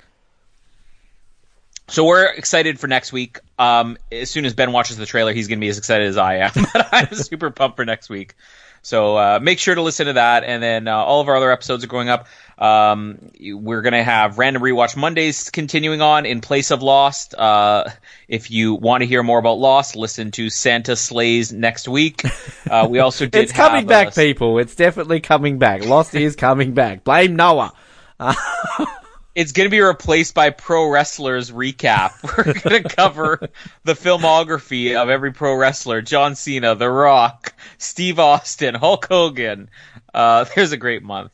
So 1.86 2.04
we're 2.04 2.26
excited 2.26 2.78
for 2.78 2.86
next 2.86 3.12
week. 3.12 3.38
Um, 3.58 3.96
as 4.12 4.30
soon 4.30 4.44
as 4.44 4.54
Ben 4.54 4.72
watches 4.72 4.98
the 4.98 5.06
trailer, 5.06 5.32
he's 5.32 5.48
going 5.48 5.58
to 5.58 5.64
be 5.64 5.70
as 5.70 5.78
excited 5.78 6.06
as 6.06 6.18
I 6.18 6.36
am. 6.36 6.50
I'm 6.92 7.14
super 7.14 7.50
pumped 7.50 7.76
for 7.76 7.84
next 7.84 8.10
week. 8.10 8.34
So 8.82 9.16
uh, 9.16 9.38
make 9.42 9.58
sure 9.58 9.74
to 9.74 9.82
listen 9.82 10.06
to 10.06 10.14
that, 10.14 10.44
and 10.44 10.62
then 10.62 10.88
uh, 10.88 10.96
all 10.96 11.20
of 11.20 11.28
our 11.28 11.36
other 11.36 11.50
episodes 11.50 11.84
are 11.84 11.88
going 11.88 12.08
up. 12.08 12.26
Um, 12.58 13.30
we're 13.40 13.82
gonna 13.82 14.02
have 14.02 14.38
random 14.38 14.62
rewatch 14.62 14.96
Mondays 14.96 15.50
continuing 15.50 16.00
on 16.00 16.26
in 16.26 16.40
place 16.40 16.70
of 16.70 16.82
Lost. 16.82 17.34
Uh, 17.34 17.88
if 18.26 18.50
you 18.50 18.74
want 18.74 19.02
to 19.02 19.06
hear 19.06 19.22
more 19.22 19.38
about 19.38 19.58
Lost, 19.58 19.96
listen 19.96 20.30
to 20.32 20.50
Santa's 20.50 21.00
Slay 21.00 21.44
next 21.52 21.88
week. 21.88 22.22
Uh, 22.68 22.86
we 22.90 22.98
also 22.98 23.26
did. 23.26 23.44
it's 23.44 23.52
coming 23.52 23.86
back, 23.86 24.14
people. 24.14 24.58
It's 24.58 24.74
definitely 24.74 25.20
coming 25.20 25.58
back. 25.58 25.84
Lost 25.84 26.14
is 26.14 26.36
coming 26.36 26.74
back. 26.74 27.04
Blame 27.04 27.36
Noah. 27.36 27.72
it's 29.38 29.52
going 29.52 29.66
to 29.66 29.70
be 29.70 29.80
replaced 29.80 30.34
by 30.34 30.50
pro 30.50 30.90
wrestlers 30.90 31.52
recap. 31.52 32.10
We're 32.36 32.52
going 32.54 32.82
to 32.82 32.88
cover 32.88 33.48
the 33.84 33.92
filmography 33.92 34.96
of 34.96 35.10
every 35.10 35.32
pro 35.32 35.54
wrestler: 35.54 36.02
John 36.02 36.34
Cena, 36.34 36.74
The 36.74 36.90
Rock, 36.90 37.54
Steve 37.78 38.18
Austin, 38.18 38.74
Hulk 38.74 39.06
Hogan. 39.06 39.70
Uh, 40.12 40.44
there's 40.56 40.72
a 40.72 40.76
great 40.76 41.04
month. 41.04 41.30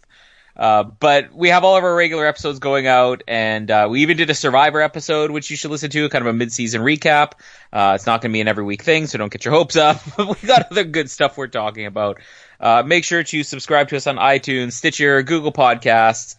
Uh, 0.54 0.82
but 0.84 1.32
we 1.32 1.48
have 1.48 1.64
all 1.64 1.78
of 1.78 1.82
our 1.82 1.96
regular 1.96 2.26
episodes 2.26 2.58
going 2.58 2.86
out, 2.86 3.22
and 3.26 3.70
uh, 3.70 3.88
we 3.90 4.02
even 4.02 4.18
did 4.18 4.28
a 4.28 4.34
Survivor 4.34 4.82
episode, 4.82 5.30
which 5.30 5.50
you 5.50 5.56
should 5.56 5.70
listen 5.70 5.88
to, 5.90 6.08
kind 6.10 6.22
of 6.22 6.28
a 6.28 6.36
mid-season 6.36 6.82
recap. 6.82 7.32
Uh, 7.72 7.94
it's 7.96 8.04
not 8.06 8.20
going 8.20 8.30
to 8.30 8.34
be 8.34 8.42
an 8.42 8.48
every 8.48 8.64
week 8.64 8.82
thing, 8.82 9.06
so 9.06 9.16
don't 9.16 9.32
get 9.32 9.46
your 9.46 9.54
hopes 9.54 9.76
up. 9.76 10.00
we 10.18 10.46
got 10.46 10.70
other 10.70 10.84
good 10.84 11.10
stuff 11.10 11.38
we're 11.38 11.46
talking 11.46 11.86
about. 11.86 12.20
Uh, 12.60 12.82
make 12.86 13.02
sure 13.04 13.24
to 13.24 13.42
subscribe 13.42 13.88
to 13.88 13.96
us 13.96 14.06
on 14.06 14.16
iTunes, 14.16 14.72
Stitcher, 14.72 15.22
Google 15.22 15.52
Podcasts, 15.52 16.36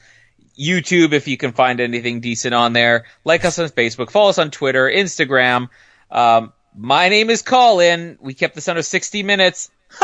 YouTube 0.57 1.13
if 1.13 1.27
you 1.27 1.37
can 1.37 1.51
find 1.51 1.79
anything 1.79 2.19
decent 2.19 2.53
on 2.53 2.73
there. 2.73 3.05
Like 3.23 3.45
us 3.45 3.59
on 3.59 3.69
Facebook, 3.69 4.11
follow 4.11 4.29
us 4.29 4.37
on 4.37 4.51
Twitter, 4.51 4.89
Instagram. 4.89 5.69
Um, 6.09 6.53
my 6.77 7.09
name 7.09 7.29
is 7.29 7.41
Colin. 7.41 8.17
We 8.19 8.33
kept 8.33 8.55
this 8.55 8.67
under 8.67 8.81
60 8.81 9.23
minutes. 9.23 9.69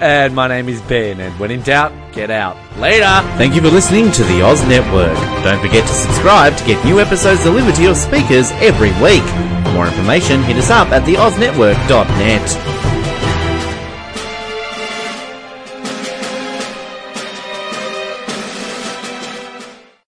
and 0.00 0.34
my 0.34 0.48
name 0.48 0.68
is 0.68 0.82
Ben, 0.82 1.20
and 1.20 1.38
when 1.38 1.50
in 1.50 1.62
doubt, 1.62 1.92
get 2.12 2.30
out. 2.30 2.56
Later! 2.78 3.26
Thank 3.38 3.54
you 3.54 3.62
for 3.62 3.70
listening 3.70 4.10
to 4.12 4.24
the 4.24 4.42
Oz 4.42 4.62
Network. 4.66 5.16
Don't 5.44 5.60
forget 5.60 5.86
to 5.86 5.94
subscribe 5.94 6.56
to 6.56 6.64
get 6.66 6.84
new 6.84 7.00
episodes 7.00 7.42
delivered 7.42 7.74
to 7.76 7.82
your 7.82 7.94
speakers 7.94 8.50
every 8.52 8.92
week. 9.02 9.24
For 9.64 9.72
more 9.72 9.86
information, 9.86 10.42
hit 10.42 10.56
us 10.56 10.70
up 10.70 10.88
at 10.88 11.04
theoznetwork.net. 11.04 12.93